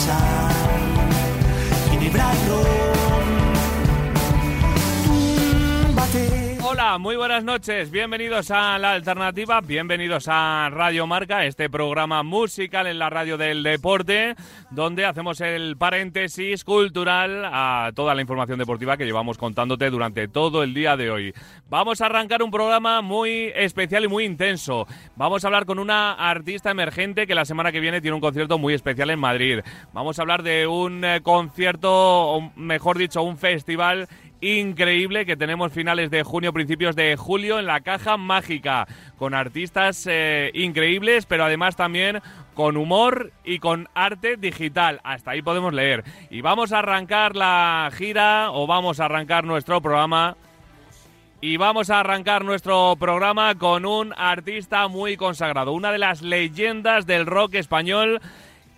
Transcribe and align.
sal, 0.00 0.54
ginebra 1.90 2.32
y 2.34 2.79
Muy 6.98 7.14
buenas 7.14 7.44
noches. 7.44 7.90
Bienvenidos 7.92 8.50
a 8.50 8.76
La 8.78 8.92
Alternativa, 8.92 9.60
bienvenidos 9.60 10.26
a 10.28 10.70
Radio 10.72 11.06
Marca, 11.06 11.44
este 11.44 11.70
programa 11.70 12.24
musical 12.24 12.88
en 12.88 12.98
la 12.98 13.08
radio 13.08 13.38
del 13.38 13.62
deporte, 13.62 14.34
donde 14.70 15.04
hacemos 15.04 15.40
el 15.40 15.76
paréntesis 15.76 16.64
cultural 16.64 17.44
a 17.44 17.92
toda 17.94 18.14
la 18.14 18.22
información 18.22 18.58
deportiva 18.58 18.96
que 18.96 19.04
llevamos 19.04 19.38
contándote 19.38 19.88
durante 19.88 20.26
todo 20.26 20.64
el 20.64 20.74
día 20.74 20.96
de 20.96 21.10
hoy. 21.12 21.34
Vamos 21.68 22.00
a 22.00 22.06
arrancar 22.06 22.42
un 22.42 22.50
programa 22.50 23.02
muy 23.02 23.52
especial 23.54 24.04
y 24.04 24.08
muy 24.08 24.24
intenso. 24.24 24.88
Vamos 25.14 25.44
a 25.44 25.48
hablar 25.48 25.66
con 25.66 25.78
una 25.78 26.14
artista 26.14 26.72
emergente 26.72 27.26
que 27.28 27.36
la 27.36 27.44
semana 27.44 27.70
que 27.70 27.80
viene 27.80 28.00
tiene 28.00 28.16
un 28.16 28.20
concierto 28.20 28.58
muy 28.58 28.74
especial 28.74 29.10
en 29.10 29.20
Madrid. 29.20 29.60
Vamos 29.92 30.18
a 30.18 30.22
hablar 30.22 30.42
de 30.42 30.66
un 30.66 31.04
eh, 31.04 31.20
concierto, 31.22 31.90
o 31.92 32.52
mejor 32.56 32.98
dicho, 32.98 33.22
un 33.22 33.38
festival 33.38 34.08
increíble 34.40 35.26
que 35.26 35.36
tenemos 35.36 35.72
finales 35.72 36.10
de 36.10 36.22
junio, 36.22 36.52
principios 36.52 36.96
de 36.96 37.16
julio 37.16 37.58
en 37.58 37.66
la 37.66 37.80
caja 37.80 38.16
mágica, 38.16 38.86
con 39.18 39.34
artistas 39.34 40.06
eh, 40.10 40.50
increíbles, 40.54 41.26
pero 41.26 41.44
además 41.44 41.76
también 41.76 42.20
con 42.54 42.76
humor 42.76 43.32
y 43.44 43.58
con 43.58 43.88
arte 43.94 44.36
digital. 44.36 45.00
Hasta 45.04 45.32
ahí 45.32 45.42
podemos 45.42 45.72
leer. 45.72 46.04
Y 46.30 46.40
vamos 46.40 46.72
a 46.72 46.80
arrancar 46.80 47.36
la 47.36 47.90
gira 47.92 48.50
o 48.52 48.66
vamos 48.66 49.00
a 49.00 49.06
arrancar 49.06 49.44
nuestro 49.44 49.80
programa. 49.80 50.36
Y 51.42 51.56
vamos 51.56 51.88
a 51.88 52.00
arrancar 52.00 52.44
nuestro 52.44 52.96
programa 53.00 53.54
con 53.54 53.86
un 53.86 54.12
artista 54.14 54.88
muy 54.88 55.16
consagrado, 55.16 55.72
una 55.72 55.90
de 55.90 55.96
las 55.96 56.20
leyendas 56.20 57.06
del 57.06 57.24
rock 57.24 57.54
español 57.54 58.20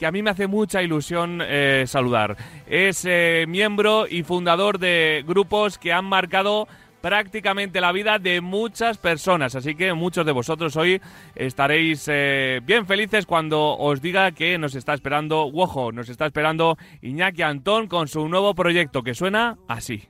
que 0.03 0.07
a 0.07 0.11
mí 0.11 0.21
me 0.21 0.31
hace 0.31 0.49
mucha 0.49 0.83
ilusión 0.83 1.41
eh, 1.45 1.85
saludar. 1.87 2.37
Es 2.67 3.05
eh, 3.09 3.45
miembro 3.47 4.09
y 4.11 4.25
fundador 4.25 4.81
de 4.81 5.23
grupos 5.25 5.79
que 5.79 5.93
han 5.93 6.07
marcado 6.07 6.67
prácticamente 7.01 7.81
la 7.81 7.93
vida 7.93 8.19
de 8.19 8.41
muchas 8.41 8.99
personas. 8.99 9.55
Así 9.55 9.77
que 9.77 9.95
muchos 9.95 10.27
de 10.27 10.33
vosotros 10.33 10.75
hoy 10.75 11.01
estaréis 11.37 12.09
eh, 12.11 12.59
bien 12.65 12.85
felices 12.89 13.27
cuando 13.27 13.79
os 13.79 14.03
diga 14.03 14.33
que 14.33 14.59
nos 14.59 14.75
está 14.75 14.93
esperando 14.93 15.47
Wojo, 15.47 15.93
nos 15.93 16.09
está 16.09 16.27
esperando 16.27 16.77
Iñaki 17.01 17.43
Antón 17.43 17.87
con 17.87 18.09
su 18.09 18.29
nuevo 18.29 18.57
proyecto 18.57 19.05
que 19.05 19.15
suena 19.15 19.59
así. 19.69 20.09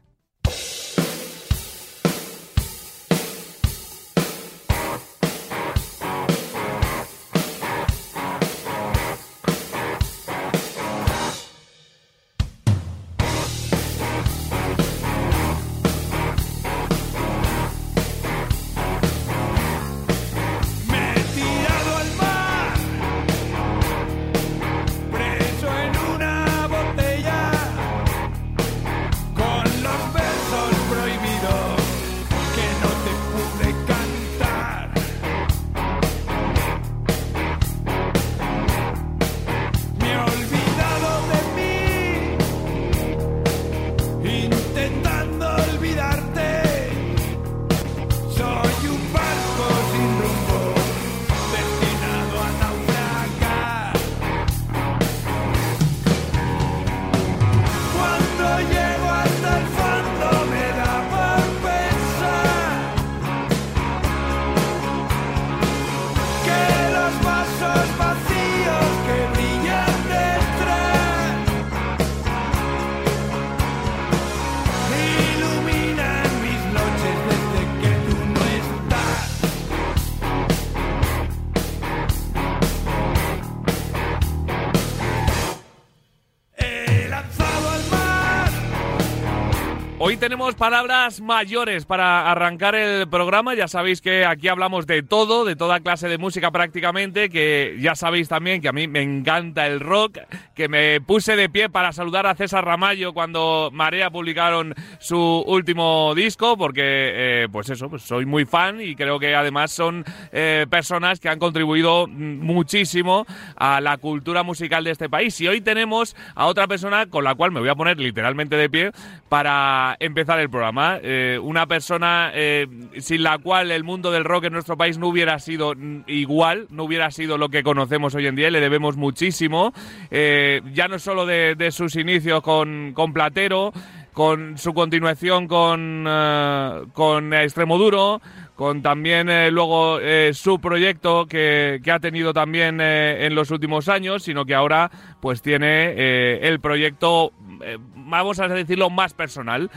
Tenemos 90.22 90.54
palabras 90.54 91.20
mayores 91.20 91.84
para 91.84 92.30
arrancar 92.30 92.76
el 92.76 93.08
programa. 93.08 93.56
Ya 93.56 93.66
sabéis 93.66 94.00
que 94.00 94.24
aquí 94.24 94.46
hablamos 94.46 94.86
de 94.86 95.02
todo, 95.02 95.44
de 95.44 95.56
toda 95.56 95.80
clase 95.80 96.06
de 96.06 96.16
música 96.16 96.52
prácticamente, 96.52 97.28
que 97.28 97.76
ya 97.80 97.96
sabéis 97.96 98.28
también 98.28 98.62
que 98.62 98.68
a 98.68 98.72
mí 98.72 98.86
me 98.86 99.02
encanta 99.02 99.66
el 99.66 99.80
rock, 99.80 100.18
que 100.54 100.68
me 100.68 101.00
puse 101.00 101.34
de 101.34 101.48
pie 101.48 101.68
para 101.70 101.90
saludar 101.90 102.28
a 102.28 102.36
César 102.36 102.64
Ramallo 102.64 103.12
cuando 103.12 103.70
Marea 103.72 104.10
publicaron 104.10 104.76
su 105.00 105.18
último 105.18 106.14
disco, 106.14 106.56
porque 106.56 106.82
eh, 106.84 107.48
pues 107.50 107.68
eso, 107.70 107.90
pues 107.90 108.02
soy 108.02 108.24
muy 108.24 108.44
fan 108.44 108.80
y 108.80 108.94
creo 108.94 109.18
que 109.18 109.34
además 109.34 109.72
son 109.72 110.04
eh, 110.30 110.66
personas 110.70 111.18
que 111.18 111.30
han 111.30 111.40
contribuido 111.40 112.06
muchísimo 112.06 113.26
a 113.56 113.80
la 113.80 113.96
cultura 113.96 114.44
musical 114.44 114.84
de 114.84 114.92
este 114.92 115.08
país. 115.08 115.40
Y 115.40 115.48
hoy 115.48 115.60
tenemos 115.60 116.14
a 116.36 116.46
otra 116.46 116.68
persona 116.68 117.06
con 117.06 117.24
la 117.24 117.34
cual 117.34 117.50
me 117.50 117.58
voy 117.58 117.70
a 117.70 117.74
poner 117.74 117.98
literalmente 117.98 118.54
de 118.54 118.70
pie 118.70 118.92
para 119.28 119.96
empezar 119.98 120.11
el 120.14 120.50
programa. 120.50 120.98
Eh, 121.02 121.38
una 121.42 121.66
persona 121.66 122.30
eh, 122.34 122.66
sin 122.98 123.22
la 123.22 123.38
cual 123.38 123.70
el 123.70 123.84
mundo 123.84 124.10
del 124.10 124.24
rock 124.24 124.44
en 124.44 124.52
nuestro 124.52 124.76
país 124.76 124.98
no 124.98 125.08
hubiera 125.08 125.38
sido 125.38 125.74
igual, 126.06 126.66
no 126.70 126.84
hubiera 126.84 127.10
sido 127.10 127.38
lo 127.38 127.48
que 127.48 127.62
conocemos 127.62 128.14
hoy 128.14 128.26
en 128.26 128.36
día 128.36 128.50
le 128.50 128.60
debemos 128.60 128.96
muchísimo. 128.96 129.72
Eh, 130.10 130.62
ya 130.72 130.88
no 130.88 130.98
solo 130.98 131.26
de, 131.26 131.54
de 131.54 131.70
sus 131.70 131.96
inicios 131.96 132.42
con, 132.42 132.92
con 132.94 133.12
Platero, 133.12 133.72
con 134.12 134.58
su 134.58 134.74
continuación 134.74 135.48
con, 135.48 136.04
eh, 136.06 136.82
con 136.92 137.32
Extremoduro, 137.32 138.20
con 138.54 138.82
también 138.82 139.28
eh, 139.28 139.50
luego 139.50 139.98
eh, 140.00 140.32
su 140.34 140.60
proyecto 140.60 141.26
que, 141.26 141.80
que 141.82 141.90
ha 141.90 142.00
tenido 142.00 142.32
también 142.32 142.80
eh, 142.80 143.26
en 143.26 143.34
los 143.34 143.50
últimos 143.50 143.88
años, 143.88 144.22
sino 144.22 144.44
que 144.44 144.54
ahora 144.54 144.90
pues 145.20 145.42
tiene 145.42 145.94
eh, 145.96 146.40
el 146.42 146.60
proyecto, 146.60 147.32
eh, 147.62 147.78
vamos 147.80 148.40
a 148.40 148.48
decirlo, 148.48 148.90
más 148.90 149.14
personal, 149.14 149.70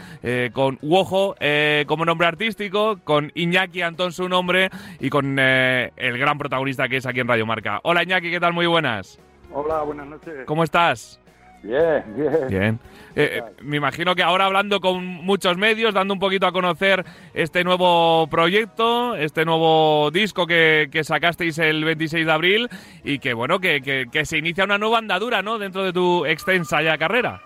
con 0.54 0.77
Wojo 0.81 1.36
eh, 1.39 1.86
como 1.88 2.06
nombre 2.06 2.27
artístico, 2.27 3.00
con 3.04 3.31
Iñaki 3.36 3.81
Antón 3.81 4.12
su 4.12 4.27
nombre 4.27 4.69
y 5.00 5.10
con 5.10 5.38
eh, 5.39 5.92
el 5.95 6.18
gran 6.18 6.38
protagonista 6.38 6.89
que 6.89 6.98
es 6.98 7.06
aquí 7.06 7.22
en 7.22 7.27
Radio 7.27 7.45
Marca. 7.45 7.80
Hola 7.83 8.04
Iñaki, 8.04 8.30
¿qué 8.30 8.39
tal? 8.39 8.54
Muy 8.54 8.68
buenas. 8.68 9.19
Hola, 9.51 9.81
buenas 9.83 10.07
noches. 10.07 10.45
¿Cómo 10.45 10.63
estás? 10.63 11.19
Bien, 11.66 12.04
bien. 12.16 12.48
Bien. 12.48 12.80
Eh, 13.16 13.40
eh, 13.40 13.44
me 13.62 13.78
imagino 13.78 14.14
que 14.14 14.22
ahora 14.22 14.46
hablando 14.46 14.80
con 14.82 15.04
muchos 15.04 15.58
medios, 15.58 15.94
dando 15.94 16.14
un 16.14 16.20
poquito 16.20 16.46
a 16.46 16.52
conocer 16.52 17.04
este 17.34 17.64
nuevo 17.64 18.28
proyecto, 18.28 19.16
este 19.16 19.46
nuevo 19.46 20.12
disco 20.12 20.46
que, 20.46 20.90
que 20.92 21.04
sacasteis 21.04 21.58
el 21.60 21.84
26 21.86 22.26
de 22.26 22.32
abril 22.32 22.70
y 23.04 23.20
que 23.20 23.34
bueno, 23.34 23.60
que, 23.60 23.82
que- 23.82 24.06
que 24.12 24.26
se 24.26 24.38
inicia 24.38 24.66
una 24.66 24.78
nueva 24.78 24.98
andadura, 25.00 25.42
¿no? 25.42 25.58
Dentro 25.58 25.84
de 25.84 25.94
tu 25.94 26.26
extensa 26.26 26.82
ya 26.84 26.98
carrera. 26.98 27.42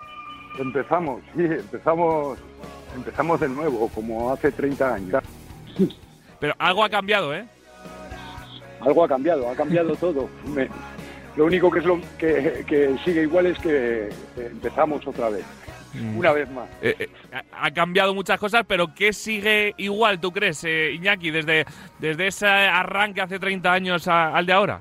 Empezamos, 0.58 1.22
sí, 1.36 1.44
empezamos, 1.44 2.38
empezamos 2.94 3.40
de 3.40 3.48
nuevo, 3.48 3.88
como 3.94 4.32
hace 4.32 4.50
30 4.52 4.94
años. 4.94 5.22
Pero 6.40 6.52
algo 6.58 6.84
ha 6.84 6.90
cambiado, 6.90 7.32
¿eh? 7.34 7.44
Algo 8.80 9.04
ha 9.04 9.08
cambiado, 9.08 9.48
ha 9.48 9.54
cambiado 9.54 9.94
todo. 9.94 10.28
Me, 10.54 10.68
lo 11.36 11.44
único 11.46 11.70
que 11.70 11.78
es 11.80 11.84
lo 11.84 12.00
que, 12.18 12.64
que 12.66 12.96
sigue 13.04 13.22
igual 13.22 13.46
es 13.46 13.58
que 13.58 14.08
empezamos 14.36 15.06
otra 15.06 15.28
vez. 15.30 15.44
Una 16.16 16.30
vez 16.32 16.48
más. 16.50 16.68
Eh, 16.82 16.94
eh, 17.00 17.08
ha 17.52 17.70
cambiado 17.72 18.14
muchas 18.14 18.38
cosas, 18.38 18.64
pero 18.66 18.94
¿qué 18.94 19.12
sigue 19.12 19.74
igual, 19.76 20.20
tú 20.20 20.30
crees, 20.30 20.62
eh, 20.64 20.92
Iñaki, 20.92 21.32
desde, 21.32 21.64
desde 21.98 22.28
ese 22.28 22.46
arranque 22.46 23.20
hace 23.20 23.40
30 23.40 23.72
años 23.72 24.06
a- 24.06 24.34
al 24.36 24.46
de 24.46 24.52
ahora? 24.52 24.80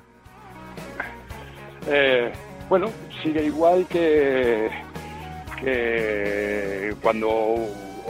Bueno, 2.70 2.92
sigue 3.24 3.44
igual 3.46 3.88
que, 3.90 4.70
que 5.60 6.94
cuando 7.02 7.56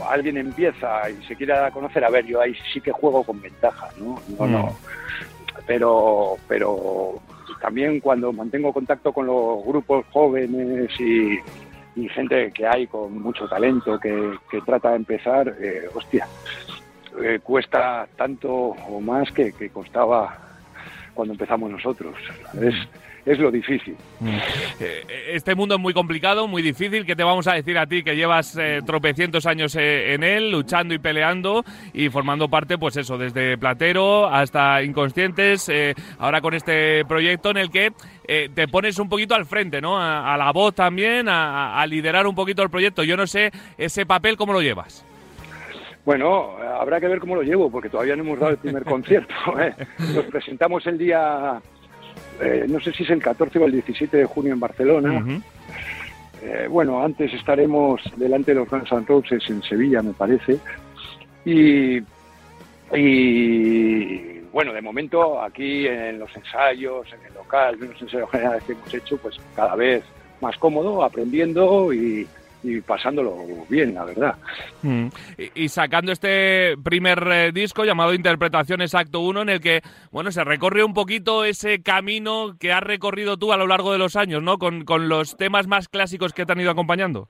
alguien 0.08 0.36
empieza 0.36 1.08
y 1.08 1.22
se 1.24 1.34
quiere 1.36 1.54
dar 1.54 1.64
a 1.64 1.70
conocer, 1.70 2.04
a 2.04 2.10
ver, 2.10 2.26
yo 2.26 2.40
ahí 2.40 2.54
sí 2.72 2.80
que 2.80 2.92
juego 2.92 3.24
con 3.24 3.40
ventaja, 3.40 3.88
¿no? 3.98 4.20
No, 4.38 4.44
Mm. 4.46 4.52
no. 4.52 4.76
Pero, 5.66 6.36
pero 6.48 7.14
también 7.60 8.00
cuando 8.00 8.32
mantengo 8.32 8.72
contacto 8.72 9.12
con 9.12 9.26
los 9.26 9.64
grupos 9.64 10.04
jóvenes 10.10 10.90
y, 11.00 11.38
gente 12.08 12.50
que 12.52 12.66
hay 12.66 12.86
con 12.86 13.20
mucho 13.20 13.46
talento 13.46 14.00
que, 14.00 14.32
que 14.50 14.62
trata 14.62 14.90
de 14.90 14.96
empezar, 14.96 15.54
eh, 15.60 15.82
hostia, 15.94 16.26
eh, 17.22 17.40
cuesta 17.42 18.08
tanto 18.16 18.50
o 18.50 19.00
más 19.02 19.30
que, 19.32 19.52
que 19.52 19.68
costaba 19.68 20.38
cuando 21.12 21.34
empezamos 21.34 21.70
nosotros. 21.70 22.14
Es 23.26 23.38
lo 23.38 23.50
difícil. 23.50 23.96
Eh, 24.80 25.02
Este 25.32 25.54
mundo 25.54 25.74
es 25.74 25.80
muy 25.80 25.92
complicado, 25.94 26.48
muy 26.48 26.62
difícil. 26.62 27.04
¿Qué 27.06 27.14
te 27.16 27.22
vamos 27.22 27.46
a 27.46 27.54
decir 27.54 27.76
a 27.78 27.86
ti 27.86 28.02
que 28.02 28.16
llevas 28.16 28.56
eh, 28.56 28.80
tropecientos 28.84 29.46
años 29.46 29.76
eh, 29.76 30.14
en 30.14 30.22
él, 30.24 30.50
luchando 30.50 30.94
y 30.94 30.98
peleando 30.98 31.64
y 31.92 32.08
formando 32.08 32.48
parte, 32.48 32.78
pues 32.78 32.96
eso, 32.96 33.18
desde 33.18 33.58
Platero 33.58 34.26
hasta 34.26 34.82
Inconscientes, 34.82 35.68
eh, 35.68 35.94
ahora 36.18 36.40
con 36.40 36.54
este 36.54 37.04
proyecto 37.04 37.50
en 37.50 37.56
el 37.58 37.70
que 37.70 37.92
te 38.54 38.68
pones 38.68 38.96
un 39.00 39.08
poquito 39.08 39.34
al 39.34 39.44
frente, 39.44 39.80
¿no? 39.80 39.98
A, 39.98 40.32
a 40.34 40.36
la 40.36 40.52
voz 40.52 40.72
también, 40.72 41.28
a, 41.28 41.80
a 41.80 41.86
liderar 41.86 42.28
un 42.28 42.34
poquito 42.36 42.62
el 42.62 42.70
proyecto. 42.70 43.02
Yo 43.02 43.16
no 43.16 43.26
sé 43.26 43.50
ese 43.76 44.06
papel 44.06 44.36
cómo 44.36 44.52
lo 44.52 44.62
llevas. 44.62 45.04
Bueno, 46.04 46.56
habrá 46.80 47.00
que 47.00 47.08
ver 47.08 47.18
cómo 47.18 47.34
lo 47.34 47.42
llevo, 47.42 47.70
porque 47.70 47.88
todavía 47.88 48.14
no 48.16 48.22
hemos 48.22 48.38
dado 48.38 48.52
el 48.52 48.58
primer 48.58 48.84
concierto. 48.84 49.34
¿eh? 49.60 49.74
Nos 50.14 50.24
presentamos 50.26 50.86
el 50.86 50.96
día, 50.96 51.60
eh, 52.40 52.66
no 52.68 52.80
sé 52.80 52.92
si 52.92 53.02
es 53.02 53.10
el 53.10 53.22
14 53.22 53.58
o 53.58 53.66
el 53.66 53.72
17 53.72 54.16
de 54.16 54.24
junio 54.24 54.52
en 54.52 54.60
Barcelona. 54.60 55.42
Eh, 56.42 56.66
bueno, 56.70 57.02
antes 57.02 57.32
estaremos 57.34 58.00
delante 58.16 58.52
de 58.52 58.60
los 58.60 58.68
Guns 58.68 58.90
N' 58.90 59.04
Roses 59.06 59.42
en 59.48 59.62
Sevilla, 59.62 60.02
me 60.02 60.12
parece. 60.12 60.58
Y, 61.44 61.98
y 62.96 64.40
bueno, 64.52 64.72
de 64.72 64.80
momento 64.80 65.40
aquí 65.42 65.86
en 65.86 66.18
los 66.18 66.34
ensayos, 66.34 67.06
en 67.12 67.26
el 67.26 67.34
local, 67.34 67.76
en 67.80 67.90
los 67.90 68.02
ensayos 68.02 68.30
generales 68.30 68.62
que 68.64 68.72
hemos 68.72 68.94
hecho, 68.94 69.16
pues 69.18 69.36
cada 69.54 69.76
vez 69.76 70.02
más 70.40 70.56
cómodo, 70.56 71.04
aprendiendo 71.04 71.92
y, 71.92 72.26
y 72.62 72.80
pasándolo 72.80 73.36
bien, 73.68 73.94
la 73.94 74.04
verdad. 74.04 74.34
Mm. 74.82 75.06
Y, 75.38 75.64
y 75.64 75.68
sacando 75.68 76.12
este 76.12 76.76
primer 76.82 77.26
eh, 77.30 77.52
disco 77.52 77.84
llamado 77.84 78.14
Interpretaciones 78.14 78.94
Acto 78.94 79.20
1, 79.20 79.42
en 79.42 79.48
el 79.48 79.60
que, 79.60 79.82
bueno, 80.10 80.30
se 80.30 80.44
recorre 80.44 80.84
un 80.84 80.94
poquito 80.94 81.44
ese 81.44 81.82
camino 81.82 82.56
que 82.58 82.72
has 82.72 82.82
recorrido 82.82 83.36
tú 83.36 83.52
a 83.52 83.56
lo 83.56 83.66
largo 83.66 83.92
de 83.92 83.98
los 83.98 84.16
años, 84.16 84.42
¿no? 84.42 84.58
Con, 84.58 84.84
con 84.84 85.08
los 85.08 85.36
temas 85.36 85.66
más 85.66 85.88
clásicos 85.88 86.32
que 86.32 86.46
te 86.46 86.52
han 86.52 86.60
ido 86.60 86.70
acompañando. 86.70 87.28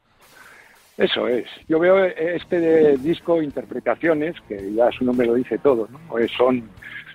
Eso 0.97 1.27
es. 1.29 1.47
Yo 1.67 1.79
veo 1.79 2.05
este 2.05 2.61
de 2.61 2.97
disco 2.99 3.41
Interpretaciones, 3.41 4.37
que 4.47 4.73
ya 4.75 4.91
su 4.91 5.05
nombre 5.05 5.27
lo 5.27 5.35
dice 5.35 5.57
todo, 5.59 5.89
¿no? 5.91 5.99
Pues 6.09 6.31
son, 6.33 6.69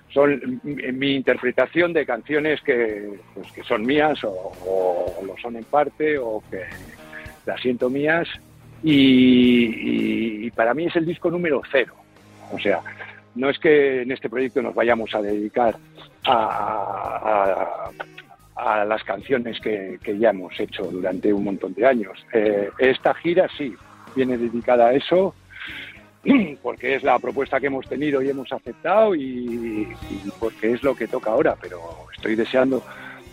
son 0.09 0.59
mi, 0.63 1.13
interpretación 1.13 1.93
de 1.93 2.03
canciones 2.03 2.61
que, 2.61 3.19
pues, 3.35 3.51
que 3.51 3.63
son 3.63 3.85
mías 3.85 4.23
o, 4.23 4.31
o 4.65 5.23
lo 5.23 5.37
son 5.37 5.57
en 5.57 5.65
parte 5.65 6.17
o 6.17 6.41
que 6.49 6.63
las 7.45 7.61
siento 7.61 7.89
mías 7.89 8.27
y, 8.83 10.45
y- 10.45 10.51
para 10.51 10.73
mí 10.73 10.85
es 10.85 10.95
el 10.95 11.05
disco 11.05 11.29
número 11.31 11.61
cero. 11.71 11.93
O 12.51 12.59
sea, 12.59 12.79
no 13.35 13.49
es 13.49 13.59
que 13.59 14.03
en 14.03 14.11
este 14.11 14.29
proyecto 14.29 14.61
nos 14.61 14.73
vayamos 14.75 15.13
a 15.15 15.21
dedicar 15.21 15.75
a, 16.25 17.89
a- 18.55 18.71
a 18.79 18.85
las 18.85 19.03
canciones 19.03 19.59
que, 19.59 19.99
que 20.01 20.17
ya 20.17 20.29
hemos 20.29 20.57
hecho 20.59 20.83
durante 20.85 21.33
un 21.33 21.43
montón 21.43 21.73
de 21.73 21.85
años. 21.85 22.25
Eh, 22.31 22.69
esta 22.77 23.13
gira 23.15 23.47
sí 23.57 23.73
viene 24.15 24.37
dedicada 24.37 24.87
a 24.87 24.93
eso 24.93 25.35
porque 26.63 26.95
es 26.95 27.03
la 27.03 27.19
propuesta 27.19 27.59
que 27.59 27.67
hemos 27.67 27.85
tenido 27.87 28.21
y 28.21 28.29
hemos 28.29 28.51
aceptado 28.53 29.13
y 29.13 29.87
porque 30.39 30.71
es 30.71 30.83
lo 30.83 30.95
que 30.95 31.07
toca 31.07 31.31
ahora, 31.31 31.55
pero 31.61 31.79
estoy 32.15 32.35
deseando 32.35 32.81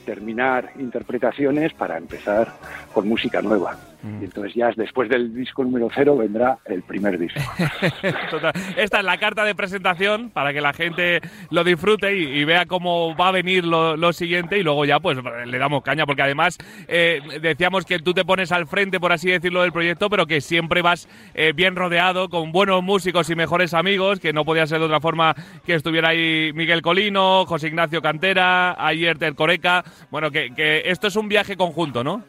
terminar 0.04 0.70
interpretaciones 0.80 1.72
para 1.74 1.96
empezar 1.96 2.52
con 2.92 3.06
música 3.08 3.40
nueva. 3.40 3.76
Y 4.04 4.24
entonces 4.24 4.54
ya 4.54 4.70
después 4.76 5.08
del 5.08 5.34
disco 5.34 5.62
número 5.62 5.88
cero 5.94 6.16
vendrá 6.16 6.58
el 6.64 6.82
primer 6.82 7.18
disco. 7.18 7.40
Total. 8.30 8.52
Esta 8.76 8.98
es 8.98 9.04
la 9.04 9.18
carta 9.18 9.44
de 9.44 9.54
presentación 9.54 10.30
para 10.30 10.52
que 10.52 10.60
la 10.60 10.72
gente 10.72 11.20
lo 11.50 11.62
disfrute 11.62 12.16
y, 12.16 12.24
y 12.40 12.44
vea 12.44 12.66
cómo 12.66 13.14
va 13.16 13.28
a 13.28 13.32
venir 13.32 13.64
lo, 13.64 13.96
lo 13.96 14.12
siguiente 14.12 14.58
y 14.58 14.62
luego 14.62 14.84
ya 14.84 14.98
pues 15.00 15.18
le 15.46 15.58
damos 15.58 15.82
caña 15.82 16.06
porque 16.06 16.22
además 16.22 16.58
eh, 16.88 17.20
decíamos 17.40 17.84
que 17.84 17.98
tú 17.98 18.12
te 18.12 18.24
pones 18.24 18.52
al 18.52 18.66
frente 18.66 18.98
por 18.98 19.12
así 19.12 19.30
decirlo 19.30 19.62
del 19.62 19.72
proyecto 19.72 20.10
pero 20.10 20.26
que 20.26 20.40
siempre 20.40 20.82
vas 20.82 21.08
eh, 21.34 21.52
bien 21.54 21.76
rodeado 21.76 22.28
con 22.28 22.52
buenos 22.52 22.82
músicos 22.82 23.30
y 23.30 23.36
mejores 23.36 23.74
amigos 23.74 24.20
que 24.20 24.32
no 24.32 24.44
podía 24.44 24.66
ser 24.66 24.80
de 24.80 24.86
otra 24.86 25.00
forma 25.00 25.34
que 25.64 25.74
estuviera 25.74 26.10
ahí 26.10 26.52
Miguel 26.54 26.82
Colino, 26.82 27.46
José 27.46 27.68
Ignacio 27.68 28.02
Cantera, 28.02 28.74
ayer 28.84 29.18
Ter 29.18 29.34
Coreca, 29.34 29.84
bueno 30.10 30.30
que, 30.30 30.52
que 30.54 30.82
esto 30.86 31.06
es 31.06 31.16
un 31.16 31.28
viaje 31.28 31.56
conjunto, 31.56 32.02
¿no? 32.02 32.24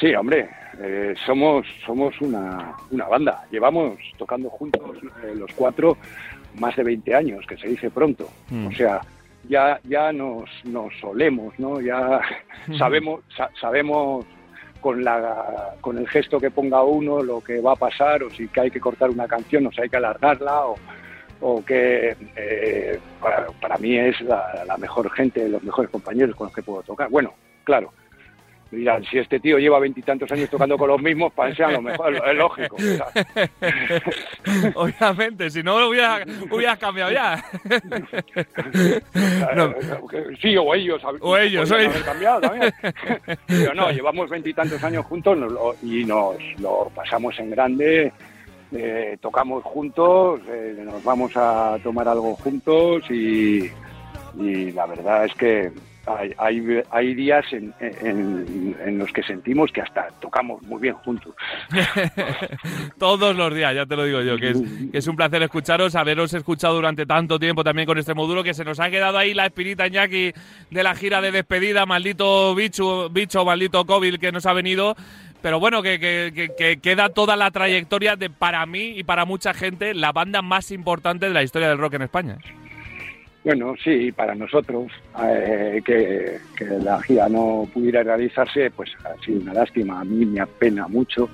Sí, 0.00 0.14
hombre, 0.14 0.48
eh, 0.80 1.14
somos, 1.26 1.66
somos 1.84 2.20
una, 2.20 2.74
una 2.90 3.06
banda. 3.08 3.44
Llevamos 3.50 3.98
tocando 4.16 4.48
juntos 4.50 4.96
eh, 5.24 5.34
los 5.36 5.50
cuatro 5.54 5.96
más 6.54 6.76
de 6.76 6.84
20 6.84 7.14
años, 7.14 7.44
que 7.46 7.56
se 7.56 7.68
dice 7.68 7.90
pronto. 7.90 8.28
Mm. 8.50 8.66
O 8.68 8.72
sea, 8.72 9.00
ya, 9.48 9.80
ya 9.84 10.12
nos, 10.12 10.48
nos 10.64 10.92
solemos, 11.00 11.58
¿no? 11.58 11.80
Ya 11.80 12.20
sabemos, 12.78 13.20
sa- 13.36 13.50
sabemos 13.60 14.24
con, 14.80 15.02
la, 15.02 15.74
con 15.80 15.98
el 15.98 16.08
gesto 16.08 16.38
que 16.38 16.50
ponga 16.50 16.82
uno 16.84 17.22
lo 17.22 17.40
que 17.40 17.60
va 17.60 17.72
a 17.72 17.76
pasar, 17.76 18.22
o 18.22 18.30
si 18.30 18.46
que 18.48 18.60
hay 18.60 18.70
que 18.70 18.80
cortar 18.80 19.10
una 19.10 19.26
canción, 19.26 19.66
o 19.66 19.72
si 19.72 19.80
hay 19.82 19.88
que 19.88 19.96
alargarla, 19.96 20.66
o, 20.66 20.76
o 21.40 21.64
que 21.64 22.16
eh, 22.36 22.98
para, 23.20 23.46
para 23.60 23.76
mí 23.78 23.96
es 23.96 24.20
la, 24.20 24.64
la 24.66 24.76
mejor 24.76 25.10
gente, 25.10 25.48
los 25.48 25.62
mejores 25.64 25.90
compañeros 25.90 26.36
con 26.36 26.46
los 26.46 26.54
que 26.54 26.62
puedo 26.62 26.82
tocar. 26.82 27.08
Bueno, 27.10 27.32
claro, 27.64 27.92
dirán, 28.70 29.02
si 29.04 29.18
este 29.18 29.40
tío 29.40 29.58
lleva 29.58 29.78
veintitantos 29.78 30.30
años 30.32 30.50
tocando 30.50 30.76
con 30.76 30.88
los 30.88 31.00
mismos, 31.00 31.32
para 31.32 31.52
a 31.66 31.70
lo 31.72 31.80
mejor, 31.82 32.14
es 32.14 32.34
lógico. 32.36 32.76
Obviamente, 34.74 35.50
si 35.50 35.62
no 35.62 35.88
hubiera, 35.88 36.20
hubieras 36.50 36.78
cambiado 36.78 37.10
ya. 37.12 37.42
No. 39.56 39.74
Sí, 40.40 40.56
o 40.56 40.74
ellos. 40.74 41.02
O 41.20 41.36
ellos, 41.36 41.70
o 41.70 41.74
haber 41.74 42.02
cambiado 42.04 42.40
también. 42.42 42.72
Pero 43.46 43.74
no, 43.74 43.90
llevamos 43.90 44.28
veintitantos 44.30 44.82
años 44.84 45.04
juntos 45.06 45.36
lo- 45.38 45.74
y 45.82 46.04
nos 46.04 46.36
lo 46.58 46.90
pasamos 46.94 47.38
en 47.38 47.50
grande. 47.50 48.12
eh, 48.72 49.16
tocamos 49.20 49.64
juntos, 49.64 50.40
eh, 50.48 50.76
nos 50.84 51.02
vamos 51.02 51.32
a 51.36 51.78
tomar 51.82 52.06
algo 52.06 52.34
juntos 52.36 53.02
y, 53.10 53.70
y 54.38 54.72
la 54.72 54.84
verdad 54.86 55.24
es 55.24 55.34
que 55.34 55.72
hay, 56.16 56.32
hay, 56.38 56.62
hay 56.90 57.14
días 57.14 57.44
en, 57.52 57.74
en- 57.80 58.98
los 58.98 59.12
que 59.12 59.22
sentimos 59.22 59.70
que 59.72 59.80
hasta 59.82 60.08
tocamos 60.20 60.62
muy 60.62 60.80
bien 60.80 60.94
juntos. 60.94 61.34
Todos 62.98 63.36
los 63.36 63.54
días, 63.54 63.74
ya 63.74 63.86
te 63.86 63.96
lo 63.96 64.04
digo 64.04 64.22
yo, 64.22 64.36
que 64.36 64.54
es, 64.92 65.06
un 65.06 65.16
placer 65.16 65.42
escucharos, 65.42 65.94
haberos 65.94 66.32
escuchado 66.34 66.74
durante 66.74 67.06
tanto 67.06 67.38
tiempo 67.38 67.62
también 67.64 67.86
con 67.86 67.98
este 67.98 68.14
módulo, 68.14 68.42
que 68.42 68.54
se 68.54 68.64
nos 68.64 68.80
ha 68.80 68.90
quedado 68.90 69.18
ahí 69.18 69.34
la 69.34 69.46
espinita 69.46 69.86
Iñaki 69.86 70.32
de 70.70 70.82
la 70.82 70.94
gira 70.94 71.20
de 71.20 71.30
despedida, 71.32 71.86
maldito 71.86 72.54
bicho, 72.54 73.08
bicho 73.10 73.44
maldito 73.44 73.84
COVID 73.84 74.18
que 74.18 74.32
nos 74.32 74.46
ha 74.46 74.52
venido. 74.52 74.96
Pero 75.40 75.60
bueno, 75.60 75.82
que- 75.82 75.98
que 76.58 76.78
queda 76.82 77.10
toda 77.10 77.36
la 77.36 77.52
trayectoria 77.52 78.16
de, 78.16 78.28
para 78.28 78.66
mí 78.66 78.94
y 78.98 79.04
para 79.04 79.24
mucha 79.24 79.54
gente, 79.54 79.94
la 79.94 80.10
banda 80.10 80.42
más 80.42 80.72
importante 80.72 81.26
de 81.28 81.32
la 81.34 81.44
historia 81.44 81.68
del 81.68 81.78
rock 81.78 81.94
en 81.94 82.02
España. 82.02 82.38
Bueno, 83.48 83.74
sí, 83.82 84.12
para 84.12 84.34
nosotros 84.34 84.92
eh, 85.24 85.80
que, 85.82 86.38
la 86.82 87.00
gira 87.00 87.30
no 87.30 87.66
pudiera 87.72 88.02
realizarse, 88.02 88.70
pues 88.70 88.90
ha 89.06 89.18
sido 89.24 89.40
una 89.40 89.54
lástima. 89.54 90.00
A 90.00 90.04
mí 90.04 90.26
me 90.26 90.38
apena 90.38 90.86
mucho 90.86 91.30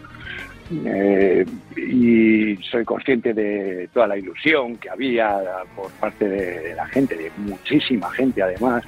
eh, 0.86 1.44
y 1.76 2.56
soy 2.70 2.84
consciente 2.84 3.34
de 3.34 3.88
toda 3.92 4.06
la 4.06 4.16
ilusión 4.16 4.76
que 4.76 4.90
había 4.90 5.40
por 5.74 5.90
parte 5.94 6.28
de, 6.28 6.60
de 6.60 6.74
la 6.76 6.86
gente, 6.86 7.16
de 7.16 7.32
muchísima 7.36 8.08
gente 8.12 8.44
además. 8.44 8.84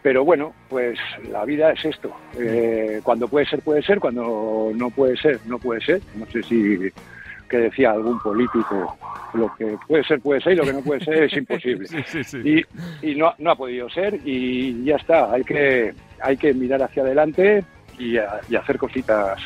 Pero 0.00 0.24
bueno, 0.24 0.54
pues 0.70 0.98
la 1.30 1.44
vida 1.44 1.70
es 1.70 1.84
esto. 1.84 2.16
Eh, 2.40 3.02
cuando 3.02 3.28
puede 3.28 3.44
ser, 3.44 3.60
puede 3.60 3.82
ser. 3.82 4.00
Cuando 4.00 4.72
no 4.74 4.88
puede 4.88 5.18
ser, 5.18 5.38
no 5.44 5.58
puede 5.58 5.82
ser. 5.82 6.00
No 6.16 6.24
sé 6.32 6.42
si 6.42 6.78
que 7.48 7.56
decía 7.58 7.90
algún 7.92 8.18
político, 8.20 8.96
lo 9.34 9.54
que 9.56 9.76
puede 9.88 10.04
ser 10.04 10.20
puede 10.20 10.40
ser 10.40 10.52
y 10.52 10.56
lo 10.56 10.64
que 10.64 10.72
no 10.72 10.80
puede 10.80 11.04
ser 11.04 11.24
es 11.24 11.32
imposible. 11.36 11.86
Sí, 11.88 12.02
sí, 12.06 12.24
sí. 12.24 12.64
Y, 13.02 13.10
y 13.10 13.14
no, 13.16 13.34
no 13.38 13.50
ha 13.50 13.56
podido 13.56 13.88
ser 13.90 14.18
y 14.24 14.84
ya 14.84 14.96
está, 14.96 15.32
hay 15.32 15.44
que, 15.44 15.92
hay 16.20 16.36
que 16.36 16.52
mirar 16.54 16.82
hacia 16.82 17.02
adelante 17.02 17.64
y, 17.98 18.16
a- 18.18 18.40
y 18.48 18.56
hacer 18.56 18.78
cositas 18.78 19.38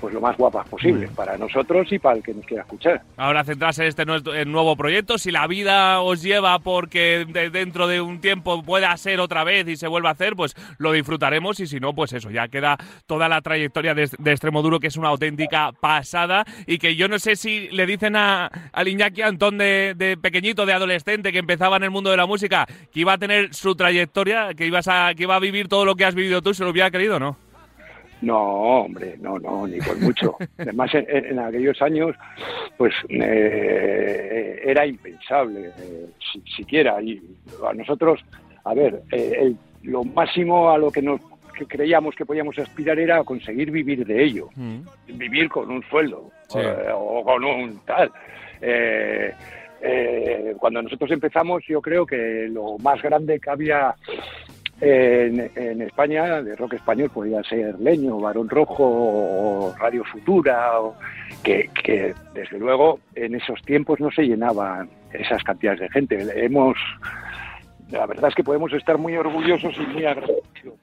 pues 0.00 0.12
lo 0.14 0.20
más 0.20 0.36
guapas 0.36 0.68
posible 0.68 1.08
para 1.14 1.36
nosotros 1.38 1.90
y 1.92 1.98
para 1.98 2.16
el 2.16 2.22
que 2.22 2.34
nos 2.34 2.44
quiera 2.46 2.62
escuchar. 2.62 3.02
Ahora 3.16 3.44
centrarse 3.44 3.82
en 3.82 3.88
este 3.88 4.04
nuevo 4.44 4.76
proyecto. 4.76 5.18
Si 5.18 5.30
la 5.30 5.46
vida 5.46 6.00
os 6.00 6.22
lleva 6.22 6.58
porque 6.58 7.26
de- 7.28 7.50
dentro 7.50 7.86
de 7.86 8.00
un 8.00 8.20
tiempo 8.20 8.62
pueda 8.62 8.96
ser 8.96 9.20
otra 9.20 9.44
vez 9.44 9.66
y 9.68 9.76
se 9.76 9.88
vuelva 9.88 10.10
a 10.10 10.12
hacer, 10.12 10.34
pues 10.36 10.54
lo 10.78 10.92
disfrutaremos. 10.92 11.60
Y 11.60 11.66
si 11.66 11.80
no, 11.80 11.94
pues 11.94 12.12
eso, 12.12 12.30
ya 12.30 12.48
queda 12.48 12.76
toda 13.06 13.28
la 13.28 13.40
trayectoria 13.40 13.94
de, 13.94 14.08
de 14.18 14.30
Extremoduro, 14.32 14.80
que 14.80 14.88
es 14.88 14.96
una 14.96 15.08
auténtica 15.08 15.72
pasada. 15.80 16.44
Y 16.66 16.78
que 16.78 16.96
yo 16.96 17.08
no 17.08 17.18
sé 17.18 17.36
si 17.36 17.68
le 17.70 17.86
dicen 17.86 18.16
a, 18.16 18.46
al 18.72 18.88
Iñaki 18.88 19.22
Antón 19.22 19.58
de, 19.58 19.94
de 19.96 20.16
pequeñito, 20.16 20.66
de 20.66 20.72
adolescente, 20.72 21.32
que 21.32 21.38
empezaba 21.38 21.76
en 21.76 21.84
el 21.84 21.90
mundo 21.90 22.10
de 22.10 22.16
la 22.16 22.26
música, 22.26 22.66
que 22.92 23.00
iba 23.00 23.14
a 23.14 23.18
tener 23.18 23.54
su 23.54 23.74
trayectoria, 23.74 24.54
que, 24.54 24.66
ibas 24.66 24.88
a, 24.88 25.14
que 25.14 25.22
iba 25.24 25.36
a 25.36 25.40
vivir 25.40 25.68
todo 25.68 25.84
lo 25.84 25.94
que 25.96 26.04
has 26.04 26.14
vivido 26.14 26.42
tú, 26.42 26.52
se 26.54 26.64
lo 26.64 26.70
hubiera 26.70 26.90
querido, 26.90 27.18
¿no? 27.18 27.36
No, 28.22 28.82
hombre, 28.82 29.16
no, 29.20 29.38
no, 29.38 29.66
ni 29.66 29.78
por 29.78 29.96
mucho. 30.00 30.36
Además, 30.58 30.94
en, 30.94 31.06
en 31.26 31.38
aquellos 31.38 31.80
años, 31.82 32.16
pues 32.76 32.94
eh, 33.10 34.60
era 34.64 34.86
impensable, 34.86 35.70
eh, 35.78 36.06
si- 36.32 36.42
siquiera. 36.56 37.00
Y 37.02 37.20
a 37.68 37.72
nosotros, 37.74 38.24
a 38.64 38.74
ver, 38.74 39.02
eh, 39.12 39.36
el- 39.42 39.56
lo 39.82 40.02
máximo 40.04 40.70
a 40.70 40.78
lo 40.78 40.90
que 40.90 41.02
nos 41.02 41.20
que 41.56 41.64
creíamos 41.66 42.14
que 42.14 42.26
podíamos 42.26 42.58
aspirar 42.58 42.98
era 42.98 43.24
conseguir 43.24 43.70
vivir 43.70 44.04
de 44.04 44.22
ello, 44.24 44.50
vivir 45.06 45.48
con 45.48 45.70
un 45.70 45.82
sueldo 45.84 46.30
Sí. 46.48 46.58
eh, 46.60 46.90
o 46.94 47.22
con 47.24 47.42
un 47.44 47.78
tal. 47.86 48.10
Cuando 50.58 50.82
nosotros 50.82 51.10
empezamos, 51.12 51.62
yo 51.68 51.80
creo 51.80 52.04
que 52.04 52.48
lo 52.50 52.76
más 52.78 53.00
grande 53.00 53.38
que 53.40 53.48
había 53.50 53.94
en, 54.80 55.82
España, 55.82 56.42
de 56.42 56.54
rock 56.56 56.74
español, 56.74 57.10
podía 57.10 57.42
ser 57.42 57.78
Leño, 57.80 58.18
Barón 58.18 58.48
Rojo 58.48 58.84
o 58.84 59.74
Radio 59.78 60.04
Futura, 60.04 60.70
que, 61.42 61.70
que 61.82 62.14
desde 62.34 62.58
luego 62.58 63.00
en 63.14 63.34
esos 63.34 63.60
tiempos 63.62 64.00
no 64.00 64.10
se 64.10 64.22
llenaban 64.22 64.88
esas 65.12 65.42
cantidades 65.42 65.80
de 65.80 65.88
gente. 65.90 66.44
Hemos, 66.44 66.76
la 67.90 68.06
verdad 68.06 68.28
es 68.28 68.34
que 68.34 68.44
podemos 68.44 68.72
estar 68.72 68.98
muy 68.98 69.16
orgullosos 69.16 69.74
y 69.78 69.86
muy 69.86 70.04
agradecidos. 70.04 70.74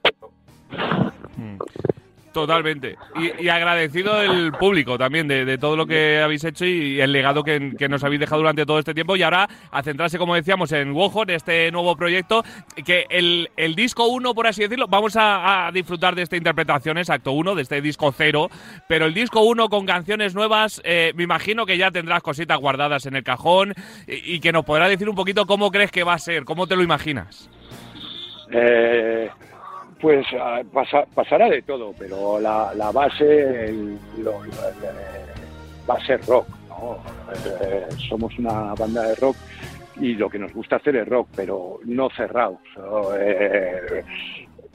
Totalmente. 2.34 2.98
Y, 3.38 3.48
agradecido 3.48 4.20
el 4.20 4.50
público 4.50 4.98
también 4.98 5.28
de, 5.28 5.56
todo 5.56 5.76
lo 5.76 5.86
que 5.86 6.18
habéis 6.18 6.42
hecho 6.42 6.66
y 6.66 7.00
el 7.00 7.12
legado 7.12 7.44
que, 7.44 7.60
nos 7.88 8.02
habéis 8.02 8.18
dejado 8.18 8.40
durante 8.40 8.66
todo 8.66 8.80
este 8.80 8.92
tiempo. 8.92 9.14
Y 9.14 9.22
ahora 9.22 9.48
a 9.70 9.82
centrarse, 9.84 10.18
como 10.18 10.34
decíamos, 10.34 10.72
en 10.72 10.90
Wojo, 10.90 11.22
en 11.22 11.30
este 11.30 11.70
nuevo 11.70 11.94
proyecto. 11.94 12.42
Que 12.84 13.06
el, 13.08 13.50
el 13.56 13.76
disco 13.76 14.08
1, 14.08 14.34
por 14.34 14.48
así 14.48 14.62
decirlo, 14.62 14.88
vamos 14.88 15.14
a, 15.14 15.68
a 15.68 15.70
disfrutar 15.70 16.16
de 16.16 16.22
esta 16.22 16.36
interpretación, 16.36 16.98
exacto 16.98 17.30
1, 17.30 17.54
de 17.54 17.62
este 17.62 17.80
disco 17.80 18.12
0. 18.12 18.50
Pero 18.88 19.06
el 19.06 19.14
disco 19.14 19.40
1 19.42 19.68
con 19.68 19.86
canciones 19.86 20.34
nuevas, 20.34 20.82
eh, 20.84 21.12
me 21.14 21.22
imagino 21.22 21.66
que 21.66 21.78
ya 21.78 21.92
tendrás 21.92 22.20
cositas 22.20 22.58
guardadas 22.58 23.06
en 23.06 23.14
el 23.14 23.22
cajón 23.22 23.74
y, 24.08 24.34
y 24.34 24.40
que 24.40 24.50
nos 24.50 24.64
podrás 24.64 24.88
decir 24.88 25.08
un 25.08 25.14
poquito 25.14 25.46
cómo 25.46 25.70
crees 25.70 25.92
que 25.92 26.02
va 26.02 26.14
a 26.14 26.18
ser, 26.18 26.44
cómo 26.44 26.66
te 26.66 26.74
lo 26.74 26.82
imaginas. 26.82 27.48
Eh, 28.50 29.30
pues 30.04 30.26
ah, 30.38 30.60
pasa- 30.70 31.06
pasará 31.14 31.48
de 31.48 31.62
todo, 31.62 31.94
pero 31.98 32.38
la, 32.38 32.74
la 32.74 32.92
base 32.92 33.64
el- 33.70 33.98
lo- 34.18 34.32
lo- 34.44 34.52
eh, 34.52 35.24
va 35.88 35.94
a 35.94 36.04
ser 36.06 36.20
rock. 36.26 36.46
¿no? 36.68 36.98
Eh, 37.62 37.86
somos 38.10 38.38
una 38.38 38.74
banda 38.74 39.02
de 39.08 39.14
rock 39.14 39.34
y 39.98 40.12
lo 40.12 40.28
que 40.28 40.38
nos 40.38 40.52
gusta 40.52 40.76
hacer 40.76 40.96
es 40.96 41.08
rock, 41.08 41.28
pero 41.34 41.78
no 41.86 42.10
cerrados. 42.10 42.58
¿no? 42.76 43.16
Eh, 43.18 44.04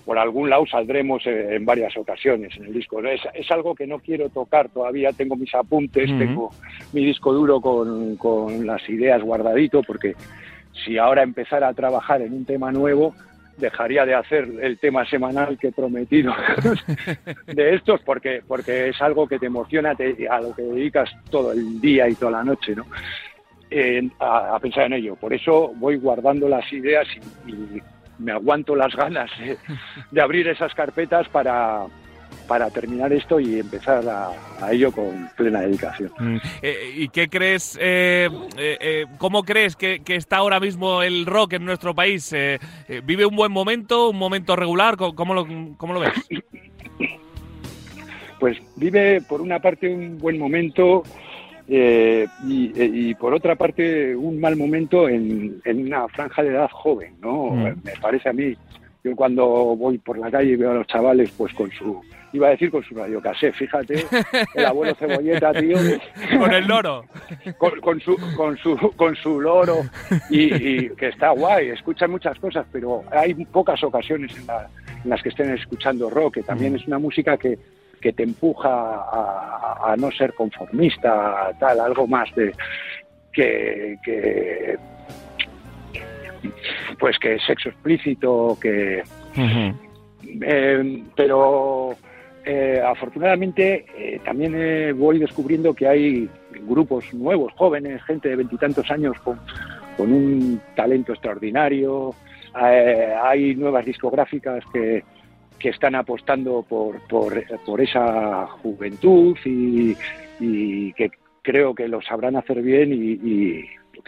por 0.04 0.18
algún 0.18 0.50
lado 0.50 0.66
saldremos 0.66 1.22
en 1.28 1.64
varias 1.64 1.96
ocasiones 1.96 2.58
en 2.58 2.66
el 2.66 2.74
disco. 2.74 3.00
Es, 3.04 3.22
es 3.36 3.52
algo 3.52 3.76
que 3.76 3.86
no 3.86 4.00
quiero 4.00 4.30
tocar 4.30 4.70
todavía. 4.70 5.12
Tengo 5.14 5.36
mis 5.36 5.54
apuntes, 5.54 6.10
tengo 6.18 6.50
mi 6.94 7.06
disco 7.06 7.32
duro 7.34 7.62
con, 7.62 8.16
con 8.16 8.66
las 8.66 8.90
ideas 8.90 9.22
guardadito, 9.22 9.84
porque 9.84 10.16
si 10.84 10.98
ahora 10.98 11.22
empezara 11.22 11.68
a 11.68 11.74
trabajar 11.76 12.24
en 12.24 12.34
un 12.34 12.46
tema 12.46 12.72
nuevo, 12.72 13.14
dejaría 13.60 14.06
de 14.06 14.16
hacer 14.16 14.48
el 14.62 14.78
tema 14.80 15.06
semanal 15.06 15.58
que 15.60 15.68
he 15.68 15.72
prometido 15.72 16.34
de 17.48 17.76
estos, 17.76 18.02
porque, 18.02 18.42
porque 18.48 18.90
es 18.90 19.02
algo 19.02 19.28
que 19.28 19.40
te 19.40 19.46
emociona, 19.48 19.96
te- 19.96 20.28
a 20.30 20.40
lo 20.42 20.54
que 20.56 20.62
dedicas 20.64 21.10
todo 21.30 21.52
el 21.52 21.80
día 21.82 22.08
y 22.08 22.16
toda 22.16 22.32
la 22.32 22.44
noche, 22.44 22.76
¿no? 22.76 22.86
En- 23.70 24.12
a, 24.20 24.56
a 24.56 24.60
pensar 24.60 24.86
en 24.86 24.94
ello. 24.94 25.16
Por 25.16 25.34
eso 25.34 25.72
voy 25.76 25.98
guardando 25.98 26.48
las 26.50 26.72
ideas 26.74 27.08
y, 27.46 27.52
y 27.52 27.82
me 28.18 28.32
aguanto 28.32 28.76
las 28.76 28.96
ganas 28.96 29.30
de, 29.40 29.58
de 30.12 30.22
abrir 30.22 30.48
esas 30.48 30.74
carpetas 30.74 31.28
para, 31.30 31.86
para 32.50 32.72
terminar 32.72 33.14
esto 33.14 33.40
y 33.40 33.60
empezar 33.60 34.04
a, 34.10 34.32
a 34.60 34.72
ello 34.74 34.92
con 34.92 35.30
plena 35.38 35.62
dedicación. 35.62 36.12
Eh, 36.64 36.94
¿Y 36.96 37.10
qué 37.10 37.30
crees, 37.30 37.78
eh, 37.80 38.28
eh, 38.58 38.78
eh, 38.82 39.06
cómo 39.20 39.44
crees 39.44 39.76
que, 39.76 40.00
que 40.00 40.16
está 40.16 40.38
ahora 40.38 40.60
mismo 40.60 41.04
el 41.04 41.28
rock 41.28 41.54
en 41.54 41.66
nuestro 41.66 41.94
país? 41.94 42.34
Eh, 42.34 42.58
eh, 42.88 43.02
¿Vive 43.06 43.28
un 43.28 43.36
buen 43.36 43.52
momento, 43.52 44.10
un 44.10 44.18
momento 44.18 44.56
regular? 44.56 44.98
¿Cómo, 44.98 45.36
lo, 45.36 45.48
cómo 45.78 45.94
lo 45.94 46.00
ves? 46.00 46.12
pues 48.40 48.58
vive 48.78 49.22
por 49.22 49.42
una 49.42 49.60
parte 49.60 49.94
un 49.94 50.18
buen 50.18 50.40
momento 50.40 51.04
eh, 51.68 52.26
y, 52.48 52.72
eh, 52.76 52.90
y 52.92 53.14
por 53.14 53.34
otra 53.36 53.56
parte 53.56 54.16
un 54.16 54.40
mal 54.40 54.56
momento 54.56 55.08
en, 55.08 55.62
en 55.66 55.86
una 55.86 56.08
franja 56.08 56.42
de 56.42 56.50
edad 56.50 56.70
joven, 56.72 57.14
¿no? 57.22 57.52
Mm. 57.52 57.64
Me 57.84 57.92
parece 58.02 58.30
a 58.30 58.34
mí, 58.34 58.56
yo 59.10 59.16
cuando 59.16 59.46
voy 59.76 59.98
por 59.98 60.18
la 60.18 60.30
calle 60.32 60.52
y 60.52 60.56
veo 60.56 60.72
a 60.72 60.76
los 60.76 60.88
chavales 60.88 61.32
pues 61.38 61.54
con 61.54 61.70
su, 61.72 62.02
iba 62.34 62.48
a 62.48 62.52
decir 62.52 62.70
con 62.72 62.84
su 62.84 62.96
radiocasé, 62.96 63.52
fíjate, 63.54 64.06
el 64.56 64.66
abuelo 64.66 64.96
cebolleta, 64.96 65.52
tío, 65.54 65.78
Con 66.40 66.54
el 66.54 66.66
loro. 66.68 67.06
con, 67.58 67.80
con 67.82 68.00
su 68.00 68.16
con 68.36 68.58
su 68.58 68.78
con 68.96 69.16
su 69.16 69.40
loro 69.42 69.78
y, 70.30 70.54
y 70.54 70.90
que 70.92 71.08
está 71.08 71.32
guay 71.32 71.70
escuchan 71.70 72.12
muchas 72.12 72.38
cosas 72.40 72.66
pero 72.72 73.04
hay 73.12 73.34
pocas 73.46 73.84
ocasiones 73.84 74.36
en, 74.38 74.48
la- 74.48 74.68
en 75.04 75.10
las 75.10 75.22
que 75.24 75.30
estén 75.30 75.54
escuchando 75.54 76.10
rock 76.10 76.36
que 76.36 76.44
también 76.44 76.76
es 76.76 76.86
una 76.88 77.00
música 77.00 77.38
que, 77.38 77.58
que 78.02 78.12
te 78.14 78.24
empuja 78.24 78.70
a, 78.70 79.92
a 79.94 79.96
no 79.98 80.12
ser 80.12 80.34
conformista 80.34 81.48
a 81.48 81.54
tal 81.58 81.80
algo 81.80 82.06
más 82.08 82.30
de 82.36 82.52
que, 83.32 83.98
que 84.04 84.78
pues 87.00 87.18
que 87.20 87.40
sexo 87.40 87.70
explícito 87.70 88.58
que 88.62 89.04
eh, 90.42 91.04
pero 91.16 91.96
eh, 92.46 92.82
afortunadamente 92.86 93.86
eh, 93.98 94.20
también 94.24 94.54
eh, 94.56 94.92
voy 94.94 95.20
descubriendo 95.20 95.74
que 95.74 95.88
hay 95.88 96.30
grupos 96.68 97.14
nuevos, 97.14 97.54
jóvenes, 97.54 98.02
gente 98.04 98.30
de 98.30 98.38
veintitantos 98.38 98.90
años 98.90 99.18
con, 99.20 99.40
con 99.98 100.12
un 100.12 100.62
talento 100.76 101.14
extraordinario. 101.14 102.16
Hay 102.54 103.56
nuevas 103.56 103.86
discográficas 103.86 104.64
que, 104.74 105.04
que 105.60 105.70
están 105.70 105.94
apostando 105.94 106.64
por, 106.68 107.00
por, 107.08 107.44
por 107.64 107.80
esa 107.80 108.48
juventud 108.48 109.38
y, 109.46 109.96
y 110.40 110.92
que 110.94 111.12
creo 111.44 111.76
que 111.76 111.88
lo 111.88 112.02
sabrán 112.02 112.36
hacer 112.36 112.62
bien 112.64 112.92
y, 112.92 113.12
y, 113.12 113.66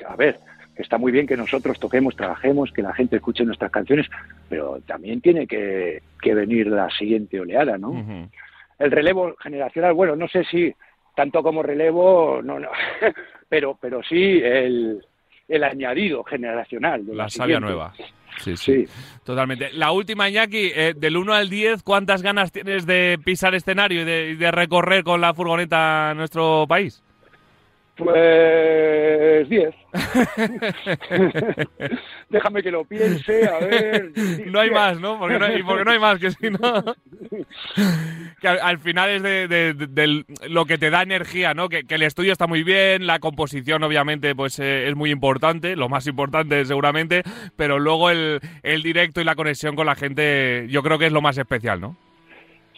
a 0.08 0.16
ver, 0.16 0.40
está 0.82 0.98
muy 0.98 1.12
bien 1.12 1.28
que 1.28 1.38
nosotros 1.38 1.80
toquemos, 1.80 2.16
trabajemos, 2.16 2.72
que 2.72 2.82
la 2.82 2.94
gente 2.94 3.18
escuche 3.18 3.46
nuestras 3.46 3.72
canciones, 3.72 4.08
pero 4.50 4.80
también 4.86 5.22
tiene 5.22 5.48
que, 5.48 6.02
que 6.22 6.34
venir 6.34 6.68
la 6.68 6.90
siguiente 6.90 7.40
oleada, 7.40 7.78
¿no? 7.78 8.30
El 8.80 8.92
relevo 8.92 9.36
generacional, 9.40 9.94
bueno, 9.94 10.16
no 10.16 10.28
sé 10.28 10.44
si 10.46 10.74
tanto 11.16 11.44
como 11.44 11.62
relevo, 11.62 12.42
no, 12.44 12.60
no, 12.60 12.70
pero, 13.50 13.78
pero 13.80 14.02
sí 14.04 14.42
el, 14.44 15.04
el 15.48 15.64
añadido 15.64 16.24
generacional. 16.24 17.06
de 17.06 17.16
La 17.16 17.28
la 17.38 17.60
nueva. 17.60 17.94
Sí, 18.40 18.58
sí, 18.58 18.86
Sí, 18.86 18.86
Totalmente. 19.24 19.72
La 19.74 19.92
última, 19.92 20.30
Iñaki, 20.30 20.72
eh, 20.74 20.94
del 20.96 21.18
1 21.18 21.34
al 21.34 21.50
10, 21.50 21.84
¿cuántas 21.84 22.22
ganas 22.22 22.52
tienes 22.52 22.86
de 22.86 23.20
pisar 23.24 23.54
escenario 23.54 24.02
y 24.02 24.06
de, 24.06 24.30
y 24.32 24.36
de 24.36 24.52
recorrer 24.52 25.04
con 25.04 25.22
la 25.22 25.34
furgoneta 25.34 26.14
nuestro 26.16 26.66
país? 26.68 27.04
Pues 28.04 29.50
10. 29.50 29.74
Déjame 32.30 32.64
que 32.64 32.72
lo 32.72 32.86
piense, 32.86 33.48
a 33.48 33.60
ver. 33.60 34.12
No 34.46 34.60
hay 34.60 34.70
más, 34.72 35.00
¿no? 35.00 35.20
Porque 35.20 35.38
no 35.40 35.46
hay, 35.46 35.64
porque 35.64 35.84
no 35.86 35.92
hay 35.92 36.00
más, 36.00 36.20
que 36.20 36.32
si 36.32 36.50
no... 36.50 36.84
que 38.42 38.48
al, 38.48 38.60
al 38.62 38.80
final 38.80 39.10
es 39.10 39.24
de, 39.24 39.48
de- 39.74 40.26
lo 40.50 40.66
que 40.66 40.78
te 40.78 40.90
da 40.90 41.02
energía, 41.04 41.54
¿no? 41.54 41.70
Que, 41.70 41.84
que 41.84 41.96
el 41.96 42.04
estudio 42.04 42.32
está 42.32 42.48
muy 42.48 42.64
bien, 42.64 43.06
la 43.08 43.20
composición 43.20 43.84
obviamente 43.84 44.34
pues 44.36 44.60
eh, 44.60 44.88
es 44.88 44.96
muy 44.96 45.12
importante, 45.12 45.76
lo 45.76 45.90
más 45.90 46.08
importante 46.08 46.64
seguramente, 46.66 47.24
pero 47.56 47.80
luego 47.80 48.10
el, 48.10 48.40
el 48.64 48.84
directo 48.84 49.22
y 49.22 49.24
la 49.26 49.36
conexión 49.36 49.76
con 49.76 49.86
la 49.86 49.96
gente 49.96 50.66
yo 50.70 50.82
creo 50.84 50.98
que 50.98 51.08
es 51.08 51.12
lo 51.12 51.22
más 51.22 51.38
especial, 51.38 51.80
¿no? 51.82 51.96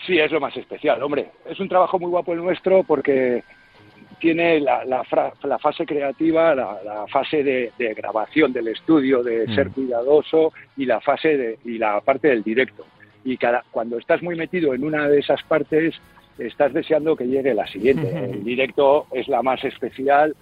Sí, 0.06 0.20
es 0.20 0.32
lo 0.32 0.40
más 0.42 0.56
especial, 0.58 1.02
hombre. 1.02 1.28
Es 1.50 1.60
un 1.62 1.70
trabajo 1.70 1.98
muy 1.98 2.10
guapo 2.10 2.34
el 2.34 2.40
nuestro 2.40 2.84
porque 2.84 3.44
tiene 4.24 4.62
la, 4.62 4.86
la, 4.86 5.04
la 5.44 5.60
fase 5.60 5.86
creativa, 5.86 6.56
la, 6.56 6.82
la 6.82 7.06
fase 7.08 7.44
de, 7.44 7.74
de, 7.78 7.94
grabación 7.94 8.54
del 8.54 8.70
estudio, 8.70 9.22
de 9.22 9.46
mm. 9.46 9.54
ser 9.54 9.70
cuidadoso 9.72 10.54
y 10.78 10.86
la 10.86 11.02
fase 11.02 11.36
de, 11.36 11.60
y 11.66 11.78
la 11.78 12.00
parte 12.00 12.30
del 12.30 12.42
directo. 12.42 12.86
Y 13.26 13.36
cada, 13.36 13.66
cuando 13.70 13.98
estás 13.98 14.24
muy 14.24 14.38
metido 14.38 14.74
en 14.74 14.86
una 14.86 15.10
de 15.10 15.20
esas 15.20 15.44
partes, 15.44 15.96
estás 16.38 16.72
deseando 16.72 17.18
que 17.18 17.28
llegue 17.28 17.54
la 17.54 17.68
siguiente. 17.68 18.08
El 18.32 18.46
directo 18.46 19.08
es 19.12 19.28
la 19.28 19.42
más 19.42 19.62
especial, 19.66 20.34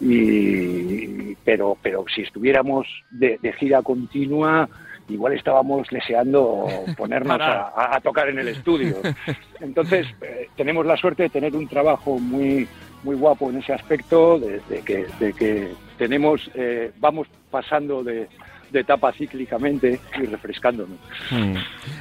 y, 0.00 1.34
pero, 1.44 1.76
pero 1.82 2.06
si 2.08 2.22
estuviéramos 2.22 2.86
de, 3.10 3.38
de 3.42 3.52
gira 3.52 3.82
continua, 3.82 4.70
igual 5.10 5.34
estábamos 5.34 5.86
deseando 5.90 6.66
ponernos 6.96 7.38
a, 7.42 7.94
a, 7.94 8.00
tocar 8.00 8.30
en 8.30 8.38
el 8.38 8.48
estudio. 8.48 8.96
Entonces, 9.60 10.06
eh, 10.22 10.48
tenemos 10.56 10.86
la 10.86 10.96
suerte 10.96 11.24
de 11.24 11.28
tener 11.28 11.54
un 11.54 11.68
trabajo 11.68 12.18
muy 12.18 12.66
muy 13.02 13.16
guapo 13.16 13.50
en 13.50 13.58
ese 13.58 13.72
aspecto, 13.72 14.38
desde 14.38 14.82
que, 14.82 15.06
de 15.18 15.32
que 15.32 15.72
tenemos, 15.96 16.50
eh, 16.54 16.92
vamos 16.98 17.28
pasando 17.50 18.02
de, 18.02 18.28
de 18.70 18.80
etapa 18.80 19.12
cíclicamente 19.12 20.00
y 20.16 20.26
refrescándonos. 20.26 20.98
Hmm. 21.30 21.54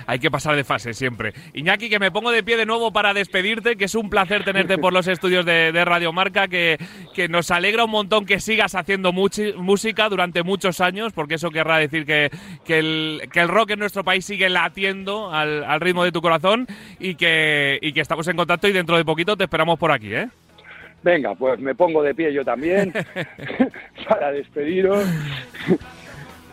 Hay 0.06 0.20
que 0.20 0.32
pasar 0.32 0.56
de 0.56 0.64
fase 0.64 0.94
siempre. 0.94 1.34
Iñaki, 1.54 1.90
que 1.90 2.00
me 2.00 2.12
pongo 2.12 2.32
de 2.32 2.44
pie 2.44 2.58
de 2.58 2.66
nuevo 2.66 2.92
para 2.92 3.14
despedirte, 3.14 3.76
que 3.76 3.86
es 3.86 3.96
un 3.96 4.10
placer 4.10 4.44
tenerte 4.44 4.78
por 4.78 4.94
los 4.94 5.08
estudios 5.08 5.46
de, 5.46 5.72
de 5.72 5.86
Radio 5.86 6.14
Marca, 6.14 6.48
que, 6.48 6.78
que, 7.14 7.28
nos 7.28 7.52
alegra 7.52 7.86
un 7.86 7.92
montón 7.92 8.26
que 8.26 8.40
sigas 8.40 8.76
haciendo 8.76 9.12
música 9.14 10.10
durante 10.10 10.44
muchos 10.44 10.82
años, 10.82 11.14
porque 11.14 11.36
eso 11.36 11.52
querrá 11.52 11.78
decir 11.78 12.06
que, 12.06 12.30
que, 12.66 12.80
el, 12.80 13.22
que 13.32 13.42
el 13.42 13.48
rock 13.48 13.72
en 13.72 13.80
nuestro 13.80 14.04
país 14.04 14.26
sigue 14.26 14.50
latiendo 14.50 15.32
al, 15.34 15.64
al 15.64 15.82
ritmo 15.82 16.04
de 16.04 16.12
tu 16.12 16.22
corazón 16.22 16.68
y 17.00 17.16
que, 17.16 17.80
y 17.82 17.94
que 17.94 18.02
estamos 18.02 18.28
en 18.28 18.38
contacto 18.38 18.68
y 18.68 18.72
dentro 18.72 18.98
de 18.98 19.06
poquito 19.06 19.36
te 19.36 19.44
esperamos 19.44 19.78
por 19.78 19.92
aquí, 19.92 20.14
¿eh? 20.14 20.30
Venga, 21.08 21.34
pues 21.36 21.58
me 21.62 21.74
pongo 21.74 22.04
de 22.04 22.14
pie 22.14 22.34
yo 22.34 22.44
también 22.44 22.92
para 24.10 24.30
despediros 24.30 25.06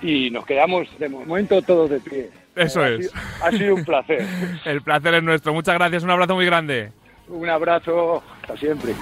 y 0.00 0.30
nos 0.30 0.46
quedamos 0.46 0.87
de 1.00 1.08
momento 1.08 1.61
todos 1.61 1.90
de 1.90 1.99
pie. 1.99 2.30
Eso 2.54 2.80
ha 2.80 2.90
es. 2.90 3.08
Sido, 3.08 3.20
ha 3.42 3.50
sido 3.50 3.75
un 3.75 3.84
placer. 3.84 4.25
El 4.64 4.80
placer 4.82 5.14
es 5.14 5.25
nuestro. 5.25 5.52
Muchas 5.52 5.75
gracias, 5.75 6.04
un 6.04 6.11
abrazo 6.11 6.37
muy 6.37 6.46
grande. 6.46 6.92
Un 7.26 7.49
abrazo, 7.49 8.23
hasta 8.42 8.56
siempre. 8.56 8.92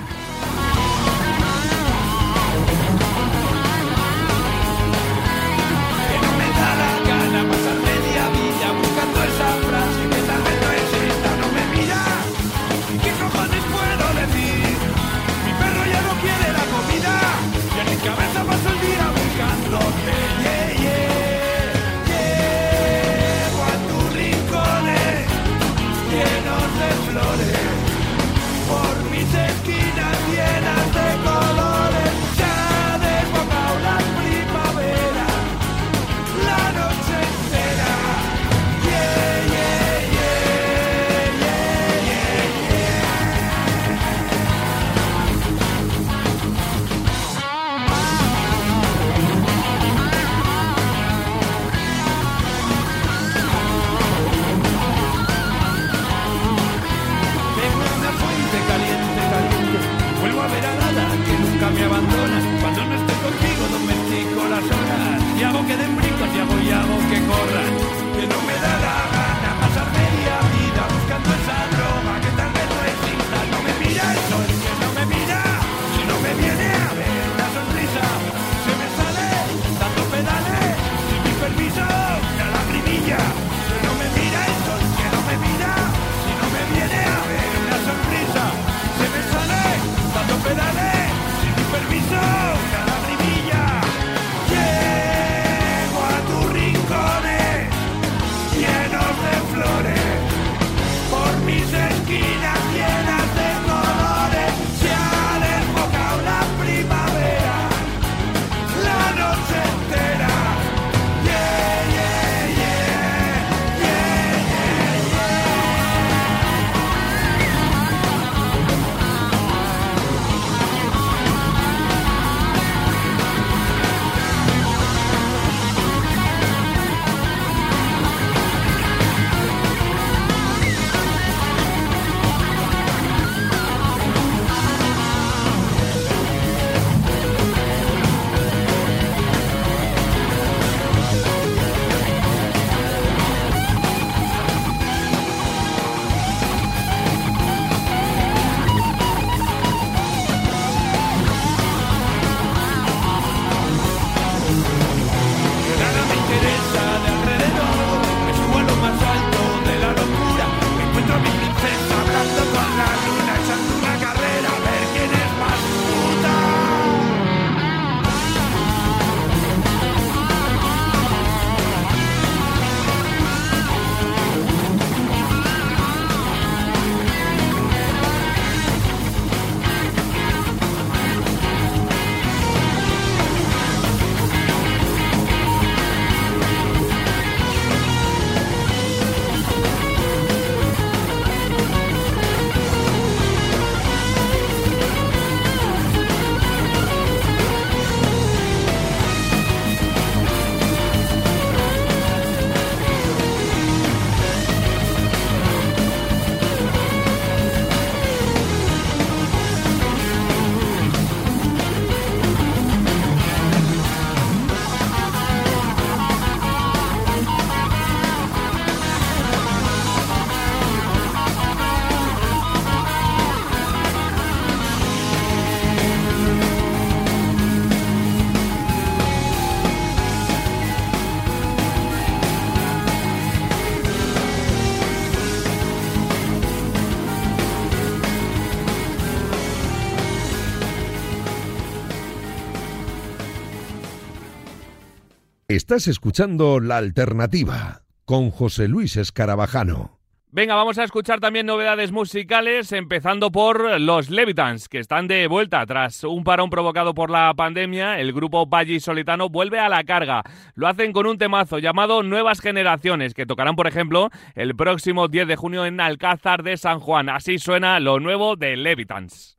Estás 245.72 245.88
escuchando 245.88 246.60
La 246.60 246.76
Alternativa 246.76 247.80
con 248.04 248.30
José 248.30 248.68
Luis 248.68 248.98
Escarabajano. 248.98 250.00
Venga, 250.30 250.54
vamos 250.54 250.76
a 250.76 250.84
escuchar 250.84 251.18
también 251.18 251.46
novedades 251.46 251.92
musicales, 251.92 252.72
empezando 252.72 253.32
por 253.32 253.80
los 253.80 254.10
Levitans, 254.10 254.68
que 254.68 254.80
están 254.80 255.08
de 255.08 255.26
vuelta. 255.28 255.64
Tras 255.64 256.04
un 256.04 256.24
parón 256.24 256.50
provocado 256.50 256.92
por 256.92 257.08
la 257.08 257.32
pandemia, 257.32 258.00
el 258.00 258.12
grupo 258.12 258.44
Valle 258.44 258.80
Solitano 258.80 259.30
vuelve 259.30 259.60
a 259.60 259.70
la 259.70 259.82
carga. 259.82 260.22
Lo 260.54 260.68
hacen 260.68 260.92
con 260.92 261.06
un 261.06 261.16
temazo 261.16 261.58
llamado 261.58 262.02
Nuevas 262.02 262.42
Generaciones, 262.42 263.14
que 263.14 263.24
tocarán, 263.24 263.56
por 263.56 263.66
ejemplo, 263.66 264.10
el 264.34 264.54
próximo 264.54 265.08
10 265.08 265.26
de 265.26 265.36
junio 265.36 265.64
en 265.64 265.80
Alcázar 265.80 266.42
de 266.42 266.58
San 266.58 266.80
Juan. 266.80 267.08
Así 267.08 267.38
suena 267.38 267.80
lo 267.80 267.98
nuevo 267.98 268.36
de 268.36 268.58
Levitans. 268.58 269.38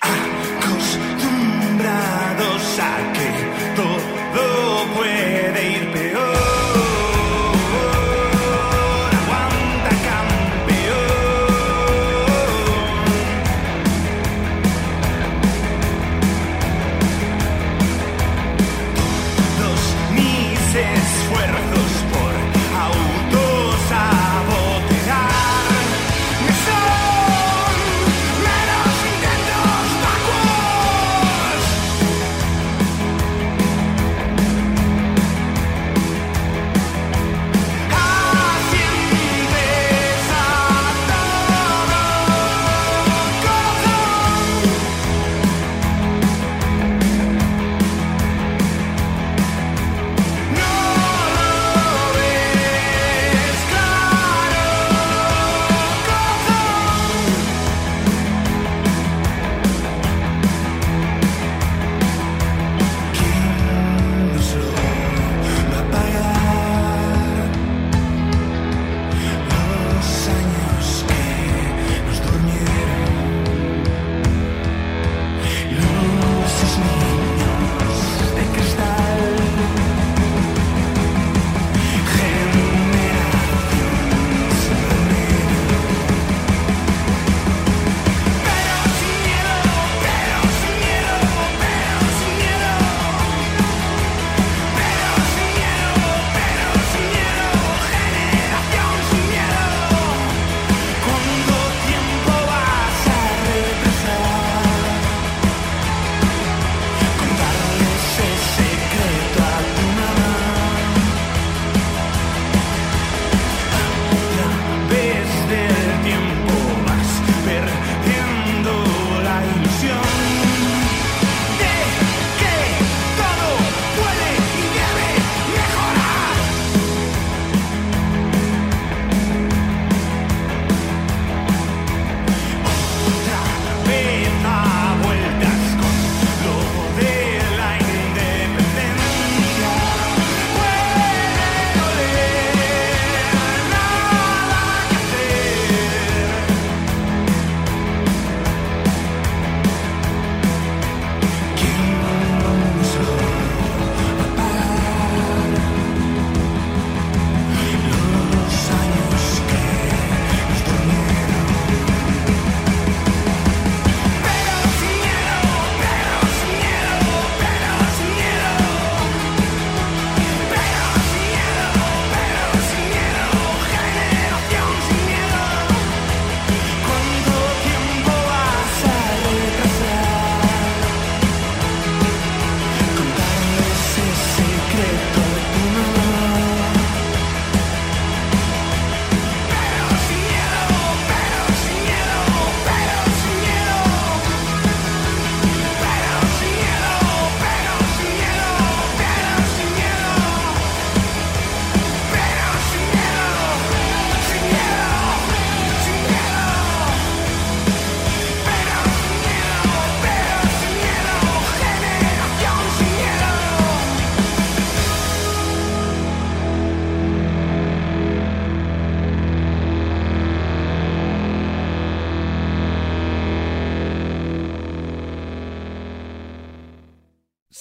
Acostumbrados 0.00 2.80
a 2.80 3.12
que 3.12 3.45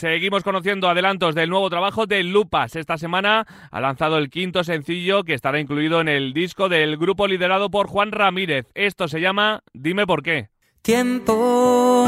Seguimos 0.05 0.43
conociendo 0.43 0.87
adelantos 0.87 1.33
del 1.33 1.49
nuevo 1.49 1.67
trabajo 1.67 2.05
de 2.05 2.21
Lupas. 2.21 2.75
Esta 2.75 2.95
semana 2.95 3.47
ha 3.71 3.81
lanzado 3.81 4.19
el 4.19 4.29
quinto 4.29 4.63
sencillo 4.63 5.23
que 5.23 5.33
estará 5.33 5.59
incluido 5.59 5.99
en 5.99 6.07
el 6.07 6.31
disco 6.31 6.69
del 6.69 6.97
grupo 6.97 7.25
liderado 7.25 7.71
por 7.71 7.87
Juan 7.87 8.11
Ramírez. 8.11 8.67
Esto 8.75 9.07
se 9.07 9.19
llama 9.19 9.63
Dime 9.73 10.05
por 10.05 10.21
qué. 10.21 10.49
Tiempo, 10.83 12.07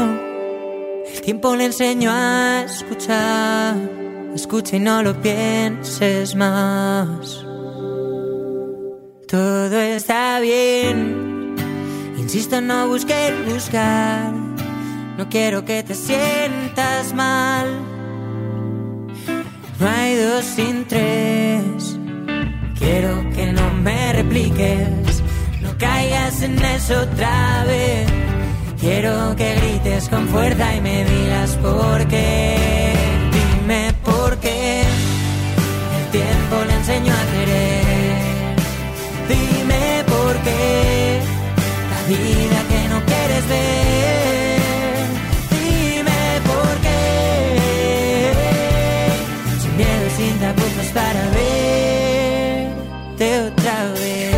el 1.12 1.20
tiempo 1.22 1.56
le 1.56 1.64
enseño 1.64 2.12
a 2.12 2.62
escuchar. 2.66 3.74
Escucha 4.32 4.76
y 4.76 4.78
no 4.78 5.02
lo 5.02 5.20
pienses 5.20 6.36
más. 6.36 7.44
Todo 9.26 9.76
está 9.76 10.38
bien. 10.38 11.56
Insisto, 12.16 12.60
no 12.60 12.86
busques 12.86 13.52
buscar. 13.52 14.47
No 15.18 15.28
quiero 15.28 15.64
que 15.64 15.82
te 15.82 15.96
sientas 15.96 17.12
mal. 17.12 17.66
No 19.80 19.88
hay 19.88 20.14
dos 20.14 20.44
sin 20.44 20.84
tres. 20.84 21.98
Quiero 22.78 23.28
que 23.34 23.52
no 23.52 23.68
me 23.82 24.12
repliques. 24.12 25.20
No 25.60 25.76
caigas 25.76 26.40
en 26.42 26.56
eso 26.64 27.00
otra 27.00 27.64
vez. 27.64 28.08
Quiero 28.78 29.34
que 29.34 29.56
grites 29.56 30.08
con 30.08 30.28
fuerza 30.28 30.76
y 30.76 30.80
me 30.82 31.04
digas 31.04 31.50
por 31.56 32.06
qué. 32.06 32.92
Dime 33.32 33.92
por 34.04 34.38
qué. 34.38 34.84
El 35.98 36.10
tiempo 36.12 36.64
le 36.64 36.74
enseñó 36.74 37.12
a 37.12 37.24
querer. 37.32 38.56
Dime 39.28 40.04
por 40.06 40.36
qué. 40.44 41.20
La 41.90 42.02
vida 42.08 42.58
que 42.70 42.88
no 42.88 43.04
quieres 43.04 43.48
ver. 43.48 43.87
Verte 53.18 53.40
otra 53.40 53.92
vez. 53.94 54.34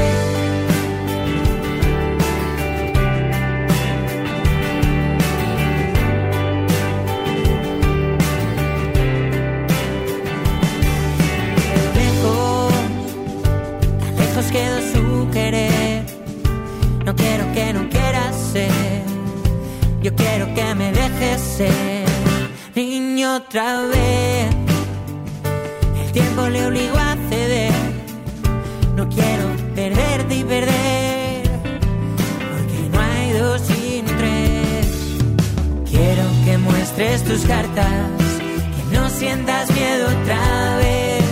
Lejos, 11.95 12.73
lejos 14.19 14.47
quedó 14.51 14.81
su 14.93 15.31
querer. 15.31 16.05
No 17.05 17.15
quiero 17.15 17.53
que 17.53 17.73
no 17.73 17.89
quieras 17.89 18.37
ser. 18.53 18.71
Yo 20.03 20.15
quiero 20.15 20.55
que 20.55 20.75
me 20.75 20.93
dejes 20.93 21.41
ser 21.41 22.05
niño 22.75 23.37
otra 23.37 23.83
vez. 23.83 24.55
El 26.03 26.13
tiempo 26.13 26.49
le 26.49 26.67
obligó 26.67 26.99
a 26.99 27.10
quiero 29.15 29.47
perderte 29.75 30.35
y 30.37 30.45
perder. 30.45 31.43
Porque 32.53 32.79
no 32.93 33.01
hay 33.01 33.33
dos 33.33 33.61
sin 33.63 34.05
tres. 34.05 34.87
Quiero 35.91 36.25
que 36.45 36.59
muestres 36.59 37.25
tus 37.25 37.41
cartas. 37.43 38.11
Que 38.39 38.97
no 38.97 39.09
sientas 39.11 39.71
miedo 39.71 40.07
otra 40.07 40.77
vez. 40.79 41.25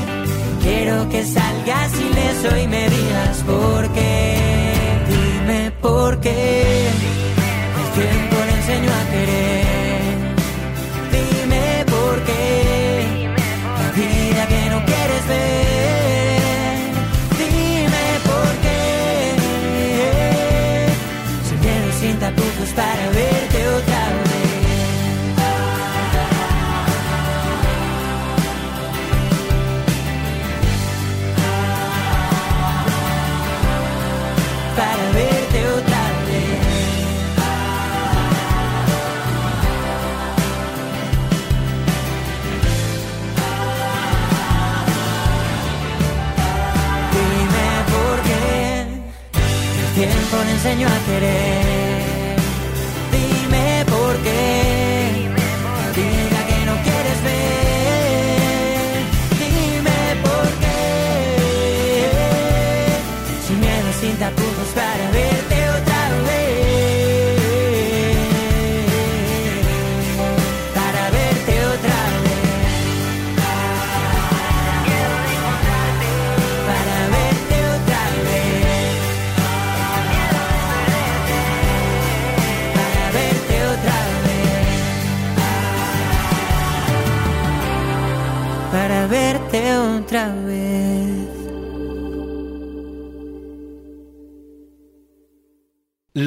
Quiero 0.62 1.08
que 1.08 1.24
salgas 1.24 1.92
ileso 2.00 2.56
y 2.62 2.66
me 2.66 2.88
digas 2.90 3.36
por 3.46 3.88
qué. 3.92 4.36
Dime 5.08 5.72
por 5.80 6.20
qué. 6.20 6.88
El 7.78 8.02
tiempo 8.02 8.36
le 8.46 8.52
enseñó 8.60 8.90
a 8.92 9.04
querer. 9.12 10.18
Dime 11.12 11.84
por 11.86 12.24
qué. 12.24 13.34
La 13.80 13.90
vida 13.92 14.46
que 14.48 14.70
no 14.70 14.84
quieres 14.84 15.28
ver. 15.28 15.67
Para 22.78 23.10
verte 23.10 23.68
otra 23.76 24.02
vez. 24.28 24.56
Para 34.76 35.04
verte 35.12 35.58
otra 35.76 36.02
vez. 36.26 36.58
Dime 47.12 47.68
por 47.92 48.16
qué 48.22 48.38
el 49.80 49.88
tiempo 49.96 50.36
le 50.44 50.52
enseñó 50.52 50.86
a 50.86 50.98
querer. 51.06 51.67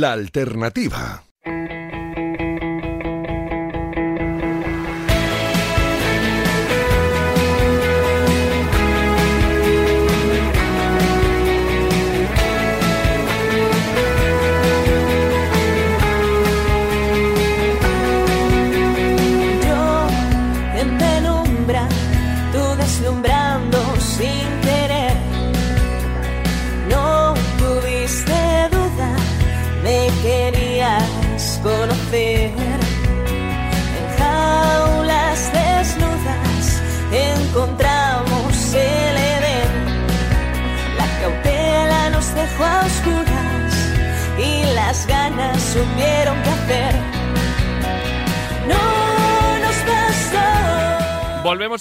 La 0.01 0.13
alternativa. 0.13 1.30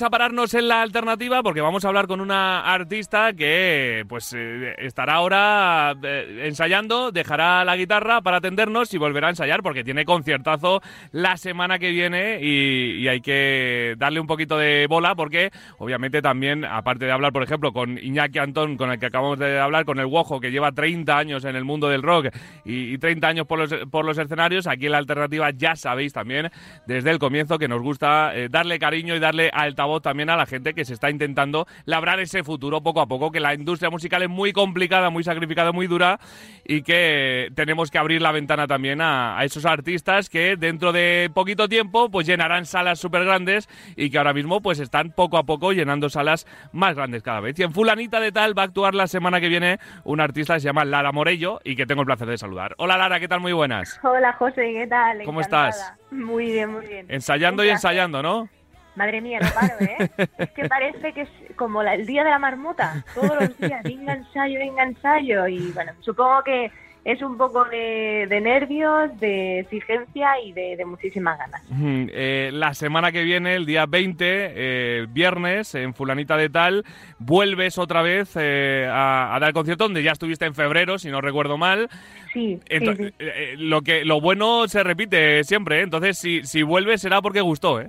Volvemos 0.01 0.15
a 0.15 0.19
pararnos 0.19 0.55
en 0.55 0.69
la 0.69 0.81
alternativa 0.81 1.43
porque 1.43 1.61
vamos 1.61 1.85
a 1.85 1.89
hablar 1.89 2.07
con 2.07 2.23
una 2.23 2.61
artista 2.61 3.35
que 3.35 4.07
pues 4.09 4.33
eh, 4.35 4.75
estará 4.79 5.17
ahora 5.17 5.95
eh, 6.03 6.45
ensayando, 6.47 7.13
dejará 7.13 7.63
la 7.67 7.77
guitarra 7.77 8.23
para 8.23 8.39
atendernos 8.39 8.95
y 8.95 8.97
volverá 8.97 9.27
a 9.27 9.31
ensayar 9.31 9.63
porque 9.63 9.85
tiene 9.85 10.07
conciertazo 10.07 10.81
la 11.13 11.37
semana 11.37 11.79
que 11.79 11.91
viene 11.91 12.39
y, 12.41 13.03
y 13.03 13.09
hay 13.09 13.21
que 13.21 13.95
darle 13.99 14.21
un 14.21 14.27
poquito 14.27 14.57
de 14.57 14.87
bola 14.89 15.15
porque 15.15 15.51
obviamente 15.77 16.23
también, 16.23 16.65
aparte 16.65 17.05
de 17.05 17.13
hablar 17.13 17.35
por 17.35 17.43
ejemplo 17.43 17.75
con 17.75 17.99
Iñaki 17.99 18.39
Antón, 18.39 18.79
con 18.79 18.91
el 18.91 18.99
que 18.99 19.07
acabamos 19.07 19.39
de 19.39 19.61
hablar, 19.61 19.85
con 19.85 19.99
el 19.99 20.07
Wojo 20.07 20.41
que 20.41 20.51
lleva 20.51 20.73
30 20.73 21.19
años 21.19 21.45
en 21.45 21.57
el 21.57 21.67
mundo 21.67 21.91
del 21.91 22.03
rock 22.03 22.29
y, 22.65 22.95
y 22.95 22.97
30 22.97 23.29
años 23.29 23.47
por 23.47 23.59
los, 23.59 23.75
por 23.91 24.07
los 24.07 24.17
escenarios, 24.17 24.67
aquí 24.67 24.87
en 24.87 24.93
la 24.93 24.99
alternativa 24.99 25.51
ya 25.51 25.77
sabéis 25.77 26.15
también 26.15 26.51
desde 26.87 27.11
el 27.11 27.19
comienzo 27.19 27.59
que 27.59 27.69
nos 27.69 27.83
gusta 27.83 28.35
eh, 28.35 28.49
darle 28.49 28.79
cariño 28.79 29.15
y 29.15 29.19
darle 29.19 29.51
altavoz 29.53 29.90
también 29.99 30.31
a 30.31 30.37
la 30.37 30.47
gente 30.47 30.75
que 30.75 30.85
se 30.85 30.95
está 30.95 31.11
intentando 31.11 31.67
labrar 31.87 32.21
ese 32.21 32.45
futuro 32.45 32.81
poco 32.81 33.01
a 33.01 33.09
poco, 33.09 33.33
que 33.33 33.41
la 33.41 33.55
industria 33.55 33.91
musical 33.91 34.23
es 34.23 34.29
muy 34.29 34.53
complicada, 34.53 35.11
muy 35.11 35.25
sacrificada, 35.25 35.73
muy 35.73 35.89
dura 35.89 36.21
y 36.65 36.83
que 36.83 37.49
tenemos 37.57 37.91
que 37.91 37.99
abrir 37.99 38.23
la 38.23 38.31
ventana 38.31 38.69
también 38.69 39.01
a, 39.01 39.37
a 39.37 39.45
esos 39.45 39.67
artistas 39.67 40.29
que 40.29 40.55
dentro 40.57 40.93
de 40.93 41.31
poquito 41.35 41.69
tiempo 41.69 42.11
pues 42.11 42.27
llenarán 42.27 42.67
salas 42.67 43.01
súper 43.01 43.25
grandes 43.25 43.69
y 43.97 44.11
que 44.11 44.19
ahora 44.19 44.33
mismo 44.33 44.61
pues 44.61 44.79
están 44.79 45.11
poco 45.11 45.39
a 45.39 45.45
poco 45.45 45.73
llenando 45.73 46.09
salas 46.09 46.47
más 46.73 46.95
grandes 46.95 47.23
cada 47.23 47.41
vez. 47.41 47.59
Y 47.59 47.63
en 47.63 47.73
Fulanita 47.73 48.21
de 48.21 48.33
Tal 48.33 48.57
va 48.57 48.63
a 48.63 48.67
actuar 48.67 48.95
la 48.95 49.07
semana 49.07 49.41
que 49.41 49.49
viene 49.49 49.79
un 50.05 50.21
artista 50.21 50.55
que 50.55 50.61
se 50.61 50.67
llama 50.67 50.85
Lara 50.85 51.13
Morello 51.13 51.61
y 51.65 51.77
que 51.77 51.87
tengo 51.87 52.03
el 52.03 52.07
placer 52.07 52.29
de 52.29 52.39
saludar. 52.39 52.75
Hola 52.79 52.97
Lara, 52.97 53.19
¿qué 53.21 53.29
tal? 53.29 53.41
Muy 53.41 53.53
buenas. 53.53 53.99
Hola 54.03 54.33
José, 54.35 54.73
¿qué 54.73 54.87
tal? 54.87 55.23
¿Cómo 55.25 55.41
estás? 55.41 55.95
Muy 56.11 56.47
bien, 56.47 56.73
muy 56.73 56.87
bien. 56.87 57.07
Ensayando 57.09 57.65
y 57.65 57.69
ensayando, 57.69 58.23
¿no? 58.23 58.49
Madre 58.97 59.21
mía, 59.21 59.39
no 59.41 59.49
paro, 59.55 59.75
¿eh? 59.81 60.11
es 60.39 60.51
que 60.51 60.69
parece 60.69 61.13
que 61.13 61.23
es 61.23 61.29
como 61.57 61.83
la- 61.83 61.95
el 61.95 62.07
día 62.07 62.25
de 62.25 62.31
la 62.31 62.39
marmota. 62.39 63.05
Todos 63.15 63.37
los 63.41 63.59
días, 63.59 63.83
venga 63.85 64.13
ensayo, 64.15 64.59
venga 64.59 64.83
ensayo. 64.83 65.47
Y 65.47 65.71
bueno, 65.73 65.93
supongo 66.01 66.43
que 66.45 66.71
es 67.03 67.23
un 67.23 67.39
poco 67.39 67.65
de, 67.65 68.27
de 68.29 68.41
nervios, 68.43 69.19
de 69.21 69.61
exigencia 69.61 70.39
y 70.45 70.53
de, 70.53 70.77
de 70.77 70.85
muchísimas 70.85 71.39
ganas. 71.39 71.63
Eh, 71.73 72.51
la 72.53 72.75
semana 72.75 73.11
que 73.11 73.23
viene, 73.23 73.55
el 73.55 73.65
día 73.65 73.87
20, 73.87 74.27
eh, 74.29 75.07
viernes, 75.09 75.75
en 75.77 75.95
Fulanita 75.95 76.37
de 76.37 76.51
Tal, 76.51 76.85
vuelves 77.19 77.79
otra 77.79 78.03
vez 78.03 78.37
eh, 78.39 78.87
a, 78.91 79.35
a 79.35 79.41
dar 79.41 79.55
concierto 79.55 79.85
donde 79.85 80.03
ya 80.03 80.13
estuviste 80.13 80.45
en 80.45 80.55
febrero, 80.55 80.99
si 80.99 81.09
no 81.11 81.23
recuerdo 81.23 81.57
mal. 81.57 81.89
Sí, 82.35 82.61
sí, 82.69 82.77
Ento- 82.77 82.97
sí. 82.97 83.05
eh, 83.05 83.13
eh, 83.19 83.55
lo, 83.57 83.81
que, 83.81 84.05
lo 84.05 84.21
bueno 84.21 84.69
se 84.69 84.83
repite 84.83 85.43
siempre, 85.45 85.79
¿eh? 85.79 85.83
entonces 85.83 86.19
si, 86.19 86.43
si 86.43 86.63
vuelves 86.63 87.01
será 87.01 87.23
porque 87.23 87.41
gustó. 87.41 87.81
¿eh? 87.81 87.89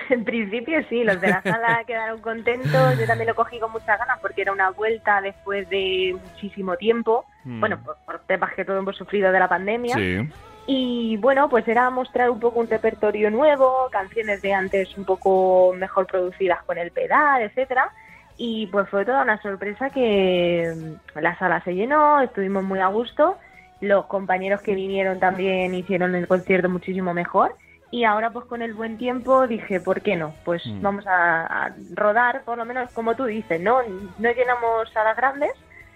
En 0.10 0.24
principio 0.24 0.80
sí, 0.88 1.04
los 1.04 1.20
de 1.20 1.28
la 1.28 1.42
sala 1.42 1.82
quedaron 1.86 2.20
contentos. 2.20 2.98
Yo 2.98 3.06
también 3.06 3.28
lo 3.28 3.34
cogí 3.34 3.58
con 3.58 3.72
muchas 3.72 3.98
ganas 3.98 4.18
porque 4.20 4.42
era 4.42 4.52
una 4.52 4.70
vuelta 4.70 5.20
después 5.20 5.68
de 5.68 6.16
muchísimo 6.20 6.76
tiempo. 6.76 7.24
Mm. 7.44 7.60
Bueno, 7.60 7.82
por, 7.82 7.96
por 8.04 8.20
temas 8.20 8.54
que 8.54 8.64
todos 8.64 8.80
hemos 8.80 8.96
sufrido 8.96 9.32
de 9.32 9.38
la 9.38 9.48
pandemia. 9.48 9.96
Sí. 9.96 10.28
Y 10.66 11.16
bueno, 11.16 11.48
pues 11.48 11.66
era 11.66 11.90
mostrar 11.90 12.30
un 12.30 12.38
poco 12.38 12.60
un 12.60 12.68
repertorio 12.68 13.30
nuevo, 13.30 13.88
canciones 13.90 14.42
de 14.42 14.54
antes 14.54 14.96
un 14.96 15.04
poco 15.04 15.74
mejor 15.76 16.06
producidas 16.06 16.62
con 16.64 16.78
el 16.78 16.92
pedal, 16.92 17.42
etcétera. 17.42 17.90
y 18.36 18.66
pues 18.68 18.88
fue 18.88 19.04
toda 19.04 19.22
una 19.22 19.42
sorpresa 19.42 19.90
que 19.90 20.72
mm, 20.74 21.18
la 21.20 21.36
sala 21.38 21.62
se 21.64 21.74
llenó, 21.74 22.20
estuvimos 22.20 22.62
muy 22.62 22.78
a 22.78 22.86
gusto, 22.86 23.38
los 23.80 24.06
compañeros 24.06 24.62
que 24.62 24.76
vinieron 24.76 25.18
también 25.18 25.74
hicieron 25.74 26.14
el 26.14 26.28
concierto 26.28 26.68
muchísimo 26.68 27.12
mejor 27.12 27.56
y 27.92 28.02
ahora 28.04 28.30
pues 28.30 28.46
con 28.46 28.60
el 28.62 28.74
buen 28.74 28.98
tiempo 28.98 29.46
dije, 29.46 29.78
¿por 29.78 30.00
qué 30.00 30.16
no? 30.16 30.34
Pues 30.44 30.66
Mm. 30.66 30.82
vamos 30.82 31.06
a, 31.06 31.66
a 31.66 31.74
rodar, 31.94 32.42
por 32.44 32.58
lo 32.58 32.64
menos 32.64 32.90
como 32.92 33.14
tú 33.14 33.26
dices, 33.26 33.60
¿no? 33.60 33.78
No 34.18 34.30
llenamos 34.32 34.90
salas 34.92 35.16
grandes, 35.16 35.52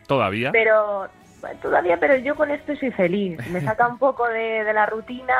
Todavía. 0.06 0.52
pero 0.52 1.08
todavía, 1.62 1.98
pero 1.98 2.16
yo 2.16 2.34
con 2.36 2.50
esto 2.50 2.74
soy 2.76 2.90
feliz. 2.92 3.38
Me 3.50 3.60
saca 3.60 3.86
un 3.88 3.98
poco 3.98 4.26
de, 4.28 4.62
de 4.64 4.72
la 4.72 4.86
rutina, 4.86 5.34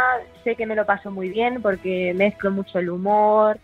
sé 0.45 0.57
que 0.57 0.67
me 0.67 0.75
lo 0.77 0.85
paso 0.87 1.11
muy 1.11 1.29
bien 1.29 1.61
porque 1.63 2.13
mezclo 2.17 2.51
mucho 2.51 2.79
el 2.79 2.91
humor, 2.91 3.59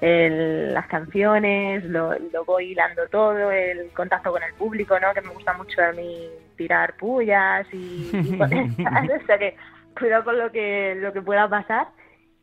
el- 0.00 0.74
las 0.74 0.86
canciones, 0.88 1.84
lo, 1.84 2.12
lo 2.32 2.44
voy 2.44 2.72
hilando 2.72 3.06
todo, 3.08 3.50
el 3.50 3.90
contacto 3.94 4.30
con 4.32 4.42
el 4.42 4.52
público, 4.54 4.98
¿no? 5.00 5.14
Que 5.14 5.20
me 5.22 5.30
gusta 5.32 5.52
mucho 5.54 5.80
a 5.82 5.92
mí 5.92 6.28
tirar 6.56 6.94
pullas 6.96 7.66
y, 7.72 8.10
y 8.12 8.40
o 9.22 9.26
sea 9.26 9.38
que 9.38 9.56
cuidado 9.98 10.24
con 10.24 10.38
lo 10.38 10.50
que, 10.52 10.94
lo 10.96 11.12
que 11.12 11.22
pueda 11.22 11.48
pasar. 11.48 11.86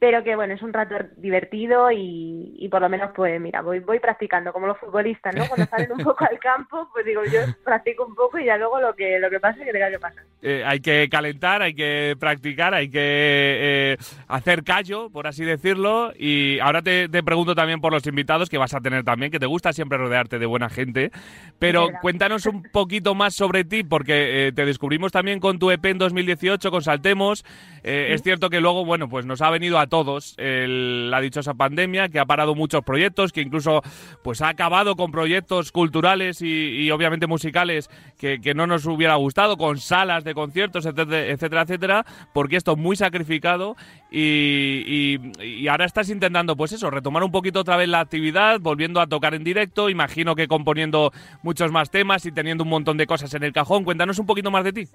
Pero 0.03 0.21
que 0.21 0.35
bueno, 0.35 0.53
es 0.53 0.61
un 0.61 0.73
rato 0.73 0.95
divertido 1.15 1.89
y, 1.89 2.55
y 2.57 2.67
por 2.67 2.81
lo 2.81 2.89
menos 2.89 3.11
pues 3.15 3.39
mira, 3.39 3.61
voy, 3.61 3.79
voy 3.79 3.99
practicando 3.99 4.51
como 4.51 4.67
los 4.67 4.77
futbolistas, 4.77 5.33
¿no? 5.33 5.47
Cuando 5.47 5.65
salen 5.65 5.93
un 5.93 5.99
poco 6.03 6.25
al 6.29 6.37
campo, 6.39 6.89
pues 6.91 7.05
digo 7.05 7.21
yo 7.23 7.39
practico 7.63 8.05
un 8.05 8.13
poco 8.13 8.37
y 8.37 8.43
ya 8.43 8.57
luego 8.57 8.81
lo 8.81 8.93
que 8.95 9.17
lo 9.17 9.29
que 9.29 9.39
pase 9.39 9.63
que 9.63 9.71
tenga 9.71 9.89
que 9.89 9.99
pasar. 9.99 10.25
Eh, 10.41 10.61
hay 10.65 10.81
que 10.81 11.07
calentar, 11.09 11.61
hay 11.61 11.73
que 11.73 12.17
practicar, 12.19 12.73
hay 12.73 12.89
que 12.89 12.99
eh, 12.99 13.97
hacer 14.27 14.65
callo, 14.65 15.09
por 15.09 15.25
así 15.25 15.45
decirlo. 15.45 16.11
Y 16.19 16.59
ahora 16.59 16.81
te, 16.81 17.07
te 17.07 17.23
pregunto 17.23 17.55
también 17.55 17.79
por 17.79 17.93
los 17.93 18.05
invitados 18.05 18.49
que 18.49 18.57
vas 18.57 18.73
a 18.73 18.81
tener 18.81 19.05
también, 19.05 19.31
que 19.31 19.39
te 19.39 19.45
gusta 19.45 19.71
siempre 19.71 19.97
rodearte 19.97 20.37
de 20.37 20.45
buena 20.45 20.69
gente. 20.69 21.11
Pero 21.59 21.85
verdad. 21.85 22.01
cuéntanos 22.01 22.45
un 22.45 22.63
poquito 22.63 23.15
más 23.15 23.35
sobre 23.35 23.63
ti, 23.63 23.85
porque 23.85 24.47
eh, 24.47 24.51
te 24.51 24.65
descubrimos 24.65 25.13
también 25.13 25.39
con 25.39 25.59
tu 25.59 25.71
EP 25.71 25.85
en 25.85 25.97
2018, 25.97 26.71
con 26.71 26.81
Saltemos. 26.81 27.45
Eh, 27.85 28.09
Es 28.11 28.21
cierto 28.21 28.49
que 28.49 28.59
luego, 28.59 28.83
bueno, 28.83 29.07
pues 29.07 29.25
nos 29.25 29.41
ha 29.41 29.49
venido 29.49 29.79
a 29.79 29.87
todos 29.93 30.33
el- 30.39 31.11
la 31.11 31.21
dichosa 31.21 31.53
pandemia, 31.53 32.09
que 32.09 32.17
ha 32.17 32.25
parado 32.25 32.55
muchos 32.55 32.81
proyectos, 32.83 33.31
que 33.31 33.41
incluso 33.41 33.83
pues 34.23 34.41
ha 34.41 34.47
acabado 34.47 34.95
con 34.95 35.11
proyectos 35.11 35.71
culturales 35.71 36.41
y, 36.41 36.47
y 36.47 36.89
obviamente 36.89 37.27
musicales 37.27 37.91
que, 38.17 38.39
no 38.55 38.65
nos 38.65 38.87
hubiera 38.87 39.13
gustado, 39.17 39.55
con 39.55 39.77
salas 39.77 40.23
de 40.23 40.33
conciertos, 40.33 40.87
etcétera, 40.87 41.27
etcétera, 41.27 41.61
etcétera, 41.61 42.05
porque 42.33 42.55
esto 42.55 42.71
es 42.71 42.77
muy 42.79 42.95
sacrificado 42.95 43.75
y, 44.09 45.19
y- 45.39 45.43
y 45.43 45.67
ahora 45.67 45.85
estás 45.85 46.09
intentando, 46.09 46.55
pues 46.57 46.71
eso, 46.71 46.89
retomar 46.89 47.23
un 47.23 47.31
poquito 47.31 47.59
otra 47.59 47.77
vez 47.77 47.87
la 47.87 47.99
actividad, 47.99 48.59
volviendo 48.61 48.99
a 48.99 49.05
tocar 49.05 49.35
en 49.35 49.43
directo, 49.43 49.91
imagino 49.91 50.33
que 50.35 50.47
componiendo 50.47 51.11
muchos 51.43 51.71
más 51.71 51.91
temas 51.91 52.25
y 52.25 52.31
teniendo 52.31 52.63
un 52.63 52.71
montón 52.71 52.97
de 52.97 53.05
cosas 53.05 53.31
en 53.35 53.43
el 53.43 53.53
cajón. 53.53 53.83
Cuéntanos 53.83 54.17
un 54.17 54.25
poquito 54.25 54.49
más 54.49 54.63
de 54.63 54.73
ti. 54.73 54.87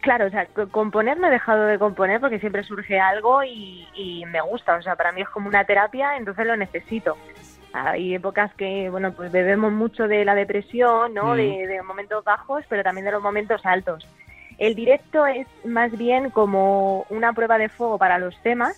Claro, 0.00 0.26
o 0.26 0.30
sea, 0.30 0.46
co- 0.46 0.68
componer 0.70 1.18
no 1.18 1.26
he 1.26 1.30
dejado 1.30 1.66
de 1.66 1.78
componer 1.78 2.20
porque 2.20 2.38
siempre 2.40 2.62
surge 2.64 2.98
algo 2.98 3.44
y, 3.44 3.86
y 3.94 4.24
me 4.26 4.40
gusta, 4.40 4.76
o 4.76 4.82
sea, 4.82 4.96
para 4.96 5.12
mí 5.12 5.20
es 5.20 5.28
como 5.28 5.48
una 5.48 5.64
terapia, 5.64 6.16
entonces 6.16 6.46
lo 6.46 6.56
necesito. 6.56 7.16
Hay 7.72 8.14
épocas 8.14 8.52
que, 8.54 8.88
bueno, 8.90 9.12
pues 9.12 9.30
bebemos 9.30 9.72
mucho 9.72 10.08
de 10.08 10.24
la 10.24 10.34
depresión, 10.34 11.14
¿no? 11.14 11.34
Mm. 11.34 11.36
De, 11.36 11.66
de 11.66 11.82
momentos 11.82 12.24
bajos, 12.24 12.64
pero 12.68 12.82
también 12.82 13.04
de 13.04 13.12
los 13.12 13.22
momentos 13.22 13.60
altos. 13.64 14.06
El 14.58 14.74
directo 14.74 15.24
es 15.26 15.46
más 15.64 15.90
bien 15.96 16.30
como 16.30 17.06
una 17.10 17.32
prueba 17.32 17.58
de 17.58 17.68
fuego 17.68 17.96
para 17.98 18.18
los 18.18 18.36
temas, 18.42 18.76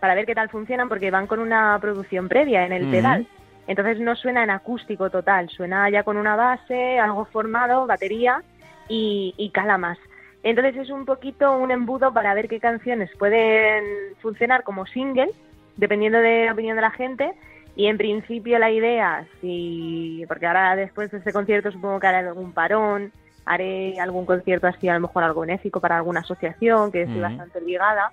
para 0.00 0.14
ver 0.14 0.26
qué 0.26 0.34
tal 0.34 0.48
funcionan, 0.48 0.88
porque 0.88 1.10
van 1.10 1.26
con 1.26 1.40
una 1.40 1.76
producción 1.80 2.28
previa 2.28 2.64
en 2.64 2.72
el 2.72 2.84
Ujú. 2.84 2.92
pedal. 2.92 3.26
Entonces 3.66 4.00
no 4.00 4.16
suena 4.16 4.42
en 4.42 4.50
acústico 4.50 5.10
total, 5.10 5.48
suena 5.50 5.88
ya 5.90 6.02
con 6.02 6.16
una 6.16 6.34
base, 6.36 6.98
algo 6.98 7.26
formado, 7.26 7.86
batería 7.86 8.42
y, 8.88 9.34
y 9.36 9.50
cala 9.50 9.76
más. 9.76 9.98
Entonces 10.42 10.76
es 10.76 10.90
un 10.90 11.04
poquito 11.04 11.56
un 11.56 11.70
embudo 11.70 12.12
para 12.12 12.34
ver 12.34 12.48
qué 12.48 12.60
canciones 12.60 13.10
pueden 13.18 13.84
funcionar 14.20 14.62
como 14.62 14.86
single, 14.86 15.30
dependiendo 15.76 16.18
de 16.18 16.46
la 16.46 16.52
opinión 16.52 16.76
de 16.76 16.82
la 16.82 16.90
gente. 16.90 17.32
Y 17.76 17.86
en 17.86 17.98
principio 17.98 18.58
la 18.58 18.70
idea, 18.70 19.26
si, 19.40 20.24
porque 20.28 20.46
ahora 20.46 20.76
después 20.76 21.10
de 21.10 21.18
este 21.18 21.32
concierto 21.32 21.70
supongo 21.70 22.00
que 22.00 22.06
haré 22.06 22.28
algún 22.28 22.52
parón, 22.52 23.12
haré 23.44 23.98
algún 24.00 24.26
concierto 24.26 24.66
así, 24.66 24.88
a 24.88 24.94
lo 24.94 25.00
mejor 25.00 25.24
algo 25.24 25.42
benéfico 25.42 25.80
para 25.80 25.96
alguna 25.96 26.20
asociación, 26.20 26.90
que 26.90 27.02
estoy 27.02 27.20
Ujú. 27.20 27.28
bastante 27.28 27.60
ligada. 27.60 28.12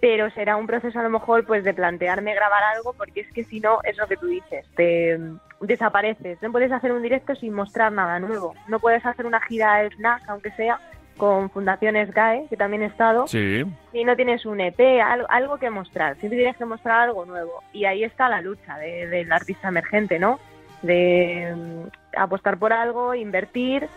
Pero 0.00 0.30
será 0.30 0.56
un 0.56 0.66
proceso 0.66 0.98
a 0.98 1.02
lo 1.02 1.10
mejor 1.10 1.46
pues 1.46 1.62
de 1.62 1.74
plantearme 1.74 2.34
grabar 2.34 2.62
algo, 2.76 2.92
porque 2.92 3.20
es 3.20 3.32
que 3.32 3.44
si 3.44 3.60
no, 3.60 3.78
es 3.84 3.96
lo 3.98 4.08
que 4.08 4.16
tú 4.16 4.26
dices, 4.26 4.66
te 4.74 5.16
mm, 5.16 5.38
desapareces. 5.60 6.42
No 6.42 6.50
puedes 6.50 6.72
hacer 6.72 6.90
un 6.92 7.02
directo 7.02 7.36
sin 7.36 7.52
mostrar 7.52 7.92
nada 7.92 8.18
nuevo. 8.18 8.56
No 8.66 8.80
puedes 8.80 9.06
hacer 9.06 9.26
una 9.26 9.40
gira 9.40 9.86
snack, 9.86 10.22
aunque 10.28 10.50
sea, 10.52 10.80
con 11.16 11.50
Fundaciones 11.50 12.10
GAE, 12.12 12.46
que 12.48 12.56
también 12.56 12.82
he 12.82 12.86
estado, 12.86 13.26
Sí. 13.28 13.64
si 13.92 14.04
no 14.04 14.16
tienes 14.16 14.44
un 14.46 14.60
EP, 14.60 15.00
algo, 15.00 15.26
algo 15.30 15.58
que 15.58 15.70
mostrar, 15.70 16.16
siempre 16.16 16.38
tienes 16.38 16.56
que 16.56 16.64
mostrar 16.64 17.00
algo 17.00 17.24
nuevo. 17.26 17.62
Y 17.72 17.84
ahí 17.84 18.02
está 18.04 18.28
la 18.28 18.40
lucha 18.40 18.78
de- 18.78 19.06
del 19.08 19.30
artista 19.32 19.68
emergente, 19.68 20.18
¿no? 20.18 20.40
De 20.82 21.52
mm, 21.54 22.16
apostar 22.18 22.58
por 22.58 22.72
algo, 22.72 23.14
invertir 23.14 23.88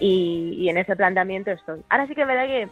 y, 0.00 0.54
y 0.58 0.68
en 0.70 0.78
ese 0.78 0.96
planteamiento 0.96 1.50
estoy. 1.50 1.82
Ahora 1.88 2.06
sí 2.06 2.14
que 2.14 2.24
verdad 2.24 2.46
que 2.46 2.68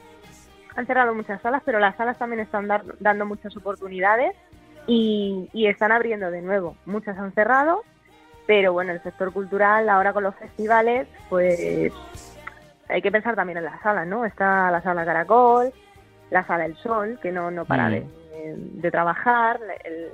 han 0.76 0.86
cerrado 0.86 1.14
muchas 1.14 1.40
salas, 1.42 1.62
pero 1.64 1.78
las 1.78 1.96
salas 1.96 2.18
también 2.18 2.40
están 2.40 2.66
dar- 2.66 2.84
dando 2.98 3.26
muchas 3.26 3.56
oportunidades 3.56 4.34
y, 4.86 5.48
y 5.52 5.66
están 5.66 5.92
abriendo 5.92 6.30
de 6.30 6.42
nuevo. 6.42 6.76
Muchas 6.86 7.16
han 7.18 7.32
cerrado, 7.32 7.82
pero 8.46 8.72
bueno, 8.72 8.92
el 8.92 9.02
sector 9.02 9.32
cultural 9.32 9.88
ahora 9.88 10.12
con 10.12 10.24
los 10.24 10.34
festivales, 10.36 11.06
pues 11.28 11.92
hay 12.90 13.02
que 13.02 13.10
pensar 13.12 13.34
también 13.36 13.58
en 13.58 13.64
las 13.64 13.80
salas, 13.80 14.06
¿no? 14.06 14.24
Está 14.24 14.70
la 14.70 14.82
sala 14.82 15.04
Caracol, 15.04 15.72
la 16.30 16.44
sala 16.46 16.66
El 16.66 16.76
Sol, 16.76 17.18
que 17.22 17.32
no, 17.32 17.50
no 17.50 17.64
para 17.64 17.88
Mm. 17.88 17.92
de, 17.92 18.06
de 18.82 18.90
trabajar. 18.90 19.58
el- 19.84 20.08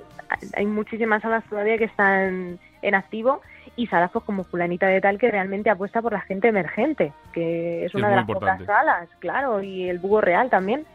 hay 0.53 0.65
muchísimas 0.65 1.21
salas 1.21 1.43
todavía 1.49 1.77
que 1.77 1.85
están 1.85 2.59
en 2.81 2.95
activo 2.95 3.41
y 3.75 3.87
salas 3.87 4.11
pues 4.11 4.25
como 4.25 4.43
Fulanita 4.43 4.87
de 4.87 4.99
Tal 5.01 5.17
que 5.17 5.31
realmente 5.31 5.69
apuesta 5.69 6.01
por 6.01 6.11
la 6.13 6.21
gente 6.21 6.47
emergente, 6.49 7.13
que 7.33 7.85
es 7.85 7.95
una 7.95 8.09
de 8.09 8.15
las 8.17 8.27
importante. 8.27 8.63
pocas 8.65 8.75
salas, 8.77 9.09
claro, 9.19 9.61
y 9.61 9.89
el 9.89 9.99
Búho 9.99 10.19
Real 10.21 10.49
también, 10.49 10.85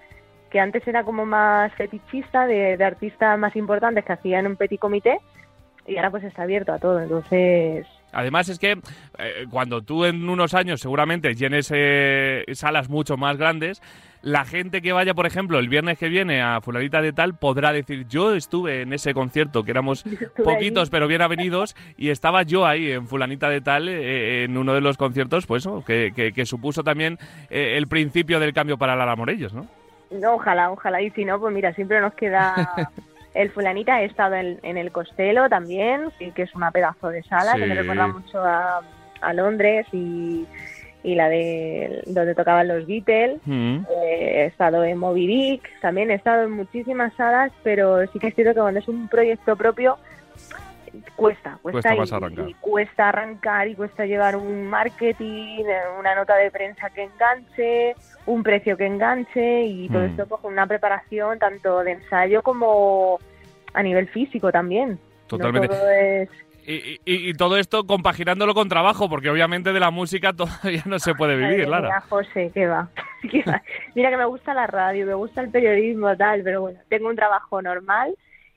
que 0.51 0.61
antes 0.61 0.87
era 0.87 1.03
como 1.05 1.25
más 1.25 1.73
fetichista 1.75 2.47
de, 2.47 2.77
de 2.77 2.85
artistas 2.85 3.39
más 3.39 3.57
importantes 3.57 4.05
que 4.05 4.13
hacían 4.13 4.47
un 4.47 4.57
petit 4.57 4.79
comité 4.81 5.19
y 5.87 5.97
ahora 5.97 6.11
pues 6.11 6.25
está 6.25 6.43
abierto 6.43 6.73
a 6.73 6.79
todo, 6.79 7.01
entonces 7.01 7.87
Además 8.13 8.49
es 8.49 8.59
que 8.59 8.73
eh, 9.19 9.47
cuando 9.51 9.83
tú 9.83 10.05
en 10.05 10.29
unos 10.29 10.55
años 10.55 10.81
seguramente 10.81 11.35
llenes 11.35 11.71
eh, 11.75 12.45
salas 12.53 12.89
mucho 12.89 13.17
más 13.17 13.37
grandes, 13.39 13.83
la 14.23 14.45
gente 14.45 14.83
que 14.83 14.93
vaya, 14.93 15.15
por 15.15 15.27
ejemplo, 15.27 15.59
el 15.59 15.69
viernes 15.69 15.99
que 15.99 16.09
viene 16.09 16.41
a 16.43 16.61
Fulanita 16.61 17.03
de 17.03 17.13
Tal 17.13 17.35
podrá 17.37 17.73
decir, 17.73 18.07
yo 18.09 18.35
estuve 18.35 18.83
en 18.83 18.93
ese 18.93 19.15
concierto, 19.15 19.65
que 19.65 19.73
éramos 19.73 20.05
poquitos 20.45 20.91
pero 20.91 21.09
bien 21.09 21.23
avenidos, 21.23 21.75
y 21.97 22.11
estaba 22.11 22.43
yo 22.45 22.65
ahí 22.67 22.93
en 22.93 23.09
Fulanita 23.09 23.49
de 23.49 23.61
Tal 23.61 23.89
eh, 23.89 24.45
en 24.45 24.57
uno 24.57 24.75
de 24.75 24.81
los 24.81 24.97
conciertos, 24.97 25.47
pues 25.47 25.69
que, 25.87 26.13
que- 26.15 26.33
que 26.33 26.47
supuso 26.47 26.85
también 26.85 27.19
eh, 27.51 27.75
el 27.77 27.89
principio 27.89 28.39
del 28.39 28.53
cambio 28.53 28.79
para 28.79 28.95
Lara 28.95 29.17
Morellos, 29.17 29.53
¿no? 29.55 29.67
No, 30.13 30.35
ojalá, 30.35 30.71
ojalá. 30.71 31.01
Y 31.01 31.11
si 31.13 31.25
no, 31.25 31.41
pues 31.41 31.53
mira, 31.55 31.73
siempre 31.75 32.01
nos 32.01 32.13
queda 32.15 32.55
el 33.35 33.51
fulanita. 33.51 34.03
He 34.03 34.07
estado 34.07 34.35
en, 34.35 34.59
en 34.63 34.77
el 34.77 34.93
Costello 34.93 35.49
también, 35.49 36.11
que 36.19 36.43
es 36.43 36.55
una 36.55 36.71
pedazo 36.71 37.09
de 37.09 37.23
sala 37.23 37.55
que 37.55 37.67
me 37.67 37.75
recuerda 37.75 38.07
mucho 38.07 38.43
a, 38.43 38.81
a 39.21 39.33
Londres 39.33 39.87
y, 39.93 40.47
y 41.03 41.15
la 41.15 41.29
de 41.29 42.03
donde 42.07 42.35
tocaban 42.35 42.69
los 42.69 42.87
Beatles. 42.87 43.41
Mm. 43.45 43.79
Eh, 43.91 44.43
he 44.43 44.47
estado 44.47 44.85
en 44.85 44.99
Moby 44.99 45.27
Dick, 45.27 45.81
también 45.81 46.11
he 46.11 46.15
estado 46.15 46.45
en 46.45 46.53
muchísimas 46.53 47.15
salas, 47.15 47.53
pero 47.63 48.07
sí 48.13 48.19
que 48.19 48.29
es 48.29 48.35
cierto 48.35 48.55
que 48.55 48.61
cuando 48.61 48.81
es 48.81 48.89
un 48.89 49.09
proyecto 49.09 49.57
propio 49.57 49.99
cuesta, 51.17 51.59
cuesta, 51.63 51.95
Cuesta 51.97 52.17
y, 52.17 52.17
arrancar. 52.17 52.49
y 52.49 52.55
cuesta 52.55 53.09
arrancar 53.09 53.69
y 53.69 53.75
cuesta 53.75 54.05
llevar 54.05 54.37
un 54.37 54.67
marketing, 54.67 55.65
eh, 55.65 55.81
una 55.99 56.15
nota 56.15 56.37
de 56.37 56.51
prensa 56.51 56.91
que 56.91 57.05
enganche, 57.05 57.97
un 58.27 58.43
precio 58.43 58.77
que 58.77 58.87
enganche 58.87 59.65
y 59.65 59.89
todo 59.89 60.03
Mm. 60.03 60.11
esto 60.11 60.27
pues, 60.27 60.41
con 60.41 60.53
una 60.53 60.67
preparación 60.67 61.39
tanto 61.39 61.81
de 61.81 61.93
ensayo 61.93 62.43
como 62.43 63.19
a 63.75 63.83
nivel 63.83 64.09
físico 64.09 64.53
también. 64.53 64.99
Totalmente. 65.27 65.69
No 65.69 65.75
todo 65.75 65.91
es 65.91 66.29
Y, 66.65 66.75
y- 67.05 67.31
y 67.31 67.35
todo 67.35 67.57
esto 67.57 67.85
compaginándolo 67.87 68.55
con 68.55 68.69
trabajo, 68.69 69.09
porque 69.09 69.29
obviamente 69.31 69.73
de 69.73 69.81
la 69.81 69.91
música 69.91 70.33
todavía 70.73 70.83
no 70.87 70.99
se 71.01 71.15
puede 71.15 71.35
vivir, 71.37 71.67
Lara. 71.69 71.89
mía, 71.89 72.01
José, 72.09 72.53
qué 72.55 72.67
va. 72.69 72.89
qué 73.31 73.43
va. 73.43 73.61
Mira 73.97 74.11
que 74.11 74.17
me 74.17 74.27
gusta 74.27 74.55
la 74.55 74.69
radio, 74.69 75.05
me 75.07 75.15
gusta 75.15 75.41
el 75.41 75.51
periodismo, 75.51 76.17
tal, 76.17 76.43
pero 76.45 76.61
bueno, 76.61 76.79
tengo 76.89 77.09
un 77.09 77.17
trabajo 77.17 77.61
normal 77.61 78.15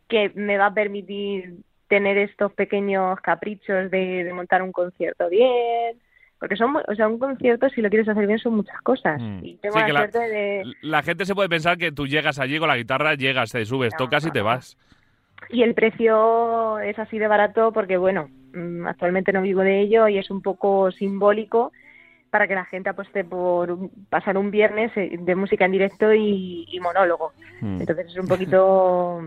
que 0.08 0.32
me 0.36 0.58
va 0.58 0.68
a 0.68 0.74
permitir 0.74 1.56
tener 1.88 2.18
estos 2.20 2.52
pequeños 2.54 3.20
caprichos 3.22 3.90
de, 3.90 4.24
de 4.24 4.34
montar 4.34 4.62
un 4.62 4.72
concierto 4.72 5.28
bien. 5.30 5.98
Porque 6.46 6.58
son, 6.58 6.76
o 6.78 6.94
sea, 6.94 7.08
un 7.08 7.18
concierto, 7.18 7.68
si 7.70 7.82
lo 7.82 7.90
quieres 7.90 8.08
hacer 8.08 8.28
bien, 8.28 8.38
son 8.38 8.58
muchas 8.58 8.80
cosas. 8.84 9.20
Mm. 9.20 9.40
Y 9.44 9.56
tengo 9.56 9.78
Sí, 9.80 9.82
la 9.92 9.94
la- 9.94 10.08
de... 10.08 10.64
La 10.84 11.02
gente 11.02 11.26
se 11.26 11.34
puede 11.34 11.50
pensar 11.50 11.76
que 11.76 11.92
tú 11.92 12.06
llegas 12.06 12.38
allí 12.38 12.60
con 12.60 12.68
la 12.68 12.78
guitarra, 12.78 13.16
llegas, 13.16 13.52
te 13.52 13.66
subes, 13.66 13.94
No, 13.94 14.06
tocas 14.06 14.28
y 14.28 14.30
te 14.30 14.42
vas. 14.44 14.78
Y 15.50 15.64
el 15.64 15.74
precio 15.74 16.78
es 16.78 17.00
así 17.00 17.18
de 17.18 17.28
barato 17.28 17.72
porque, 17.72 17.98
bueno, 17.98 18.30
mm, 18.54 18.86
actualmente 18.86 19.34
no 19.34 19.42
vivo 19.42 19.62
de 19.62 19.82
ello 19.82 20.08
y 20.08 20.20
es 20.20 20.30
un 20.30 20.44
poco 20.44 20.92
simbólico 20.92 21.72
para 22.30 22.48
que 22.48 22.54
la 22.54 22.66
gente 22.66 22.90
apueste 22.92 23.24
por 23.24 23.72
un- 23.72 23.90
pasar 24.08 24.38
un 24.38 24.52
viernes 24.52 24.92
eh, 24.98 25.18
de 25.20 25.36
música 25.36 25.66
en 25.66 25.72
directo 25.72 26.14
y, 26.14 26.68
y 26.70 26.80
monólogo. 26.80 27.32
Mm. 27.62 27.80
Entonces 27.80 28.06
es 28.06 28.18
un 28.18 28.28
poquito... 28.28 29.20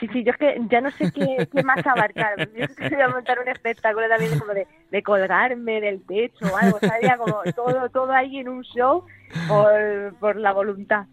Sí, 0.00 0.08
sí, 0.12 0.22
yo 0.24 0.32
es 0.32 0.36
que 0.38 0.56
ya 0.70 0.80
no 0.80 0.90
sé 0.90 1.10
qué, 1.12 1.48
qué 1.52 1.62
más 1.62 1.84
abarcar. 1.86 2.48
Yo 2.54 2.64
es 2.64 2.74
que 2.76 2.88
voy 2.90 3.00
a 3.02 3.08
montar 3.08 3.38
un 3.38 3.48
espectáculo 3.48 4.06
también 4.08 4.38
como 4.38 4.52
de, 4.52 4.66
de 4.90 5.02
colgarme 5.02 5.80
del 5.80 6.02
techo 6.06 6.44
o 6.52 6.56
algo, 6.56 6.78
¿sabes? 6.80 7.10
Como 7.16 7.42
todo, 7.54 7.88
todo 7.90 8.12
ahí 8.12 8.38
en 8.38 8.48
un 8.48 8.62
show 8.62 9.04
por, 9.48 10.14
por 10.20 10.36
la 10.36 10.52
voluntad. 10.52 11.06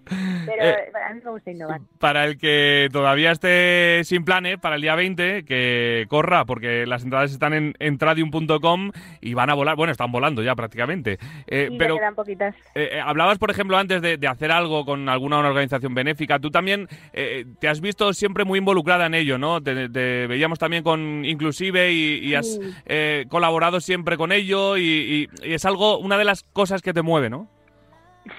Pero 0.45 0.61
Eh, 0.63 0.91
a 1.09 1.13
mí 1.13 1.21
me 1.23 1.31
gusta 1.31 1.51
innovar. 1.51 1.79
Para 1.99 2.25
el 2.25 2.37
que 2.37 2.89
todavía 2.91 3.31
esté 3.31 4.01
sin 4.03 4.25
planes, 4.25 4.57
para 4.59 4.75
el 4.75 4.81
día 4.81 4.95
20, 4.95 5.45
que 5.45 6.05
corra, 6.09 6.43
porque 6.45 6.85
las 6.85 7.03
entradas 7.03 7.31
están 7.31 7.53
en 7.53 7.73
entradium.com 7.79 8.91
y 9.21 9.33
van 9.33 9.49
a 9.49 9.53
volar. 9.53 9.75
Bueno, 9.77 9.91
están 9.91 10.11
volando 10.11 10.43
ya 10.43 10.55
prácticamente. 10.55 11.17
Eh, 11.47 11.69
Y 11.71 11.77
pero 11.77 11.95
ya 11.95 12.01
quedan 12.01 12.15
poquitas. 12.15 12.55
eh, 12.75 12.89
eh, 12.93 12.99
hablabas, 13.01 13.37
por 13.39 13.49
ejemplo, 13.51 13.77
antes 13.77 14.01
de, 14.01 14.17
de 14.17 14.27
hacer 14.27 14.51
algo 14.51 14.85
con 14.85 15.07
alguna 15.09 15.39
organización 15.39 15.93
benéfica. 15.95 16.39
Tú 16.39 16.51
también 16.51 16.87
eh, 17.13 17.45
te 17.59 17.67
has 17.69 17.79
visto 17.81 18.13
siempre 18.13 18.43
muy 18.43 18.57
involucrada 18.73 19.05
en 19.05 19.13
ello, 19.13 19.37
¿no? 19.37 19.61
Te, 19.61 19.87
te 19.89 20.25
veíamos 20.27 20.57
también 20.57 20.83
con 20.83 21.23
Inclusive 21.25 21.91
y, 21.91 22.15
y 22.27 22.33
has 22.35 22.59
eh, 22.87 23.25
colaborado 23.29 23.79
siempre 23.79 24.17
con 24.17 24.31
ello 24.31 24.77
y, 24.77 25.27
y- 25.43 25.47
y 25.47 25.53
es 25.53 25.63
algo, 25.65 25.99
una 25.99 26.17
de 26.17 26.23
las 26.25 26.41
cosas 26.43 26.81
que 26.81 26.91
te 26.93 27.03
mueve, 27.03 27.29
¿no? 27.29 27.47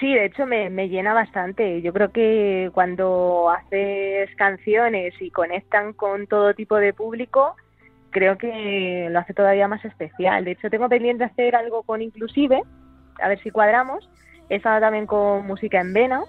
Sí, 0.01 0.13
de 0.13 0.25
hecho 0.27 0.45
me, 0.47 0.71
me 0.71 0.89
llena 0.89 1.15
bastante. 1.15 1.83
Yo 1.83 1.93
creo 1.93 2.11
que 2.11 2.71
cuando 2.75 3.49
haces 3.51 4.29
canciones 4.37 5.15
y 5.21 5.31
conectan 5.31 5.93
con 5.93 6.27
todo 6.27 6.53
tipo 6.55 6.77
de 6.77 6.93
público, 6.93 7.55
creo 8.11 8.37
que 8.37 9.07
lo 9.11 9.19
hace 9.21 9.35
todavía 9.35 9.69
más 9.69 9.85
especial. 9.85 10.45
De 10.45 10.53
hecho, 10.53 10.69
tengo 10.71 10.89
pendiente 10.89 11.25
hacer 11.25 11.55
algo 11.55 11.83
con 11.85 12.03
Inclusive, 12.03 12.61
a 13.23 13.29
ver 13.29 13.41
si 13.43 13.51
cuadramos. 13.51 14.09
He 14.49 14.57
estado 14.57 14.81
también 14.81 15.07
con 15.07 15.47
Música 15.47 15.81
en 15.81 15.93
Vena 15.93 16.23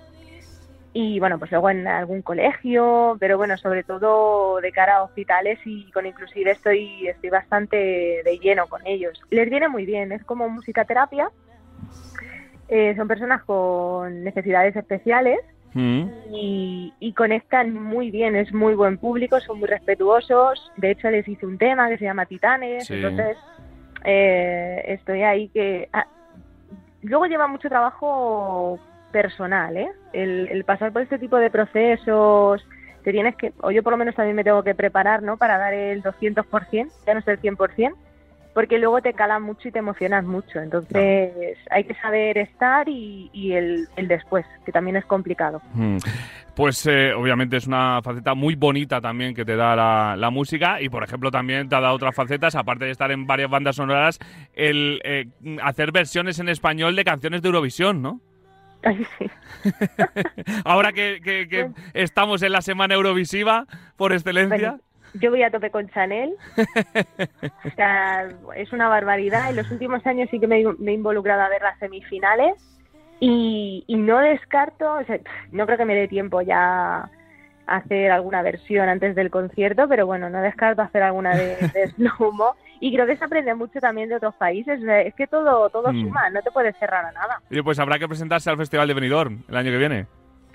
y 0.98 1.20
bueno, 1.20 1.38
pues 1.38 1.52
luego 1.52 1.70
en 1.70 1.86
algún 1.90 2.22
colegio, 2.22 3.18
pero 3.20 3.36
bueno, 3.38 3.58
sobre 3.58 3.84
todo 3.84 4.62
de 4.62 4.72
cara 4.72 4.96
a 4.96 5.04
hospitales 5.04 5.60
y 5.66 5.92
con 5.92 6.06
Inclusive 6.06 6.52
estoy, 6.52 7.10
estoy 7.10 7.30
bastante 7.30 7.76
de 8.24 8.40
lleno 8.42 8.66
con 8.68 8.80
ellos. 8.88 9.22
Les 9.30 9.50
viene 9.50 9.68
muy 9.68 9.86
bien, 9.86 10.14
es 10.14 10.24
como 10.24 10.48
musicaterapia. 10.48 11.30
Eh, 12.70 12.96
son 12.96 13.10
personas 13.10 13.44
con 13.44 14.24
necesidades 14.24 14.74
especiales 14.76 15.40
Mm. 15.74 16.08
y, 16.32 16.94
y 17.02 17.12
conectan 17.12 17.74
muy 17.74 18.10
bien, 18.10 18.38
es 18.38 18.54
muy 18.54 18.76
buen 18.76 18.98
público, 18.98 19.42
son 19.42 19.60
muy 19.60 19.68
respetuosos. 19.68 20.72
De 20.78 20.92
hecho, 20.92 21.10
les 21.10 21.28
hice 21.28 21.46
un 21.46 21.58
tema 21.58 21.90
que 21.90 21.98
se 21.98 22.06
llama 22.06 22.26
Titanes, 22.26 22.86
Sí. 22.88 22.94
entonces 22.94 23.36
eh, 24.06 24.82
estoy 24.88 25.24
ahí 25.24 25.50
que... 25.50 25.90
ah, 25.92 26.08
luego 27.02 27.26
lleva 27.26 27.48
mucho 27.48 27.68
trabajo 27.68 28.80
personal, 29.16 29.78
¿eh? 29.78 29.88
El, 30.12 30.50
el 30.52 30.66
pasar 30.66 30.92
por 30.92 31.02
este 31.02 31.18
tipo 31.18 31.38
de 31.38 31.50
procesos, 31.50 32.62
te 33.02 33.14
tienes 33.14 33.38
que, 33.38 33.54
o 33.62 33.72
yo 33.72 33.82
por 33.82 33.94
lo 33.94 33.98
menos 33.98 34.14
también 34.14 34.36
me 34.36 34.44
tengo 34.44 34.62
que 34.62 34.76
preparar, 34.76 35.24
¿no? 35.24 35.38
Para 35.38 35.58
dar 35.58 35.74
el 35.74 36.04
200%, 36.04 36.92
ya 37.08 37.14
no 37.14 37.22
es 37.22 37.28
el 37.30 37.40
100%, 37.40 37.94
porque 38.54 38.78
luego 38.78 39.02
te 39.02 39.14
cala 39.14 39.40
mucho 39.40 39.70
y 39.70 39.72
te 39.72 39.80
emocionas 39.80 40.26
mucho. 40.26 40.60
Entonces 40.60 41.58
hay 41.70 41.86
que 41.86 41.94
saber 41.96 42.38
estar 42.38 42.90
y, 42.90 43.30
y 43.32 43.54
el, 43.54 43.88
el 43.96 44.10
después, 44.10 44.46
que 44.66 44.74
también 44.74 44.98
es 44.98 45.06
complicado. 45.06 45.62
Mm. 45.74 45.96
Pues 46.54 46.86
eh, 46.88 47.14
obviamente 47.14 47.56
es 47.56 47.68
una 47.68 48.02
faceta 48.02 48.34
muy 48.34 48.56
bonita 48.56 49.00
también 49.00 49.34
que 49.34 49.46
te 49.46 49.56
da 49.56 49.78
la, 49.78 50.16
la 50.18 50.30
música 50.30 50.82
y 50.82 50.90
por 50.90 51.06
ejemplo 51.06 51.32
también 51.32 51.70
te 51.70 51.76
ha 51.78 51.80
dado 51.80 51.96
otras 51.96 52.14
facetas, 52.14 52.56
aparte 52.56 52.84
de 52.84 52.92
estar 52.92 53.12
en 53.12 53.26
varias 53.26 53.50
bandas 53.50 53.78
sonoras, 53.78 54.20
el 54.54 55.00
eh, 55.06 55.28
hacer 55.64 55.94
versiones 55.94 56.40
en 56.40 56.50
español 56.50 56.98
de 56.98 57.06
canciones 57.06 57.42
de 57.42 57.48
Eurovisión, 57.48 58.02
¿no? 58.02 58.20
Ay, 58.86 59.06
sí. 59.18 59.30
Ahora 60.66 60.94
que, 60.94 61.20
que- 61.24 61.48
que 61.50 61.70
estamos 61.94 62.42
en 62.44 62.52
la 62.52 62.62
semana 62.62 62.96
Eurovisiva 62.96 63.66
por 63.98 64.14
excelencia. 64.14 64.70
Bueno, 64.72 64.80
yo 65.16 65.32
voy 65.32 65.44
a 65.44 65.52
tope 65.52 65.70
con 65.72 65.90
Chanel. 65.90 66.36
O 67.66 67.70
sea, 67.76 68.28
es 68.56 68.72
una 68.74 68.88
barbaridad. 68.88 69.50
En 69.50 69.56
los 69.58 69.70
últimos 69.72 70.06
años 70.06 70.30
sí 70.30 70.40
que 70.40 70.48
me, 70.48 70.64
me 70.80 70.92
he 70.92 70.94
involucrado 70.94 71.42
a 71.42 71.50
ver 71.50 71.62
las 71.62 71.78
semifinales 71.80 72.54
y, 73.20 73.84
y 73.88 73.96
no 73.96 74.20
descarto, 74.20 74.94
o 74.94 75.04
sea, 75.06 75.20
no 75.52 75.66
creo 75.66 75.78
que 75.78 75.86
me 75.86 75.96
dé 75.96 76.08
tiempo 76.08 76.42
ya 76.42 77.10
hacer 77.66 78.12
alguna 78.12 78.44
versión 78.44 78.88
antes 78.88 79.16
del 79.16 79.32
concierto, 79.32 79.88
pero 79.88 80.06
bueno, 80.06 80.30
no 80.30 80.42
descarto 80.42 80.84
hacer 80.84 81.02
alguna 81.02 81.36
de, 81.36 81.56
de 81.74 81.88
Slow-Mo. 81.96 82.56
Y 82.88 82.94
creo 82.94 83.08
que 83.08 83.18
se 83.18 83.26
aprende 83.26 83.56
mucho 83.56 83.80
también 83.80 84.10
de 84.10 84.16
otros 84.18 84.36
países. 84.36 84.78
O 84.80 84.84
sea, 84.86 85.02
es 85.02 85.16
que 85.16 85.26
todo, 85.26 85.72
todo 85.72 85.92
Mm. 85.92 86.02
suma, 86.04 86.30
no 86.30 86.40
te 86.44 86.52
puedes 86.52 86.78
cerrar 86.78 87.04
a 87.04 87.12
nada. 87.14 87.42
Oye, 87.50 87.64
pues 87.64 87.80
habrá 87.80 87.98
que 87.98 88.08
presentarse 88.08 88.48
al 88.52 88.58
Festival 88.58 88.88
de 88.88 88.94
Benidorm 88.94 89.42
el 89.50 89.58
año 89.58 89.72
que 89.72 89.78
viene. 89.78 90.06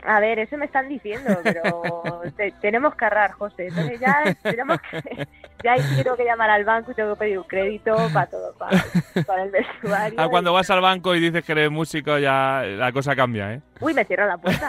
A 0.02 0.18
ver, 0.20 0.38
eso 0.38 0.56
me 0.56 0.64
están 0.66 0.88
diciendo, 0.88 1.40
pero 1.42 2.22
te- 2.36 2.52
tenemos 2.60 2.94
que 2.94 3.04
ahorrar, 3.04 3.32
José. 3.32 3.66
Entonces 3.68 4.00
ya 4.00 4.34
tenemos 4.42 4.78
que, 4.90 5.26
ya 5.62 5.74
tengo 6.02 6.16
que 6.16 6.24
llamar 6.24 6.50
al 6.50 6.64
banco 6.64 6.92
y 6.92 6.94
tengo 6.94 7.14
que 7.14 7.18
pedir 7.20 7.38
un 7.38 7.44
crédito 7.44 8.08
para 8.12 8.26
todo, 8.26 8.54
para, 8.58 8.82
para 9.26 9.42
el 9.44 9.50
vestuario. 9.50 10.18
Ah, 10.20 10.28
cuando 10.28 10.50
y- 10.50 10.54
vas 10.54 10.70
al 10.70 10.80
banco 10.80 11.14
y 11.14 11.20
dices 11.20 11.44
que 11.44 11.52
eres 11.52 11.70
músico 11.70 12.18
ya 12.18 12.62
la 12.66 12.92
cosa 12.92 13.14
cambia, 13.14 13.54
¿eh? 13.54 13.60
Uy, 13.80 13.94
me 13.94 14.04
cierro 14.04 14.26
la 14.26 14.36
puerta. 14.36 14.66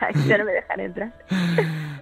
Ahí 0.00 0.24
ya 0.26 0.38
no 0.38 0.44
me 0.44 0.52
dejan 0.52 0.80
entrar. 0.80 1.12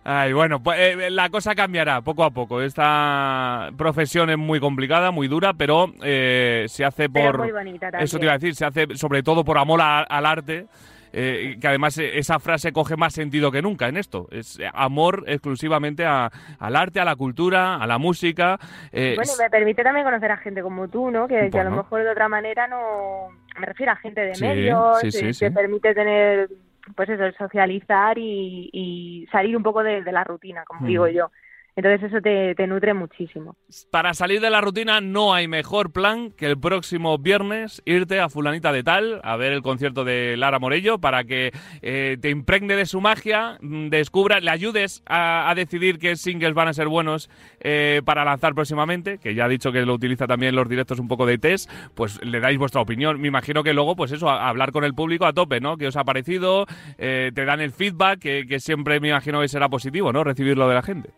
Ay, 0.05 0.33
bueno, 0.33 0.63
pues 0.63 0.79
eh, 0.81 1.11
la 1.11 1.29
cosa 1.29 1.55
cambiará 1.55 2.01
poco 2.03 2.25
a 2.25 2.31
poco. 2.31 2.61
Esta 2.61 3.71
profesión 3.77 4.31
es 4.31 4.39
muy 4.39 4.61
complicada, 4.61 5.11
muy 5.11 5.29
dura, 5.29 5.53
pero 5.55 5.93
eh, 6.03 6.67
se 6.69 6.85
hace 6.85 7.09
Pero 7.09 7.33
por... 7.33 7.39
muy 7.41 7.53
bonita 7.53 7.87
también. 7.91 8.05
Eso 8.05 8.19
te 8.19 8.25
iba 8.25 8.33
a 8.35 8.39
decir, 8.39 8.55
se 8.55 8.65
hace 8.65 8.87
sobre 8.97 9.23
todo 9.23 9.45
por 9.45 9.59
amor 9.59 9.81
a- 9.83 10.01
al 10.03 10.27
arte. 10.27 10.67
Eh, 11.13 11.57
que 11.61 11.69
además 11.69 11.97
eh, 11.99 12.19
esa 12.19 12.39
frase 12.39 12.73
coge 12.73 12.97
más 12.97 13.13
sentido 13.15 13.51
que 13.53 13.63
nunca 13.63 13.89
en 13.89 13.97
esto. 13.97 14.29
Es 14.31 14.59
eh, 14.59 14.69
amor 14.73 15.25
exclusivamente 15.27 16.05
a- 16.05 16.31
al 16.59 16.77
arte, 16.77 17.01
a 17.01 17.05
la 17.05 17.17
cultura, 17.17 17.77
a 17.77 17.87
la 17.87 17.99
música. 17.99 18.59
eh, 18.93 19.15
Bueno, 19.17 19.33
me 19.39 19.51
permite 19.51 19.83
también 19.83 20.05
conocer 20.05 20.31
a 20.31 20.37
gente 20.39 20.63
como 20.63 20.89
tú, 20.89 21.11
¿no? 21.11 21.29
Que, 21.29 21.51
que 21.51 21.61
a 21.61 21.65
lo 21.65 21.71
mejor 21.71 22.03
de 22.03 22.11
otra 22.11 22.29
manera 22.29 22.67
no... 22.67 23.29
Me 23.59 23.67
refiero 23.67 23.93
a 23.93 23.97
gente 23.97 24.21
de 24.23 24.35
Sí, 24.35 24.45
medios, 24.45 24.99
sí, 25.01 25.11
sí, 25.13 25.39
te 25.39 25.51
permite 25.51 25.95
tener, 25.95 26.49
pues 26.97 27.09
eso, 27.11 27.25
socializar 27.37 28.17
y, 28.17 28.71
y 28.73 29.27
salir 29.31 29.57
un 29.57 29.63
poco 29.63 29.83
de, 29.83 30.03
de 30.03 30.13
la 30.13 30.25
rutina, 30.25 30.65
como 30.65 30.81
Mm. 30.83 30.87
digo 30.87 31.09
yo. 31.09 31.31
Entonces 31.75 32.03
eso 32.03 32.21
te, 32.21 32.67
nutre 32.67 32.93
muchísimo. 32.93 33.57
Para 33.91 34.13
salir 34.13 34.43
de 34.43 34.51
la 34.51 34.61
rutina 34.61 35.01
no 35.01 35.33
hay 35.33 35.49
mejor 35.49 35.91
plan 35.91 36.31
que 36.31 36.47
el 36.47 36.59
próximo 36.59 37.17
viernes 37.17 37.81
irte 37.87 38.21
a 38.21 38.29
Fulanita 38.29 38.73
de 38.73 38.83
Tal 38.83 39.21
a 39.25 39.37
ver 39.37 39.53
el 39.55 39.63
concierto 39.63 40.05
de 40.05 40.37
Lara 40.37 40.59
Morello 40.59 40.99
para 40.99 41.25
que 41.25 41.51
eh, 41.81 42.19
te 42.21 42.29
impregne 42.29 42.77
de 42.77 42.85
su 42.85 43.01
magia, 43.01 43.57
mm, 43.63 43.89
descubra, 43.89 44.41
le 44.41 44.51
ayudes 44.51 45.03
a, 45.07 45.51
decidir 45.57 45.99
qué 45.99 46.17
singles 46.17 46.55
van 46.55 46.69
a 46.69 46.75
ser 46.75 46.89
buenos 46.89 47.31
eh, 47.61 48.03
para 48.05 48.25
lanzar 48.25 48.55
próximamente, 48.55 49.19
que 49.19 49.35
ya 49.35 49.47
ha 49.47 49.49
dicho 49.49 49.73
que 49.73 49.85
lo 49.87 49.95
utiliza 49.95 50.27
también 50.27 50.55
los 50.55 50.69
directos 50.69 50.99
un 50.99 51.09
poco 51.09 51.25
de 51.25 51.39
test, 51.39 51.71
pues 51.95 52.23
le 52.23 52.41
dais 52.41 52.59
vuestra 52.59 52.83
opinión. 52.83 53.21
Me 53.21 53.29
imagino 53.29 53.63
que 53.63 53.73
luego, 53.73 53.97
pues 53.97 54.13
eso, 54.13 54.29
hablar 54.29 54.73
con 54.73 54.85
el 54.85 54.95
público 54.95 55.25
a 55.25 55.33
tope, 55.33 55.61
¿no? 55.61 55.77
¿Qué 55.77 55.87
os 55.87 55.97
ha 55.97 56.05
parecido? 56.05 56.67
Eh, 56.99 57.33
te 57.35 57.45
dan 57.45 57.61
el 57.61 57.73
feedback, 57.73 58.19
que 58.21 58.61
siempre 58.61 59.01
me 59.01 59.09
imagino 59.09 59.41
que 59.41 59.49
será 59.49 59.69
positivo, 59.69 60.13
¿no? 60.13 60.25
Recibirlo 60.25 60.69
de 60.69 60.75
la 60.75 60.83
gente. 60.83 61.11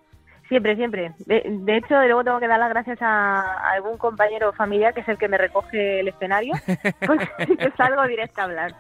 Siempre, 0.49 0.77
siempre. 0.77 1.13
De, 1.27 1.43
de 1.47 1.77
hecho, 1.79 1.95
luego 2.03 2.23
tengo 2.23 2.39
que 2.39 2.47
dar 2.49 2.59
las 2.59 2.69
gracias 2.69 3.01
a, 3.01 3.41
a 3.41 3.71
algún 3.73 3.97
compañero 3.97 4.53
familiar 4.53 4.93
que 4.93 5.01
es 5.01 5.09
el 5.09 5.17
que 5.17 5.27
me 5.29 5.39
recoge 5.39 6.01
el 6.01 6.09
escenario, 6.09 6.53
porque 7.07 7.73
salgo 7.77 8.07
directa 8.07 8.43
a 8.43 8.45
hablar. 8.45 8.75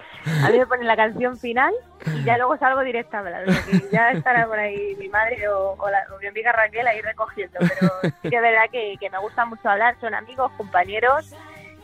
A 0.44 0.50
mí 0.50 0.58
me 0.58 0.66
ponen 0.66 0.86
la 0.86 0.94
canción 0.96 1.38
final 1.38 1.72
y 2.14 2.22
ya 2.24 2.36
luego 2.36 2.58
salgo 2.58 2.82
directa 2.82 3.16
a 3.16 3.20
hablar. 3.20 3.48
O 3.48 3.52
sea 3.52 3.62
que 3.64 3.88
ya 3.90 4.10
estará 4.12 4.46
por 4.46 4.58
ahí 4.58 4.94
mi 4.98 5.08
madre 5.08 5.48
o, 5.48 5.74
o 5.78 5.90
la- 5.90 6.04
o 6.14 6.18
mi 6.20 6.26
amiga 6.26 6.52
Raquel 6.52 6.86
ahí 6.86 7.00
recogiendo. 7.00 7.58
Pero 7.60 7.90
sí 8.22 8.28
que 8.28 8.36
es 8.36 8.42
verdad 8.42 8.64
que, 8.70 8.96
que 9.00 9.08
me 9.10 9.18
gusta 9.18 9.46
mucho 9.46 9.68
hablar. 9.68 9.96
Son 10.00 10.14
amigos, 10.14 10.52
compañeros. 10.58 11.34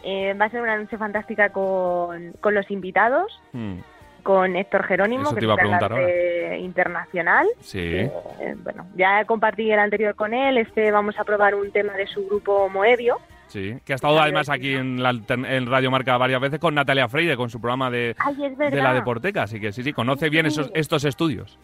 Eh, 0.02 0.34
va 0.34 0.46
a 0.46 0.50
ser 0.50 0.60
una 0.62 0.76
noche 0.76 0.96
fantástica 0.98 1.50
con, 1.50 2.32
con 2.40 2.54
los 2.54 2.70
invitados, 2.70 3.40
Mm, 3.52 3.78
con 4.22 4.56
Héctor 4.56 4.84
Jerónimo, 4.84 5.22
Eso 5.24 5.34
que 5.36 5.44
es 5.46 5.56
cantante 5.56 6.58
internacional. 6.58 7.46
sí. 7.60 7.78
Eh, 7.78 8.10
bueno, 8.62 8.86
ya 8.96 9.24
compartí 9.24 9.70
el 9.70 9.78
anterior 9.78 10.14
con 10.14 10.34
él, 10.34 10.58
este 10.58 10.90
vamos 10.90 11.18
a 11.18 11.24
probar 11.24 11.54
un 11.54 11.70
tema 11.72 11.94
de 11.94 12.06
su 12.06 12.26
grupo 12.26 12.68
Moebio. 12.68 13.16
Sí, 13.48 13.76
que 13.84 13.92
ha 13.92 13.96
estado 13.96 14.20
además 14.20 14.48
aquí 14.48 14.74
en, 14.74 15.02
la 15.02 15.10
en 15.28 15.66
Radio 15.66 15.90
Marca 15.90 16.16
varias 16.16 16.40
veces 16.40 16.60
con 16.60 16.72
Natalia 16.74 17.08
Freire, 17.08 17.36
con 17.36 17.50
su 17.50 17.60
programa 17.60 17.90
de, 17.90 18.14
Ay, 18.18 18.34
es 18.44 18.56
de 18.56 18.64
verdad. 18.70 18.82
la 18.84 18.94
Deporteca, 18.94 19.42
así 19.42 19.58
que 19.60 19.72
sí, 19.72 19.82
sí, 19.82 19.92
conoce 19.92 20.28
bien 20.30 20.48
Sí. 20.50 20.60
esos, 20.60 20.70
estos 20.74 21.04
estudios. 21.04 21.58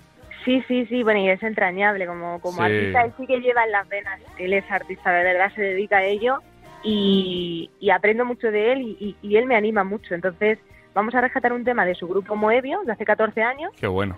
Sí, 0.44 0.62
sí, 0.66 0.86
sí, 0.86 1.02
bueno, 1.04 1.20
y 1.20 1.28
es 1.28 1.42
entrañable 1.44 2.06
como, 2.06 2.40
como 2.40 2.56
Sí. 2.58 2.62
artista, 2.62 3.02
él 3.02 3.12
sí 3.16 3.26
que 3.26 3.38
lleva 3.40 3.64
en 3.64 3.72
las 3.72 3.88
venas, 3.88 4.20
él 4.38 4.52
es 4.52 4.68
artista, 4.70 5.10
de 5.12 5.24
verdad 5.24 5.52
se 5.54 5.62
dedica 5.62 5.98
a 5.98 6.04
ello 6.04 6.38
y, 6.82 7.70
y 7.80 7.90
aprendo 7.90 8.24
mucho 8.24 8.50
de 8.50 8.72
él 8.72 8.80
y, 8.82 8.96
y- 9.00 9.16
y 9.28 9.36
él 9.36 9.46
me 9.46 9.56
anima 9.56 9.82
mucho, 9.84 10.14
entonces 10.14 10.58
vamos 10.96 11.14
a 11.14 11.20
rescatar 11.20 11.52
un 11.52 11.62
tema 11.62 11.84
de 11.84 11.94
su 11.94 12.08
grupo 12.08 12.34
Moebio 12.34 12.80
de 12.84 12.92
hace 12.92 13.04
14 13.04 13.42
años 13.42 13.70
Qué 13.78 13.86
bueno. 13.86 14.16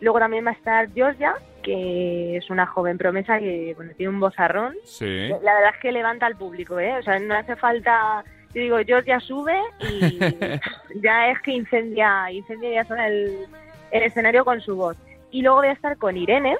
Luego 0.00 0.18
también 0.18 0.44
va 0.44 0.50
a 0.50 0.54
estar 0.54 0.92
Georgia, 0.92 1.34
que 1.62 2.36
es 2.36 2.50
una 2.50 2.66
joven 2.66 2.98
promesa 2.98 3.38
que 3.38 3.72
bueno, 3.76 3.92
tiene 3.96 4.12
un 4.12 4.20
vozarrón. 4.20 4.74
Sí. 4.84 5.28
La 5.42 5.54
verdad 5.54 5.70
es 5.74 5.80
que 5.80 5.92
levanta 5.92 6.26
al 6.26 6.36
público, 6.36 6.78
¿eh? 6.78 6.98
O 6.98 7.02
sea, 7.02 7.18
no 7.18 7.34
hace 7.34 7.56
falta... 7.56 8.22
Yo 8.52 8.60
digo, 8.60 8.78
Georgia 8.84 9.18
sube 9.20 9.58
y 9.80 10.18
ya 11.02 11.30
es 11.30 11.40
que 11.40 11.52
incendia, 11.52 12.30
incendia 12.30 12.70
ya 12.70 12.84
son 12.84 13.00
el, 13.00 13.46
el 13.90 14.02
escenario 14.02 14.44
con 14.44 14.60
su 14.60 14.76
voz. 14.76 14.96
Y 15.30 15.42
luego 15.42 15.58
voy 15.58 15.68
a 15.68 15.72
estar 15.72 15.96
con 15.96 16.16
Irene, 16.16 16.56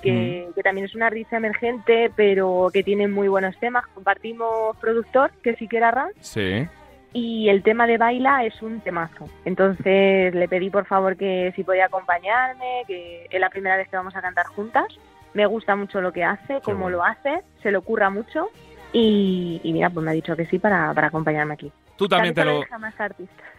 que, 0.00 0.48
que 0.54 0.62
también 0.62 0.86
es 0.86 0.94
una 0.94 1.08
artista 1.08 1.36
emergente, 1.36 2.10
pero 2.14 2.70
que 2.72 2.82
tiene 2.82 3.08
muy 3.08 3.28
buenos 3.28 3.58
temas. 3.58 3.86
Compartimos 3.88 4.76
productor, 4.78 5.30
que 5.42 5.56
sí 5.56 5.66
que 5.68 5.78
era 5.78 5.90
Ram, 5.90 6.10
Sí. 6.20 6.66
Y 7.14 7.48
el 7.48 7.62
tema 7.62 7.86
de 7.86 7.96
baila 7.96 8.44
es 8.44 8.60
un 8.60 8.80
temazo. 8.80 9.28
Entonces 9.44 10.34
le 10.34 10.48
pedí 10.48 10.68
por 10.68 10.84
favor 10.84 11.16
que 11.16 11.52
si 11.54 11.62
podía 11.62 11.86
acompañarme, 11.86 12.82
que 12.88 13.28
es 13.30 13.40
la 13.40 13.48
primera 13.48 13.76
vez 13.76 13.88
que 13.88 13.96
vamos 13.96 14.16
a 14.16 14.20
cantar 14.20 14.46
juntas. 14.46 14.86
Me 15.32 15.46
gusta 15.46 15.76
mucho 15.76 16.00
lo 16.00 16.12
que 16.12 16.24
hace, 16.24 16.60
cómo 16.62 16.82
bueno. 16.82 16.98
lo 16.98 17.04
hace, 17.04 17.42
se 17.62 17.70
le 17.70 17.78
ocurra 17.78 18.10
mucho. 18.10 18.48
Y, 18.94 19.60
y 19.62 19.72
mira, 19.72 19.90
pues 19.90 20.04
me 20.04 20.12
ha 20.12 20.14
dicho 20.14 20.36
que 20.36 20.46
sí 20.46 20.58
para, 20.58 20.94
para 20.94 21.08
acompañarme 21.08 21.54
aquí. 21.54 21.70
Tú 21.96 22.08
también 22.08 22.34
te 22.34 22.44
lo, 22.44 22.62
más 22.78 22.94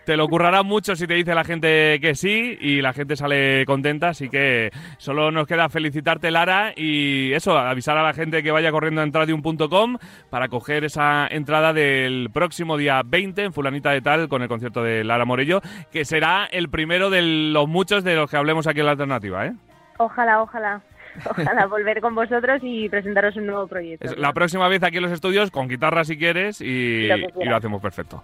te 0.05 0.17
lo 0.17 0.27
currará 0.27 0.61
mucho 0.61 0.95
si 0.95 1.07
te 1.07 1.13
dice 1.13 1.33
la 1.33 1.43
gente 1.43 1.99
que 2.01 2.15
sí 2.15 2.57
y 2.59 2.81
la 2.81 2.91
gente 2.93 3.15
sale 3.15 3.65
contenta, 3.65 4.09
así 4.09 4.29
que 4.29 4.71
solo 4.97 5.31
nos 5.31 5.47
queda 5.47 5.69
felicitarte 5.69 6.31
Lara 6.31 6.73
y 6.75 7.31
eso, 7.33 7.57
avisar 7.57 7.97
a 7.97 8.03
la 8.03 8.13
gente 8.13 8.43
que 8.43 8.51
vaya 8.51 8.71
corriendo 8.71 9.01
a 9.01 9.03
entradium.com 9.05 9.97
para 10.29 10.49
coger 10.49 10.83
esa 10.83 11.27
entrada 11.27 11.71
del 11.71 12.29
próximo 12.31 12.77
día 12.77 13.01
20 13.05 13.43
en 13.43 13.53
Fulanita 13.53 13.91
de 13.91 14.01
Tal 14.01 14.27
con 14.27 14.41
el 14.41 14.49
concierto 14.49 14.83
de 14.83 15.03
Lara 15.03 15.25
Morello, 15.25 15.61
que 15.91 16.03
será 16.03 16.45
el 16.51 16.69
primero 16.69 17.09
de 17.09 17.21
los 17.21 17.67
muchos 17.67 18.03
de 18.03 18.15
los 18.15 18.29
que 18.29 18.38
hablemos 18.38 18.67
aquí 18.67 18.81
en 18.81 18.86
la 18.86 18.91
alternativa, 18.91 19.45
¿eh? 19.45 19.53
Ojalá, 19.97 20.41
ojalá. 20.41 20.81
Ojalá 21.30 21.66
volver 21.68 22.01
con 22.01 22.16
vosotros 22.16 22.59
y 22.63 22.89
presentaros 22.89 23.36
un 23.38 23.47
nuevo 23.47 23.68
proyecto. 23.68 24.05
Es 24.05 24.18
la 24.18 24.34
próxima 24.34 24.68
vez 24.68 24.84
aquí 24.84 24.97
en 24.97 25.03
los 25.03 25.11
estudios 25.11 25.51
con 25.51 25.68
guitarra 25.68 26.03
si 26.03 26.18
quieres 26.18 26.61
y, 26.61 27.07
Lo 27.07 27.18
y 27.18 27.47
hacemos 27.49 27.82
perfecto. 27.82 28.24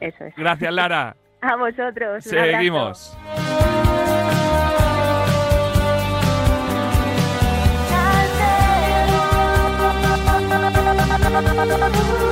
Eso 0.00 0.24
es. 0.24 0.34
Gracias 0.36 0.72
Lara, 0.72 1.16
A 1.40 1.56
vosotros. 1.56 2.24
un 2.24 2.32
seguimos. 2.32 3.18
Salvemos, 11.22 12.31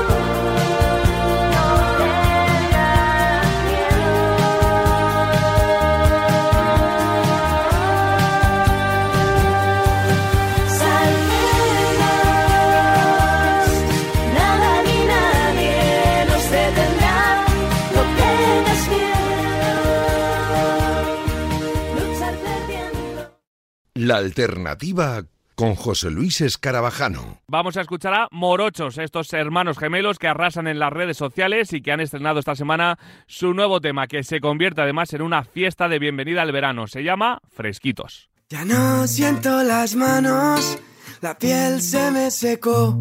La 24.01 24.17
alternativa 24.17 25.25
con 25.55 25.75
José 25.75 26.11
Luis 26.11 26.41
Escarabajano. 26.41 27.43
Vamos 27.47 27.77
a 27.77 27.83
escuchar 27.83 28.15
a 28.15 28.29
Morochos, 28.31 28.97
estos 28.97 29.31
hermanos 29.35 29.77
gemelos 29.77 30.19
que 30.19 30.27
arrasan 30.27 30.69
en 30.69 30.79
las 30.79 30.91
redes 30.91 31.19
sociales 31.19 31.75
y 31.75 31.83
que 31.83 31.93
han 31.93 32.01
estrenado 32.01 32.39
esta 32.39 32.57
semana 32.57 32.99
su 33.27 33.53
nuevo 33.53 33.79
tema, 33.79 34.07
que 34.07 34.23
se 34.23 34.41
convierte 34.41 34.81
además 34.81 35.13
en 35.13 35.21
una 35.21 35.45
fiesta 35.45 35.87
de 35.87 35.99
bienvenida 35.99 36.41
al 36.41 36.51
verano. 36.51 36.87
Se 36.87 37.03
llama 37.05 37.43
Fresquitos. 37.53 38.31
Ya 38.49 38.65
no 38.65 39.07
siento 39.07 39.63
las 39.65 39.95
manos, 39.95 40.79
la 41.21 41.37
piel 41.37 41.83
se 41.83 42.11
me 42.11 42.31
secó. 42.31 42.99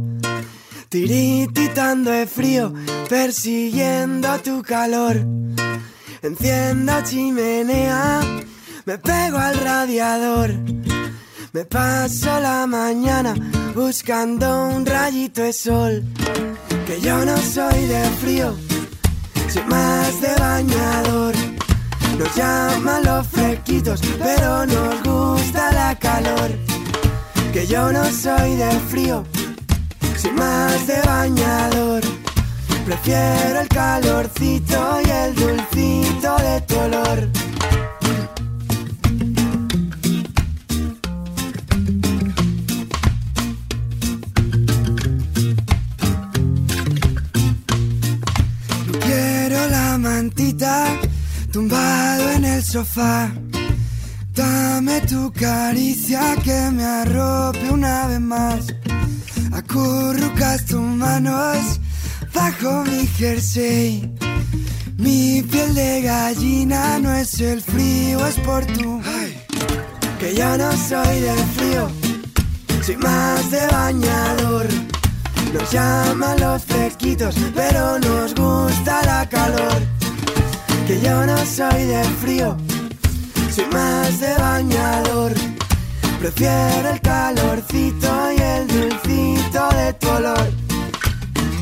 Tirititando 0.89 2.11
de 2.11 2.27
frío, 2.27 2.73
persiguiendo 3.07 4.37
tu 4.39 4.61
calor. 4.63 5.15
Enciendo 6.21 6.93
chimenea, 7.05 8.19
me 8.89 8.97
pego 8.97 9.37
al 9.37 9.55
radiador. 9.59 10.49
Me 11.53 11.63
paso 11.63 12.39
la 12.39 12.65
mañana 12.65 13.35
buscando 13.75 14.47
un 14.69 14.83
rayito 14.83 15.43
de 15.43 15.53
sol. 15.53 16.03
Que 16.87 16.99
yo 16.99 17.23
no 17.23 17.37
soy 17.37 17.85
de 17.85 18.03
frío, 18.21 18.55
soy 19.47 19.63
más 19.65 20.19
de 20.21 20.33
bañador. 20.39 21.35
Nos 22.17 22.35
llaman 22.35 23.03
los 23.03 23.27
fresquitos, 23.27 24.01
pero 24.17 24.65
nos 24.65 25.03
gusta 25.03 25.71
la 25.71 25.95
calor. 25.99 26.49
Que 27.53 27.67
yo 27.67 27.91
no 27.91 28.03
soy 28.05 28.55
de 28.55 28.71
frío, 28.89 29.23
soy 30.17 30.31
más 30.31 30.87
de 30.87 30.99
bañador. 31.01 32.01
Prefiero 32.87 33.61
el 33.61 33.67
calorcito 33.67 34.99
y 35.05 35.09
el 35.11 35.35
dulcito 35.35 36.37
de 36.37 36.61
tu 36.61 36.75
olor. 36.79 37.38
Sofá. 52.89 53.31
Dame 54.33 55.01
tu 55.01 55.31
caricia 55.31 56.35
que 56.43 56.71
me 56.71 56.83
arrope 56.83 57.69
una 57.69 58.07
vez 58.07 58.21
más. 58.21 58.67
Acurrucas 59.51 60.65
tus 60.65 60.81
manos 60.81 61.79
bajo 62.33 62.83
mi 62.85 63.07
jersey. 63.07 64.11
Mi 64.97 65.41
piel 65.43 65.73
de 65.73 66.01
gallina 66.01 66.99
no 66.99 67.13
es 67.13 67.39
el 67.39 67.61
frío, 67.61 68.25
es 68.25 68.35
por 68.39 68.65
tu. 68.65 69.01
Que 70.19 70.35
yo 70.35 70.57
no 70.57 70.71
soy 70.73 71.21
de 71.21 71.35
frío, 71.55 71.89
soy 72.81 72.97
más 72.97 73.51
de 73.51 73.65
bañador. 73.67 74.67
Nos 75.53 75.71
llaman 75.71 76.39
los 76.39 76.63
fresquitos, 76.65 77.35
pero 77.55 77.99
nos 77.99 78.35
gusta 78.35 79.01
la 79.05 79.27
calor. 79.29 79.81
Que 80.85 80.99
yo 81.01 81.25
no 81.25 81.37
soy 81.45 81.85
de 81.85 82.03
frío, 82.21 82.57
soy 83.59 83.73
más 83.73 84.19
de 84.19 84.33
bañador. 84.35 85.33
Prefiero 86.19 86.89
el 86.89 87.01
calorcito 87.01 88.31
y 88.37 88.41
el 88.41 88.67
dulcito 88.67 89.69
de 89.69 89.93
tu 89.93 90.09
olor. 90.09 90.51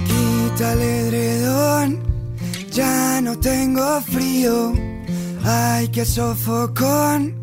Quita 0.08 0.74
el 0.74 0.82
edredón, 0.82 2.00
ya 2.72 3.22
no 3.22 3.38
tengo 3.40 4.02
frío. 4.02 4.74
Ay, 5.44 5.88
qué 5.90 6.06
sofocón, 6.06 7.36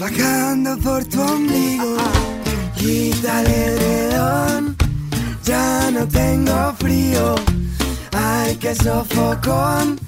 bajando 0.00 0.78
por 0.78 1.04
tu 1.04 1.20
ombligo. 1.20 1.96
Quita 2.76 3.40
el 3.42 3.46
edredón, 3.46 4.76
ya 5.44 5.90
no 5.90 6.06
tengo 6.06 6.74
frío. 6.78 7.34
Ay, 8.12 8.56
qué 8.56 8.74
sofocón, 8.74 9.98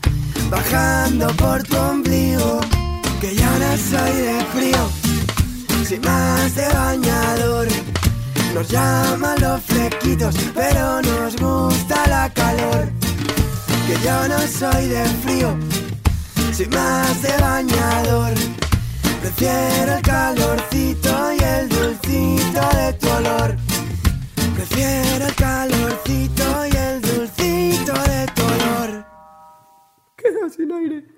bajando 0.50 1.26
por 1.36 1.62
tu 1.62 1.76
ombligo. 1.76 2.60
Que 3.24 3.34
ya 3.34 3.58
no 3.58 3.74
soy 3.78 4.16
de 4.20 4.44
frío, 4.52 4.90
soy 5.88 5.98
más 6.00 6.54
de 6.54 6.68
bañador. 6.68 7.66
Nos 8.52 8.68
llaman 8.68 9.40
los 9.40 9.62
fresquitos, 9.62 10.36
pero 10.54 11.00
nos 11.00 11.34
gusta 11.36 12.06
la 12.06 12.30
calor. 12.34 12.92
Que 13.86 13.96
yo 14.04 14.28
no 14.28 14.38
soy 14.40 14.88
de 14.88 15.06
frío, 15.22 15.56
soy 16.52 16.66
más 16.66 17.22
de 17.22 17.34
bañador. 17.38 18.34
Prefiero 19.22 19.96
el 19.96 20.02
calorcito 20.02 21.32
y 21.32 21.42
el 21.42 21.68
dulcito 21.70 22.60
de 22.76 22.92
tu 22.92 23.08
olor. 23.08 23.56
Prefiero 24.54 25.26
el 25.28 25.34
calorcito 25.34 26.66
y 26.66 26.76
el 26.76 27.00
dulcito 27.00 27.94
de 27.94 28.26
tu 28.34 28.42
olor. 28.42 29.06
Queda 30.14 30.50
sin 30.54 30.70
aire. 30.72 31.13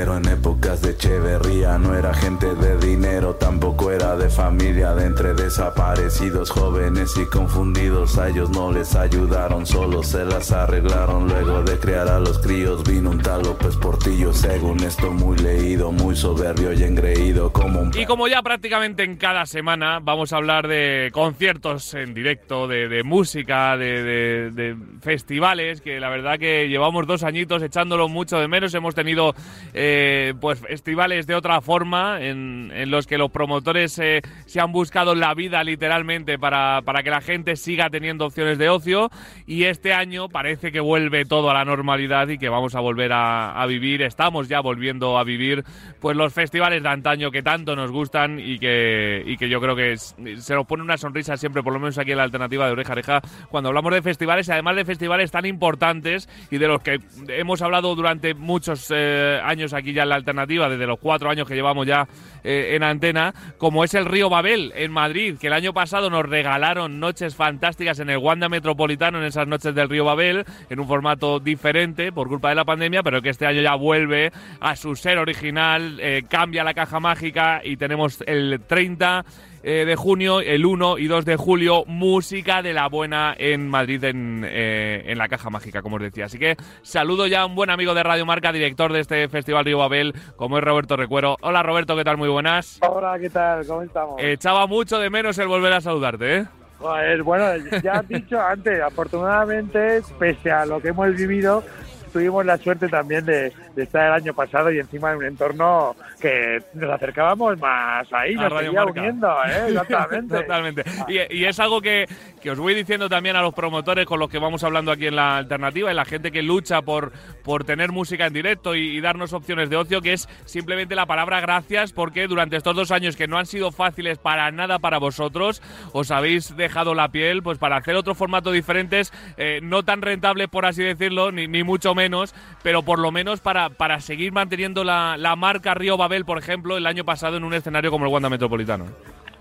Enero 0.00 0.16
en 0.16 0.39
De 0.70 0.90
Echeverría 0.90 1.78
no 1.78 1.96
era 1.96 2.14
gente 2.14 2.54
de 2.54 2.76
dinero, 2.78 3.34
tampoco 3.34 3.90
era 3.90 4.14
de 4.16 4.30
familia, 4.30 4.94
de 4.94 5.06
entre 5.06 5.34
desaparecidos, 5.34 6.48
jóvenes 6.50 7.16
y 7.16 7.26
confundidos. 7.26 8.16
A 8.18 8.28
ellos 8.28 8.50
no 8.50 8.70
les 8.70 8.94
ayudaron, 8.94 9.66
solo 9.66 10.04
se 10.04 10.24
las 10.24 10.52
arreglaron. 10.52 11.26
Luego 11.28 11.62
de 11.64 11.76
crear 11.78 12.06
a 12.08 12.20
los 12.20 12.38
críos, 12.38 12.84
vino 12.84 13.10
un 13.10 13.18
tal 13.20 13.42
López 13.42 13.76
Portillo, 13.76 14.32
según 14.32 14.80
esto 14.84 15.10
muy 15.10 15.36
leído, 15.38 15.90
muy 15.90 16.14
soberbio 16.14 16.72
y 16.72 16.84
engreído, 16.84 17.52
como 17.52 17.80
un 17.80 17.90
Y 17.98 18.06
como 18.06 18.28
ya 18.28 18.40
prácticamente 18.40 19.02
en 19.02 19.16
cada 19.16 19.46
semana 19.46 19.98
vamos 20.00 20.32
a 20.32 20.36
hablar 20.36 20.68
de 20.68 21.10
conciertos 21.12 21.94
en 21.94 22.14
directo, 22.14 22.68
de, 22.68 22.88
de 22.88 23.02
música, 23.02 23.76
de, 23.76 24.02
de- 24.04 24.50
de 24.52 24.76
festivales, 25.00 25.80
que 25.80 25.98
la 25.98 26.08
verdad 26.10 26.38
que 26.38 26.68
llevamos 26.68 27.06
dos 27.08 27.24
añitos 27.24 27.60
echándolo 27.62 28.08
mucho 28.08 28.38
de 28.38 28.46
menos. 28.46 28.72
Hemos 28.74 28.94
tenido 28.94 29.34
eh, 29.74 30.32
pues 30.40 30.59
festivales 30.60 31.26
de 31.26 31.34
otra 31.34 31.60
forma 31.60 32.20
en, 32.20 32.70
en 32.74 32.90
los 32.90 33.06
que 33.06 33.18
los 33.18 33.30
promotores 33.30 33.98
eh, 33.98 34.22
se 34.46 34.60
han 34.60 34.72
buscado 34.72 35.14
la 35.14 35.34
vida 35.34 35.62
literalmente 35.64 36.38
para, 36.38 36.82
para 36.82 37.02
que 37.02 37.10
la 37.10 37.20
gente 37.20 37.56
siga 37.56 37.90
teniendo 37.90 38.26
opciones 38.26 38.58
de 38.58 38.68
ocio. 38.68 39.10
Y 39.46 39.64
este 39.64 39.92
año 39.92 40.28
parece 40.28 40.72
que 40.72 40.80
vuelve 40.80 41.24
todo 41.24 41.50
a 41.50 41.54
la 41.54 41.64
normalidad 41.64 42.28
y 42.28 42.38
que 42.38 42.48
vamos 42.48 42.74
a 42.74 42.80
volver 42.80 43.12
a, 43.12 43.60
a 43.60 43.66
vivir, 43.66 44.02
estamos 44.02 44.48
ya 44.48 44.60
volviendo 44.60 45.18
a 45.18 45.24
vivir 45.24 45.64
pues 46.00 46.16
los 46.16 46.32
festivales 46.32 46.82
de 46.82 46.88
antaño 46.88 47.30
que 47.30 47.42
tanto 47.42 47.74
nos 47.76 47.90
gustan 47.90 48.38
y 48.38 48.58
que, 48.58 49.22
y 49.26 49.36
que 49.36 49.48
yo 49.48 49.60
creo 49.60 49.74
que 49.76 49.92
es- 49.92 50.14
se 50.38 50.54
nos 50.54 50.66
pone 50.66 50.82
una 50.82 50.96
sonrisa 50.96 51.36
siempre, 51.36 51.62
por 51.62 51.72
lo 51.72 51.80
menos 51.80 51.98
aquí 51.98 52.10
en 52.12 52.18
la 52.18 52.24
alternativa 52.24 52.66
de 52.66 52.72
Oreja 52.72 52.92
Oreja, 52.92 53.20
cuando 53.50 53.68
hablamos 53.68 53.92
de 53.92 54.02
festivales 54.02 54.48
además 54.50 54.76
de 54.76 54.84
festivales 54.84 55.30
tan 55.30 55.46
importantes 55.46 56.28
y 56.50 56.58
de 56.58 56.68
los 56.68 56.82
que 56.82 56.98
hemos 57.28 57.62
hablado 57.62 57.94
durante 57.94 58.34
muchos 58.34 58.90
eh, 58.94 59.40
años 59.44 59.72
aquí 59.72 59.92
ya 59.92 60.02
en 60.02 60.08
la 60.10 60.14
alternativa, 60.16 60.40
desde 60.58 60.86
los 60.86 60.98
cuatro 60.98 61.30
años 61.30 61.46
que 61.46 61.54
llevamos 61.54 61.86
ya 61.86 62.08
eh, 62.42 62.72
en 62.74 62.82
antena, 62.82 63.34
como 63.58 63.84
es 63.84 63.94
el 63.94 64.06
Río 64.06 64.28
Babel 64.28 64.72
en 64.74 64.90
Madrid, 64.90 65.36
que 65.38 65.46
el 65.46 65.52
año 65.52 65.72
pasado 65.72 66.10
nos 66.10 66.26
regalaron 66.26 66.98
noches 66.98 67.36
fantásticas 67.36 68.00
en 68.00 68.10
el 68.10 68.18
Wanda 68.18 68.48
Metropolitano, 68.48 69.18
en 69.18 69.24
esas 69.24 69.46
noches 69.46 69.74
del 69.74 69.88
Río 69.88 70.04
Babel, 70.04 70.44
en 70.68 70.80
un 70.80 70.88
formato 70.88 71.38
diferente 71.38 72.12
por 72.12 72.28
culpa 72.28 72.48
de 72.48 72.56
la 72.56 72.64
pandemia, 72.64 73.02
pero 73.02 73.22
que 73.22 73.28
este 73.28 73.46
año 73.46 73.62
ya 73.62 73.74
vuelve 73.74 74.32
a 74.60 74.74
su 74.74 74.96
ser 74.96 75.18
original, 75.18 75.98
eh, 76.00 76.24
cambia 76.28 76.64
la 76.64 76.74
caja 76.74 76.98
mágica 76.98 77.60
y 77.62 77.76
tenemos 77.76 78.22
el 78.26 78.60
30 78.66 79.24
eh, 79.62 79.84
de 79.84 79.96
junio, 79.96 80.40
el 80.40 80.64
1 80.64 80.98
y 80.98 81.06
2 81.06 81.24
de 81.24 81.36
julio, 81.36 81.84
música 81.86 82.62
de 82.62 82.72
la 82.72 82.88
buena 82.88 83.34
en 83.36 83.68
Madrid 83.68 84.02
en, 84.04 84.44
eh, 84.48 85.02
en 85.06 85.18
la 85.18 85.28
caja 85.28 85.50
mágica, 85.50 85.82
como 85.82 85.96
os 85.96 86.02
decía. 86.02 86.26
Así 86.26 86.38
que 86.38 86.56
saludo 86.82 87.26
ya 87.26 87.42
a 87.42 87.46
un 87.46 87.54
buen 87.54 87.70
amigo 87.70 87.94
de 87.94 88.02
Radio 88.02 88.24
Marca, 88.26 88.52
director 88.52 88.92
de 88.92 89.00
este 89.00 89.28
Festival 89.28 89.64
Río 89.64 89.78
Babel, 89.78 90.14
como 90.36 90.58
es 90.58 90.64
Roberto 90.64 90.96
Recuero. 90.96 91.36
Hola 91.42 91.62
Roberto, 91.62 91.96
¿qué 91.96 92.04
tal? 92.04 92.16
Muy 92.16 92.28
buenas. 92.28 92.78
Hola, 92.82 93.18
¿qué 93.18 93.30
tal? 93.30 93.66
¿Cómo 93.66 93.82
estamos? 93.82 94.16
Echaba 94.18 94.66
mucho 94.66 94.98
de 94.98 95.10
menos 95.10 95.38
el 95.38 95.48
volver 95.48 95.72
a 95.72 95.80
saludarte, 95.80 96.36
¿eh? 96.36 96.46
Joder, 96.78 97.22
bueno, 97.22 97.44
ya 97.82 97.92
has 97.92 98.08
dicho 98.08 98.40
antes, 98.40 98.80
afortunadamente, 98.80 100.00
pese 100.18 100.50
a 100.50 100.64
lo 100.64 100.80
que 100.80 100.88
hemos 100.88 101.14
vivido, 101.14 101.62
tuvimos 102.10 102.44
la 102.46 102.56
suerte 102.56 102.88
también 102.88 103.26
de, 103.26 103.52
de 103.74 103.82
estar 103.84 104.06
el 104.06 104.12
año 104.12 104.34
pasado 104.34 104.70
y 104.70 104.78
encima 104.78 105.12
en 105.12 105.18
un 105.18 105.24
entorno 105.24 105.94
que 106.20 106.62
nos 106.74 106.90
acercábamos 106.90 107.58
más 107.58 108.06
ahí, 108.12 108.34
A 108.34 108.48
nos 108.48 108.60
seguía 108.60 108.84
uniendo, 108.84 109.28
¿eh? 109.44 109.68
Exactamente. 109.68 110.36
Totalmente. 110.36 110.84
Y, 111.08 111.38
y 111.38 111.44
es 111.44 111.58
algo 111.60 111.80
que, 111.80 112.06
que 112.40 112.50
os 112.50 112.58
voy 112.58 112.74
diciendo 112.74 113.08
también 113.08 113.36
a 113.36 113.42
los 113.42 113.54
promotores 113.54 114.06
con 114.06 114.18
los 114.18 114.28
que 114.28 114.38
vamos 114.38 114.64
hablando 114.64 114.92
aquí 114.92 115.06
en 115.06 115.16
la 115.16 115.38
alternativa 115.38 115.90
y 115.90 115.94
la 115.94 116.04
gente 116.04 116.30
que 116.30 116.42
lucha 116.42 116.82
por, 116.82 117.12
por 117.42 117.64
tener 117.64 117.92
música 117.92 118.26
en 118.26 118.32
directo 118.32 118.74
y, 118.74 118.96
y 118.96 119.00
darnos 119.00 119.32
opciones 119.32 119.70
de 119.70 119.76
ocio, 119.76 120.00
que 120.00 120.12
es 120.12 120.28
simplemente 120.44 120.94
la 120.94 121.06
palabra 121.06 121.40
gracias, 121.40 121.92
porque 121.92 122.26
durante 122.26 122.56
estos 122.56 122.74
dos 122.74 122.90
años 122.90 123.16
que 123.16 123.28
no 123.28 123.38
han 123.38 123.46
sido 123.46 123.72
fáciles 123.72 124.18
para 124.18 124.50
nada 124.50 124.78
para 124.78 124.98
vosotros, 124.98 125.62
os 125.92 126.10
habéis 126.10 126.56
dejado 126.56 126.94
la 126.94 127.08
piel 127.08 127.42
pues 127.42 127.58
para 127.58 127.76
hacer 127.76 127.96
otros 127.96 128.16
formatos 128.16 128.52
diferentes, 128.52 129.12
eh, 129.36 129.60
no 129.62 129.84
tan 129.84 130.02
rentables 130.02 130.48
por 130.48 130.66
así 130.66 130.82
decirlo, 130.82 131.32
ni, 131.32 131.46
ni 131.46 131.62
mucho 131.62 131.94
menos, 131.94 132.34
pero 132.62 132.82
por 132.82 132.98
lo 132.98 133.10
menos 133.10 133.40
para, 133.40 133.59
para 133.68 134.00
seguir 134.00 134.32
manteniendo 134.32 134.82
la, 134.84 135.16
la 135.18 135.36
marca 135.36 135.74
Río 135.74 135.96
Babel, 135.96 136.24
por 136.24 136.38
ejemplo, 136.38 136.76
el 136.76 136.86
año 136.86 137.04
pasado 137.04 137.36
en 137.36 137.44
un 137.44 137.52
escenario 137.52 137.90
como 137.90 138.06
el 138.06 138.12
Wanda 138.12 138.30
Metropolitano. 138.30 138.86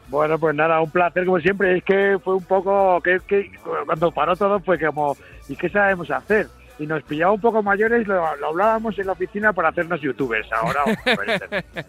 Bueno, 0.09 0.39
pues 0.39 0.55
nada, 0.55 0.81
un 0.81 0.89
placer 0.89 1.25
como 1.25 1.39
siempre. 1.39 1.77
Es 1.77 1.83
que 1.83 2.17
fue 2.23 2.35
un 2.35 2.43
poco 2.43 3.01
que, 3.01 3.19
cuando 3.85 4.11
paró 4.11 4.35
todo 4.35 4.59
fue 4.59 4.79
como, 4.79 5.15
¿y 5.47 5.55
qué 5.55 5.69
sabemos 5.69 6.09
hacer? 6.11 6.47
Y 6.79 6.87
nos 6.87 7.03
pillaba 7.03 7.33
un 7.33 7.41
poco 7.41 7.61
mayores, 7.61 8.07
lo, 8.07 8.25
hablábamos 8.25 8.97
en 8.97 9.07
la 9.07 9.11
oficina 9.11 9.51
para 9.51 9.69
hacernos 9.69 9.99
youtubers 9.99 10.47
ahora. 10.53 10.83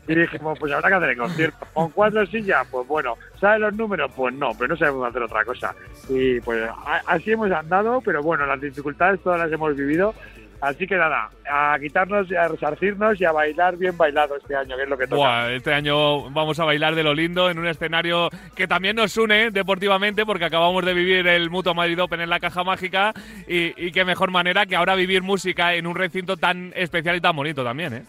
y 0.08 0.14
dijimos, 0.14 0.58
pues 0.58 0.72
habrá 0.72 0.88
que 0.88 0.94
hacer 0.96 1.10
el 1.10 1.16
concierto. 1.16 1.66
Con 1.72 1.90
cuatro 1.90 2.26
sillas, 2.26 2.66
pues 2.70 2.86
bueno. 2.86 3.14
¿Sabes 3.40 3.60
los 3.60 3.74
números? 3.74 4.10
Pues 4.14 4.34
no, 4.34 4.50
pero 4.58 4.68
no 4.68 4.76
sabemos 4.76 5.08
hacer 5.08 5.22
otra 5.22 5.44
cosa. 5.44 5.74
Y 6.08 6.40
pues 6.40 6.68
así 7.06 7.32
hemos 7.32 7.50
andado, 7.52 8.00
pero 8.04 8.22
bueno, 8.22 8.44
las 8.46 8.60
dificultades 8.60 9.20
todas 9.22 9.38
las 9.38 9.52
hemos 9.52 9.76
vivido. 9.76 10.12
Así 10.60 10.86
que 10.86 10.96
nada, 10.96 11.30
a 11.50 11.76
quitarnos 11.80 12.30
a 12.32 12.48
resarcirnos 12.48 13.20
y 13.20 13.24
a 13.24 13.32
bailar 13.32 13.76
bien 13.76 13.96
bailado 13.96 14.36
este 14.36 14.54
año, 14.54 14.76
que 14.76 14.82
es 14.82 14.88
lo 14.88 14.98
que 14.98 15.06
toca. 15.06 15.16
Buah, 15.16 15.52
este 15.52 15.72
año 15.72 16.30
vamos 16.30 16.60
a 16.60 16.64
bailar 16.64 16.94
de 16.94 17.02
lo 17.02 17.14
lindo 17.14 17.48
en 17.48 17.58
un 17.58 17.66
escenario 17.66 18.28
que 18.54 18.68
también 18.68 18.96
nos 18.96 19.16
une 19.16 19.50
deportivamente 19.50 20.26
porque 20.26 20.44
acabamos 20.44 20.84
de 20.84 20.92
vivir 20.92 21.26
el 21.26 21.48
Mutuo 21.48 21.74
Madrid 21.74 22.02
Open 22.02 22.20
en 22.20 22.30
la 22.30 22.40
Caja 22.40 22.62
Mágica 22.62 23.14
y, 23.48 23.72
y 23.86 23.90
qué 23.90 24.04
mejor 24.04 24.30
manera 24.30 24.66
que 24.66 24.76
ahora 24.76 24.94
vivir 24.94 25.22
música 25.22 25.74
en 25.74 25.86
un 25.86 25.94
recinto 25.94 26.36
tan 26.36 26.72
especial 26.76 27.16
y 27.16 27.20
tan 27.20 27.34
bonito 27.34 27.64
también, 27.64 27.94
¿eh? 27.94 28.02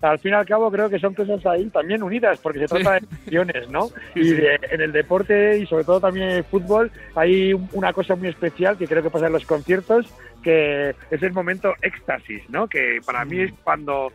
Al 0.00 0.18
fin 0.18 0.30
y 0.32 0.34
al 0.34 0.46
cabo 0.46 0.70
creo 0.70 0.88
que 0.88 0.98
son 0.98 1.14
cosas 1.14 1.44
ahí 1.46 1.66
también 1.70 2.02
unidas, 2.02 2.38
porque 2.40 2.60
se 2.60 2.66
trata 2.68 2.92
de 2.92 2.98
emociones, 2.98 3.68
¿no? 3.70 3.88
Y 4.14 4.30
de- 4.30 4.60
en 4.70 4.80
el 4.80 4.92
deporte 4.92 5.58
y 5.58 5.66
sobre 5.66 5.84
todo 5.84 6.00
también 6.00 6.28
en 6.30 6.36
el 6.36 6.44
fútbol 6.44 6.90
hay 7.14 7.52
un- 7.52 7.68
una 7.72 7.92
cosa 7.92 8.14
muy 8.14 8.28
especial 8.28 8.76
que 8.78 8.86
creo 8.86 9.02
que 9.02 9.10
pasa 9.10 9.26
en 9.26 9.32
los 9.32 9.44
conciertos, 9.44 10.06
que 10.42 10.94
es 11.10 11.22
el 11.22 11.32
momento 11.32 11.74
éxtasis, 11.82 12.48
¿no? 12.48 12.68
Que 12.68 13.00
para 13.04 13.24
mí 13.24 13.40
es 13.40 13.52
cuando 13.64 14.12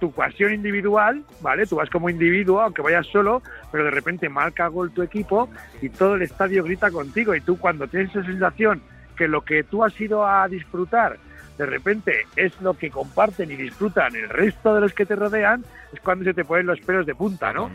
tu 0.00 0.12
pasión 0.12 0.52
individual, 0.52 1.22
¿vale? 1.40 1.66
Tú 1.66 1.76
vas 1.76 1.88
como 1.88 2.10
individuo, 2.10 2.60
aunque 2.60 2.82
vayas 2.82 3.06
solo, 3.06 3.42
pero 3.72 3.84
de 3.84 3.90
repente 3.90 4.28
marca 4.28 4.66
gol 4.68 4.90
tu 4.92 5.02
equipo 5.02 5.48
y 5.80 5.88
todo 5.88 6.16
el 6.16 6.22
estadio 6.22 6.62
grita 6.64 6.90
contigo 6.90 7.34
y 7.34 7.40
tú 7.40 7.58
cuando 7.58 7.86
tienes 7.86 8.10
esa 8.10 8.24
sensación 8.24 8.82
que 9.16 9.26
lo 9.28 9.40
que 9.42 9.64
tú 9.64 9.82
has 9.84 9.98
ido 10.00 10.26
a 10.26 10.46
disfrutar 10.48 11.16
de 11.58 11.66
repente 11.66 12.26
es 12.36 12.58
lo 12.60 12.74
que 12.74 12.90
comparten 12.90 13.50
y 13.50 13.56
disfrutan 13.56 14.14
el 14.14 14.28
resto 14.28 14.74
de 14.74 14.80
los 14.80 14.94
que 14.94 15.04
te 15.04 15.16
rodean, 15.16 15.64
es 15.92 16.00
cuando 16.00 16.24
se 16.24 16.32
te 16.32 16.44
ponen 16.44 16.66
los 16.66 16.80
pelos 16.80 17.04
de 17.04 17.14
punta, 17.14 17.52
¿no? 17.52 17.70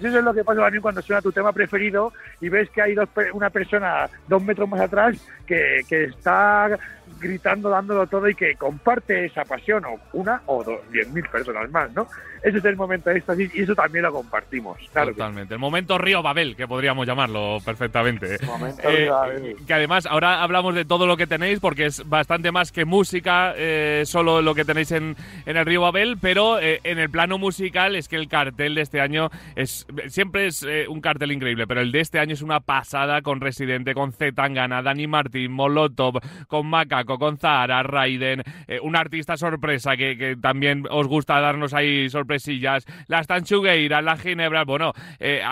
Eso 0.00 0.18
es 0.18 0.24
lo 0.24 0.34
que 0.34 0.42
pasa 0.42 0.60
también 0.60 0.82
cuando 0.82 1.00
suena 1.00 1.22
tu 1.22 1.30
tema 1.30 1.52
preferido 1.52 2.12
y 2.40 2.48
ves 2.48 2.68
que 2.70 2.82
hay 2.82 2.94
dos, 2.94 3.08
una 3.32 3.50
persona 3.50 4.10
dos 4.26 4.42
metros 4.42 4.68
más 4.68 4.80
atrás 4.80 5.16
que, 5.46 5.82
que 5.88 6.04
está 6.04 6.76
gritando, 7.20 7.68
dándolo 7.70 8.06
todo 8.06 8.28
y 8.28 8.34
que 8.34 8.54
comparte 8.56 9.26
esa 9.26 9.44
pasión, 9.44 9.84
o 9.84 9.98
una 10.12 10.42
o 10.46 10.64
dos, 10.64 10.80
diez 10.90 11.08
mil 11.10 11.24
personas 11.28 11.70
más, 11.70 11.92
¿no? 11.92 12.06
Ese 12.42 12.56
es 12.56 12.64
el 12.64 12.76
momento 12.76 13.10
de 13.10 13.18
éxtasis 13.18 13.54
y 13.54 13.62
eso 13.62 13.74
también 13.74 14.02
lo 14.02 14.12
compartimos, 14.12 14.78
claro. 14.92 15.08
que. 15.08 15.14
Totalmente. 15.14 15.52
El 15.54 15.60
momento 15.60 15.98
Río 15.98 16.22
Babel, 16.22 16.56
que 16.56 16.66
podríamos 16.66 17.06
llamarlo 17.06 17.58
perfectamente. 17.64 18.38
Momento 18.46 18.88
Eh, 18.88 18.96
Río 18.96 19.12
Babel. 19.12 19.56
que 19.66 19.74
además 19.74 20.06
ahora 20.06 20.42
hablamos 20.42 20.74
de 20.74 20.86
todo 20.86 21.06
lo 21.06 21.16
que 21.18 21.26
tenéis 21.26 21.60
porque 21.60 21.86
es 21.86 22.08
bastante 22.08 22.50
más 22.50 22.72
que 22.72 22.86
música, 22.86 23.52
eh, 23.56 24.04
solo 24.06 24.40
lo 24.40 24.54
que 24.54 24.64
tenéis 24.64 24.90
en, 24.92 25.16
en 25.44 25.56
el 25.58 25.66
Río 25.66 25.82
Babel, 25.82 26.16
pero 26.20 26.58
eh, 26.58 26.80
en 26.84 26.98
el 26.98 27.10
plano 27.10 27.36
musical 27.36 27.94
es 27.94 28.08
que 28.08 28.16
el 28.16 28.28
cartel 28.28 28.74
de 28.74 28.80
este 28.82 29.00
año 29.02 29.28
es 29.54 29.86
siempre 30.08 30.46
es 30.46 30.62
eh, 30.62 30.86
un 30.88 31.00
cartel 31.02 31.32
increíble, 31.32 31.66
pero 31.66 31.82
el 31.82 31.92
de 31.92 32.00
este 32.00 32.18
año 32.20 32.32
es 32.32 32.42
una 32.42 32.60
pasada 32.60 33.20
con 33.20 33.40
Residente, 33.40 33.92
con 33.92 34.12
Z 34.12 34.32
Tangana, 34.32 34.80
Dani 34.82 35.06
Martín, 35.06 35.52
Molotov, 35.52 36.20
con 36.48 36.66
Macaco, 36.66 37.09
con 37.18 37.38
Zahara, 37.38 37.82
Raiden, 37.82 38.42
eh, 38.66 38.78
un 38.82 38.96
artista 38.96 39.36
sorpresa 39.36 39.96
que, 39.96 40.36
también 40.40 40.84
os 40.90 41.06
gusta 41.06 41.40
darnos 41.40 41.74
ahí 41.74 42.08
sorpresillas, 42.08 42.84
las 43.08 43.26
Tanchugueiras, 43.26 44.02
las 44.04 44.20
Ginebras, 44.20 44.66
bueno, 44.66 44.92
eh, 45.18 45.42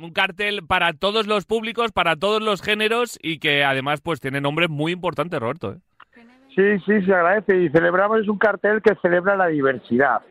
un 0.00 0.12
cartel 0.12 0.66
para 0.66 0.92
todos 0.92 1.26
los 1.26 1.46
públicos, 1.46 1.92
para 1.92 2.16
todos 2.16 2.42
los 2.42 2.62
géneros 2.62 3.18
y 3.22 3.38
que 3.38 3.64
además 3.64 4.00
pues 4.00 4.20
tiene 4.20 4.40
nombres 4.40 4.70
muy 4.70 4.92
importantes, 4.92 5.40
Roberto. 5.40 5.72
¿eh? 5.72 5.78
Sí, 6.56 6.78
sí, 6.86 7.04
se 7.04 7.14
agradece. 7.14 7.56
Y 7.62 7.68
celebramos 7.68 8.20
es 8.20 8.28
un 8.28 8.38
cartel 8.38 8.80
que 8.80 8.94
celebra 9.02 9.36
la 9.36 9.48
diversidad, 9.48 10.22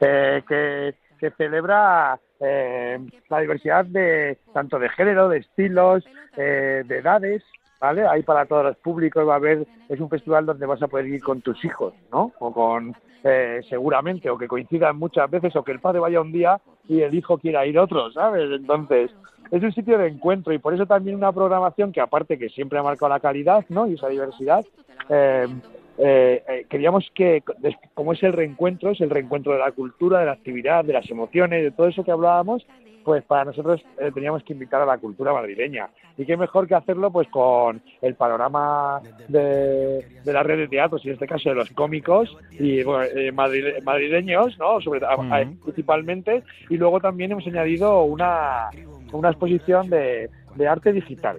eh, 0.00 0.42
que, 0.48 0.94
que 1.18 1.30
celebra 1.32 2.18
eh, 2.40 2.98
la 3.28 3.40
diversidad 3.40 3.84
de 3.84 4.38
tanto 4.54 4.78
de 4.78 4.88
género, 4.88 5.28
de 5.28 5.38
estilos, 5.38 6.04
eh, 6.36 6.82
de 6.86 6.98
edades, 6.98 7.42
¿vale? 7.84 8.06
Ahí 8.06 8.22
para 8.22 8.46
todos 8.46 8.64
los 8.64 8.76
públicos 8.78 9.28
va 9.28 9.34
a 9.34 9.36
haber, 9.36 9.66
es 9.90 10.00
un 10.00 10.08
festival 10.08 10.46
donde 10.46 10.64
vas 10.64 10.82
a 10.82 10.88
poder 10.88 11.06
ir 11.06 11.22
con 11.22 11.42
tus 11.42 11.62
hijos, 11.66 11.92
¿no? 12.10 12.32
O 12.38 12.50
con, 12.50 12.96
eh, 13.22 13.60
seguramente, 13.68 14.30
o 14.30 14.38
que 14.38 14.48
coincidan 14.48 14.96
muchas 14.96 15.30
veces, 15.30 15.54
o 15.54 15.62
que 15.62 15.72
el 15.72 15.80
padre 15.80 16.00
vaya 16.00 16.22
un 16.22 16.32
día 16.32 16.58
y 16.88 17.02
el 17.02 17.14
hijo 17.14 17.36
quiera 17.36 17.66
ir 17.66 17.78
otro, 17.78 18.10
¿sabes? 18.10 18.50
Entonces, 18.50 19.10
es 19.50 19.62
un 19.62 19.70
sitio 19.72 19.98
de 19.98 20.08
encuentro 20.08 20.54
y 20.54 20.58
por 20.58 20.72
eso 20.72 20.86
también 20.86 21.16
una 21.16 21.30
programación 21.30 21.92
que 21.92 22.00
aparte 22.00 22.38
que 22.38 22.48
siempre 22.48 22.78
ha 22.78 22.82
marcado 22.82 23.10
la 23.10 23.20
calidad, 23.20 23.66
¿no? 23.68 23.86
Y 23.86 23.94
esa 23.94 24.08
diversidad, 24.08 24.64
eh, 25.10 25.46
eh, 25.98 26.42
eh, 26.48 26.66
queríamos 26.68 27.10
que, 27.14 27.42
como 27.94 28.12
es 28.12 28.22
el 28.22 28.32
reencuentro, 28.32 28.90
es 28.90 29.00
el 29.00 29.10
reencuentro 29.10 29.52
de 29.52 29.58
la 29.60 29.72
cultura, 29.72 30.20
de 30.20 30.26
la 30.26 30.32
actividad, 30.32 30.84
de 30.84 30.92
las 30.92 31.08
emociones, 31.10 31.62
de 31.62 31.70
todo 31.70 31.86
eso 31.88 32.02
que 32.04 32.10
hablábamos, 32.10 32.66
pues 33.04 33.22
para 33.24 33.44
nosotros 33.44 33.84
eh, 33.98 34.10
teníamos 34.14 34.42
que 34.44 34.54
invitar 34.54 34.80
a 34.80 34.86
la 34.86 34.96
cultura 34.98 35.32
madrileña. 35.32 35.88
Y 36.16 36.24
qué 36.24 36.36
mejor 36.38 36.66
que 36.66 36.74
hacerlo 36.74 37.10
pues 37.10 37.28
con 37.28 37.82
el 38.00 38.14
panorama 38.14 39.00
de, 39.28 40.04
de 40.24 40.32
la 40.32 40.42
red 40.42 40.56
de 40.58 40.68
teatros, 40.68 41.04
y 41.04 41.08
en 41.08 41.14
este 41.14 41.26
caso 41.26 41.50
de 41.50 41.54
los 41.56 41.70
cómicos 41.70 42.34
y 42.52 42.82
bueno, 42.82 43.04
eh, 43.04 43.30
madrile- 43.32 43.82
madrileños, 43.82 44.58
¿no? 44.58 44.80
Sobre, 44.80 45.04
a- 45.04 45.16
principalmente. 45.62 46.42
Y 46.70 46.76
luego 46.76 46.98
también 47.00 47.32
hemos 47.32 47.46
añadido 47.46 48.04
una, 48.04 48.70
una 49.12 49.28
exposición 49.30 49.90
de, 49.90 50.30
de 50.56 50.68
arte 50.68 50.92
digital. 50.92 51.36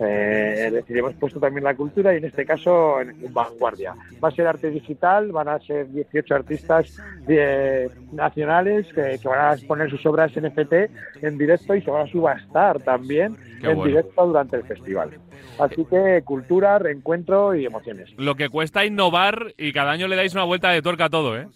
Eh, 0.00 0.64
es 0.66 0.72
decir, 0.72 0.98
hemos 0.98 1.14
puesto 1.14 1.38
también 1.40 1.64
la 1.64 1.74
cultura 1.74 2.12
y 2.14 2.18
en 2.18 2.24
este 2.24 2.44
caso 2.44 3.00
en, 3.00 3.10
en 3.10 3.32
vanguardia. 3.32 3.94
Va 4.22 4.28
a 4.28 4.32
ser 4.32 4.46
arte 4.46 4.70
digital, 4.70 5.32
van 5.32 5.48
a 5.48 5.58
ser 5.60 5.90
18 5.90 6.34
artistas 6.34 6.96
de- 7.26 7.90
nacionales 8.12 8.86
que, 8.94 9.18
que 9.20 9.28
van 9.28 9.50
a 9.50 9.54
exponer 9.54 9.90
sus 9.90 10.04
obras 10.06 10.32
NFT 10.36 11.22
en 11.22 11.38
directo 11.38 11.74
y 11.74 11.82
se 11.82 11.90
van 11.90 12.06
a 12.06 12.10
subastar 12.10 12.80
también 12.80 13.36
Qué 13.60 13.68
en 13.70 13.76
bueno. 13.76 13.84
directo 13.84 14.26
durante 14.26 14.56
el 14.56 14.64
festival. 14.64 15.10
Así 15.58 15.84
que 15.86 16.22
cultura, 16.24 16.78
reencuentro 16.78 17.54
y 17.54 17.64
emociones. 17.64 18.10
Lo 18.18 18.34
que 18.34 18.48
cuesta 18.50 18.84
innovar 18.84 19.54
y 19.56 19.72
cada 19.72 19.92
año 19.92 20.06
le 20.08 20.16
dais 20.16 20.34
una 20.34 20.44
vuelta 20.44 20.70
de 20.70 20.82
tuerca 20.82 21.06
a 21.06 21.10
todo, 21.10 21.36
¿eh? 21.38 21.46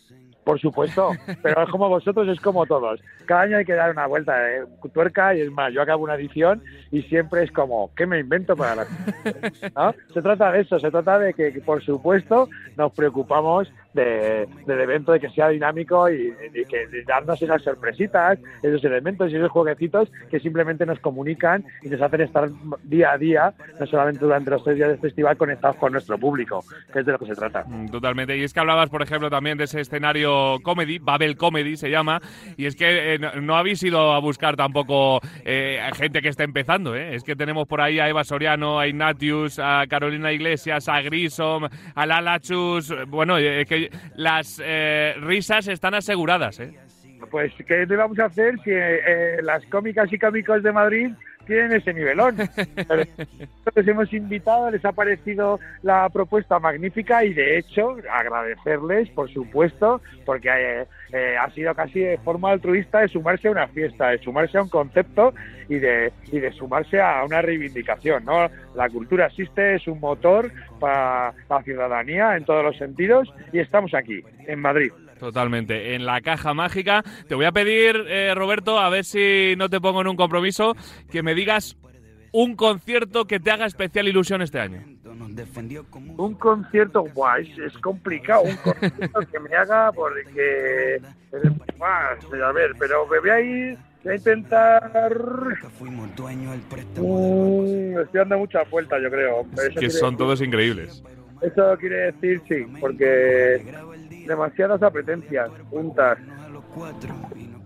Por 0.44 0.58
supuesto, 0.58 1.10
pero 1.42 1.62
es 1.62 1.68
como 1.70 1.88
vosotros, 1.88 2.26
es 2.28 2.40
como 2.40 2.64
todos. 2.66 3.00
Cada 3.26 3.42
año 3.42 3.56
hay 3.58 3.64
que 3.64 3.74
dar 3.74 3.90
una 3.90 4.06
vuelta 4.06 4.36
de 4.38 4.64
tuerca 4.92 5.34
y 5.34 5.42
es 5.42 5.50
más, 5.52 5.72
yo 5.72 5.82
acabo 5.82 6.04
una 6.04 6.14
edición 6.14 6.62
y 6.90 7.02
siempre 7.02 7.44
es 7.44 7.52
como, 7.52 7.90
¿qué 7.94 8.06
me 8.06 8.18
invento 8.18 8.56
para 8.56 8.74
la... 8.74 8.86
¿No? 9.76 9.94
Se 10.12 10.22
trata 10.22 10.50
de 10.50 10.60
eso, 10.62 10.78
se 10.78 10.90
trata 10.90 11.18
de 11.18 11.34
que, 11.34 11.50
por 11.64 11.82
supuesto, 11.84 12.48
nos 12.76 12.90
preocupamos 12.92 13.70
de- 13.92 14.48
del 14.66 14.80
evento, 14.80 15.12
de 15.12 15.20
que 15.20 15.28
sea 15.30 15.48
dinámico 15.48 16.08
y, 16.08 16.30
de 16.30 17.04
darnos 17.06 17.40
esas 17.42 17.62
sorpresitas, 17.62 18.38
esos 18.62 18.82
elementos 18.84 19.30
y 19.30 19.36
esos 19.36 19.50
jueguecitos 19.50 20.10
que 20.30 20.40
simplemente 20.40 20.86
nos 20.86 20.98
comunican 21.00 21.64
y 21.82 21.88
nos 21.90 22.00
hacen 22.00 22.22
estar 22.22 22.48
día 22.84 23.12
a 23.12 23.18
día, 23.18 23.52
no 23.78 23.86
solamente 23.86 24.20
durante 24.24 24.50
los 24.50 24.64
tres 24.64 24.76
días 24.76 24.88
del 24.88 24.98
festival, 25.00 25.36
conectados 25.36 25.76
con 25.76 25.92
nuestro 25.92 26.18
público, 26.18 26.64
que 26.92 27.00
es 27.00 27.06
de 27.06 27.12
lo 27.12 27.18
que 27.18 27.26
se 27.26 27.34
trata. 27.34 27.64
Mm, 27.66 27.88
Totalmente. 27.90 28.36
Y 28.36 28.42
es 28.42 28.54
que 28.54 28.60
hablabas, 28.60 28.88
por 28.90 29.02
ejemplo, 29.02 29.28
también 29.28 29.58
de 29.58 29.64
ese 29.64 29.80
escenario 29.80 30.29
comedy, 30.62 30.98
Babel 30.98 31.36
Comedy 31.36 31.76
se 31.76 31.90
llama, 31.90 32.20
y 32.56 32.66
es 32.66 32.76
que 32.76 33.14
eh, 33.14 33.18
no, 33.40 33.56
habéis 33.56 33.82
ido 33.82 34.12
a 34.12 34.18
buscar 34.20 34.56
tampoco 34.56 35.20
eh, 35.44 35.80
gente 35.94 36.20
que 36.20 36.28
esté 36.28 36.44
empezando, 36.44 36.94
¿eh? 36.94 37.14
Es 37.14 37.22
que 37.22 37.36
tenemos 37.36 37.66
por 37.66 37.80
ahí 37.80 37.98
a 37.98 38.08
Eva 38.08 38.24
Soriano, 38.24 38.78
a 38.78 38.86
Ignatius, 38.86 39.58
a 39.58 39.84
Carolina 39.88 40.32
Iglesias, 40.32 40.88
a 40.88 41.00
Grisom, 41.02 41.68
a 41.94 42.06
Lala 42.06 42.40
Chus. 42.40 42.94
Bueno, 43.08 43.38
es 43.38 43.66
que 43.66 43.90
las 44.16 44.62
risas 45.20 45.68
están 45.68 45.94
aseguradas. 45.94 46.60
Pues, 47.30 47.52
¿qué 47.66 47.86
le 47.86 47.96
vamos 47.96 48.18
a 48.18 48.26
hacer 48.26 48.54
si 48.64 48.70
las 49.42 49.64
cómicas 49.66 50.12
y 50.12 50.18
cómicos 50.18 50.62
de 50.62 50.72
Madrid 50.72 51.10
tienen 51.50 51.72
ese 51.72 51.92
nivelón? 51.92 52.36
Pero 52.88 53.04
les 53.74 53.88
hemos 53.88 54.12
invitado, 54.12 54.70
les 54.70 54.84
ha 54.84 54.92
parecido 54.92 55.58
la 55.82 56.08
propuesta 56.08 56.60
magnífica 56.60 57.24
y, 57.24 57.34
de 57.34 57.58
hecho, 57.58 57.96
agradecerles, 58.08 59.10
por 59.10 59.28
supuesto, 59.32 60.00
porque 60.24 60.48
eh, 60.48 60.86
eh, 61.12 61.36
ha 61.36 61.50
sido 61.50 61.74
casi 61.74 62.00
de 62.00 62.18
forma 62.18 62.50
altruista 62.50 63.00
de 63.00 63.08
sumarse 63.08 63.48
a 63.48 63.50
una 63.50 63.66
fiesta, 63.66 64.10
de 64.10 64.18
sumarse 64.18 64.58
a 64.58 64.62
un 64.62 64.68
concepto 64.68 65.34
y 65.68 65.80
de, 65.80 66.12
y 66.30 66.38
de 66.38 66.52
sumarse 66.52 67.00
a 67.00 67.24
una 67.24 67.42
reivindicación, 67.42 68.24
¿no? 68.24 68.48
La 68.76 68.88
cultura 68.88 69.26
existe, 69.26 69.74
es 69.74 69.88
un 69.88 69.98
motor 69.98 70.52
para 70.78 71.34
la 71.48 71.62
ciudadanía 71.64 72.36
en 72.36 72.44
todos 72.44 72.64
los 72.64 72.76
sentidos 72.76 73.32
y 73.52 73.58
estamos 73.58 73.92
aquí, 73.92 74.22
en 74.46 74.60
Madrid. 74.60 74.92
Totalmente. 75.20 75.94
En 75.94 76.04
la 76.06 76.20
caja 76.22 76.54
mágica. 76.54 77.04
Te 77.28 77.34
voy 77.34 77.44
a 77.44 77.52
pedir, 77.52 78.04
eh, 78.08 78.34
Roberto, 78.34 78.78
a 78.78 78.88
ver 78.88 79.04
si 79.04 79.54
no 79.56 79.68
te 79.68 79.80
pongo 79.80 80.00
en 80.00 80.08
un 80.08 80.16
compromiso, 80.16 80.74
que 81.12 81.22
me 81.22 81.34
digas 81.34 81.76
un 82.32 82.56
concierto 82.56 83.26
que 83.26 83.38
te 83.40 83.50
haga 83.50 83.66
especial 83.66 84.08
ilusión 84.08 84.40
este 84.42 84.58
año. 84.60 84.82
Un 86.16 86.34
concierto, 86.34 87.02
guay, 87.14 87.50
es, 87.52 87.58
es 87.58 87.78
complicado. 87.78 88.42
Un 88.42 88.56
concierto 88.56 89.20
que 89.30 89.40
me 89.40 89.54
haga 89.54 89.92
porque. 89.92 91.00
Más, 91.78 92.18
a 92.42 92.52
ver, 92.52 92.72
pero 92.78 93.06
me 93.06 93.18
voy 93.20 93.30
a 93.30 93.40
ir. 93.40 93.78
Voy 94.02 94.12
a 94.14 94.16
intentar. 94.16 94.90
Mm, 96.98 97.98
estoy 98.00 98.18
dando 98.18 98.38
muchas 98.38 98.68
vueltas, 98.70 99.00
yo 99.02 99.10
creo. 99.10 99.40
Eso 99.52 99.80
Que 99.80 99.90
son 99.90 100.12
decir- 100.14 100.18
todos 100.18 100.40
increíbles. 100.40 101.02
Eso 101.42 101.74
quiere 101.78 102.12
decir 102.12 102.40
sí, 102.48 102.66
porque 102.80 103.62
demasiadas 104.30 104.82
apetencias 104.82 105.50
juntas. 105.70 106.16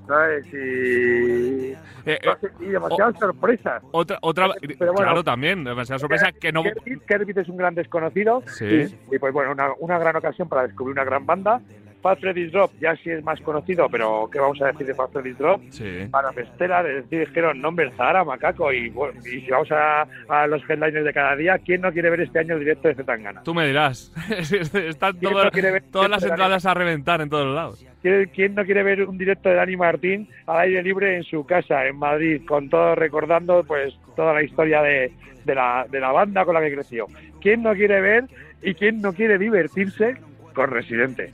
¿Sabes? 0.06 0.46
Y, 0.52 1.72
Eh, 2.06 2.18
y 2.60 2.64
demasiadas 2.66 3.18
sorpresas. 3.18 3.82
Otra, 3.92 4.18
otra, 4.20 4.48
Pero 4.60 4.92
bueno. 4.92 4.94
claro, 5.06 5.24
también, 5.24 5.64
demasiada 5.64 5.98
sorpresa 5.98 6.32
que 6.32 6.52
no. 6.52 6.62
Kerbit 7.06 7.38
es 7.38 7.48
un 7.48 7.56
gran 7.56 7.74
desconocido 7.74 8.42
Sí. 8.46 8.64
y, 9.10 9.14
y, 9.14 9.18
pues 9.18 9.32
bueno, 9.32 9.52
una, 9.52 9.72
una 9.78 9.98
gran 9.98 10.16
ocasión 10.16 10.48
para 10.48 10.66
descubrir 10.66 10.92
una 10.92 11.04
gran 11.04 11.24
banda. 11.24 11.60
Fat 12.04 12.20
Freddy's 12.20 12.52
Drop 12.52 12.70
ya 12.82 12.94
sí 12.96 13.08
es 13.08 13.24
más 13.24 13.40
conocido, 13.40 13.88
pero 13.88 14.28
¿qué 14.30 14.38
vamos 14.38 14.60
a 14.60 14.66
decir 14.66 14.86
de 14.86 14.94
Fat 14.94 15.10
Freddy's 15.10 15.38
Drop? 15.38 15.58
Sí. 15.70 16.06
Para 16.10 16.32
Pestelar, 16.32 16.84
es 16.86 17.04
decir, 17.04 17.26
dijeron 17.26 17.62
nombre 17.62 17.90
Zahara, 17.92 18.22
Macaco 18.24 18.70
y, 18.74 18.90
bueno, 18.90 19.18
y 19.20 19.40
si 19.40 19.50
vamos 19.50 19.72
a, 19.72 20.06
a 20.28 20.46
los 20.46 20.60
headliners 20.68 21.06
de 21.06 21.12
cada 21.14 21.34
día, 21.34 21.58
¿quién 21.64 21.80
no 21.80 21.90
quiere 21.94 22.10
ver 22.10 22.20
este 22.20 22.40
año 22.40 22.56
el 22.56 22.60
directo 22.60 22.88
de 22.88 22.96
Zetangana? 22.96 23.42
Tú 23.42 23.54
me 23.54 23.66
dirás. 23.66 24.12
Están 24.38 25.16
¿Quién 25.16 25.32
todas, 25.32 25.50
no 25.54 25.90
todas 25.90 26.10
las 26.10 26.22
entradas 26.24 26.66
a 26.66 26.74
reventar 26.74 27.22
en 27.22 27.30
todos 27.30 27.54
lados. 27.54 27.86
¿Quién 28.02 28.28
quién 28.34 28.54
no 28.54 28.66
quiere 28.66 28.82
ver 28.82 29.08
un 29.08 29.16
directo 29.16 29.48
de 29.48 29.54
Dani 29.54 29.76
Martín 29.78 30.28
al 30.46 30.60
aire 30.60 30.82
libre 30.82 31.16
en 31.16 31.22
su 31.22 31.46
casa, 31.46 31.86
en 31.86 31.96
Madrid, 31.96 32.42
con 32.46 32.68
todo 32.68 32.94
recordando 32.96 33.64
pues 33.64 33.94
toda 34.14 34.34
la 34.34 34.42
historia 34.42 34.82
de, 34.82 35.10
de 35.46 35.54
la, 35.54 35.86
de 35.90 36.00
la 36.00 36.12
banda 36.12 36.44
con 36.44 36.52
la 36.52 36.60
que 36.60 36.74
creció? 36.74 37.06
¿Quién 37.40 37.62
no 37.62 37.72
quiere 37.72 38.02
ver 38.02 38.24
y 38.62 38.74
quién 38.74 39.00
no 39.00 39.14
quiere 39.14 39.38
divertirse 39.38 40.18
con 40.52 40.70
Residente? 40.70 41.32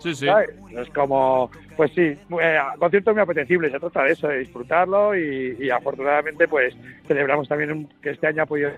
Sí, 0.00 0.14
sí. 0.14 0.26
¿Sabes? 0.26 0.50
Es 0.76 0.88
como, 0.90 1.50
pues 1.76 1.90
sí, 1.94 2.00
eh, 2.02 2.58
concierto 2.78 3.12
muy 3.12 3.22
apetecible, 3.22 3.70
se 3.70 3.78
trata 3.78 4.04
de 4.04 4.12
eso, 4.12 4.28
de 4.28 4.38
disfrutarlo 4.38 5.16
y, 5.16 5.56
y 5.60 5.70
afortunadamente 5.70 6.48
pues 6.48 6.74
celebramos 7.06 7.48
también 7.48 7.72
un- 7.72 7.88
que 8.02 8.10
este 8.10 8.26
año 8.26 8.42
ha 8.42 8.46
podido 8.46 8.70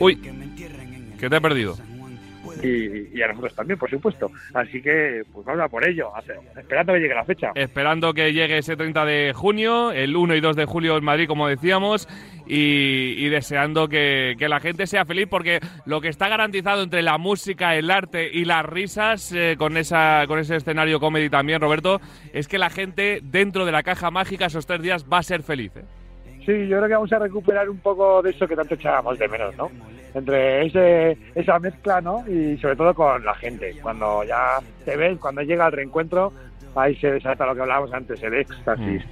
Uy, 0.00 0.16
¿qué 1.18 1.28
te 1.30 1.36
he 1.36 1.40
perdido? 1.40 1.76
Y, 2.62 3.16
y 3.16 3.22
a 3.22 3.28
nosotros 3.28 3.54
también, 3.54 3.78
por 3.78 3.90
supuesto. 3.90 4.30
Así 4.54 4.82
que 4.82 5.22
pues 5.32 5.46
vamos 5.46 5.62
a 5.62 5.68
por 5.68 5.86
ello, 5.86 6.10
esperando 6.56 6.92
que 6.92 7.00
llegue 7.00 7.14
la 7.14 7.24
fecha. 7.24 7.52
Esperando 7.54 8.12
que 8.12 8.32
llegue 8.32 8.58
ese 8.58 8.76
30 8.76 9.04
de 9.04 9.32
junio, 9.34 9.92
el 9.92 10.16
1 10.16 10.34
y 10.34 10.40
2 10.40 10.56
de 10.56 10.64
julio 10.64 10.96
en 10.96 11.04
Madrid, 11.04 11.26
como 11.26 11.48
decíamos, 11.48 12.08
y, 12.46 13.14
y 13.18 13.28
deseando 13.28 13.88
que, 13.88 14.34
que 14.38 14.48
la 14.48 14.60
gente 14.60 14.86
sea 14.86 15.04
feliz, 15.04 15.26
porque 15.30 15.60
lo 15.86 16.00
que 16.00 16.08
está 16.08 16.28
garantizado 16.28 16.82
entre 16.82 17.02
la 17.02 17.18
música, 17.18 17.76
el 17.76 17.90
arte 17.90 18.30
y 18.32 18.44
las 18.44 18.64
risas, 18.64 19.32
eh, 19.32 19.56
con, 19.58 19.76
esa, 19.76 20.24
con 20.26 20.38
ese 20.38 20.56
escenario 20.56 21.00
comedy 21.00 21.30
también, 21.30 21.60
Roberto, 21.60 22.00
es 22.32 22.48
que 22.48 22.58
la 22.58 22.70
gente 22.70 23.20
dentro 23.22 23.64
de 23.64 23.72
la 23.72 23.82
caja 23.82 24.10
mágica 24.10 24.46
esos 24.46 24.66
tres 24.66 24.82
días 24.82 25.06
va 25.10 25.18
a 25.18 25.22
ser 25.22 25.42
feliz. 25.42 25.72
¿eh? 25.76 25.84
Sí, 26.44 26.66
yo 26.66 26.78
creo 26.78 26.88
que 26.88 26.94
vamos 26.94 27.12
a 27.12 27.18
recuperar 27.20 27.68
un 27.68 27.78
poco 27.78 28.20
de 28.20 28.30
eso 28.30 28.48
que 28.48 28.56
tanto 28.56 28.74
echábamos 28.74 29.18
de 29.18 29.28
menos, 29.28 29.56
¿no? 29.56 29.70
Entre 30.12 30.66
ese, 30.66 31.16
esa 31.34 31.58
mezcla, 31.58 32.00
¿no? 32.00 32.24
Y 32.28 32.58
sobre 32.58 32.76
todo 32.76 32.94
con 32.94 33.24
la 33.24 33.34
gente. 33.34 33.76
Cuando 33.80 34.24
ya 34.24 34.58
te 34.84 34.96
ves, 34.96 35.18
cuando 35.18 35.42
llega 35.42 35.66
el 35.66 35.72
reencuentro, 35.72 36.32
ahí 36.74 36.96
se 36.96 37.12
desata 37.12 37.46
lo 37.46 37.54
que 37.54 37.60
hablábamos 37.60 37.92
antes, 37.92 38.20
el 38.22 38.34
éxtasis. 38.34 39.02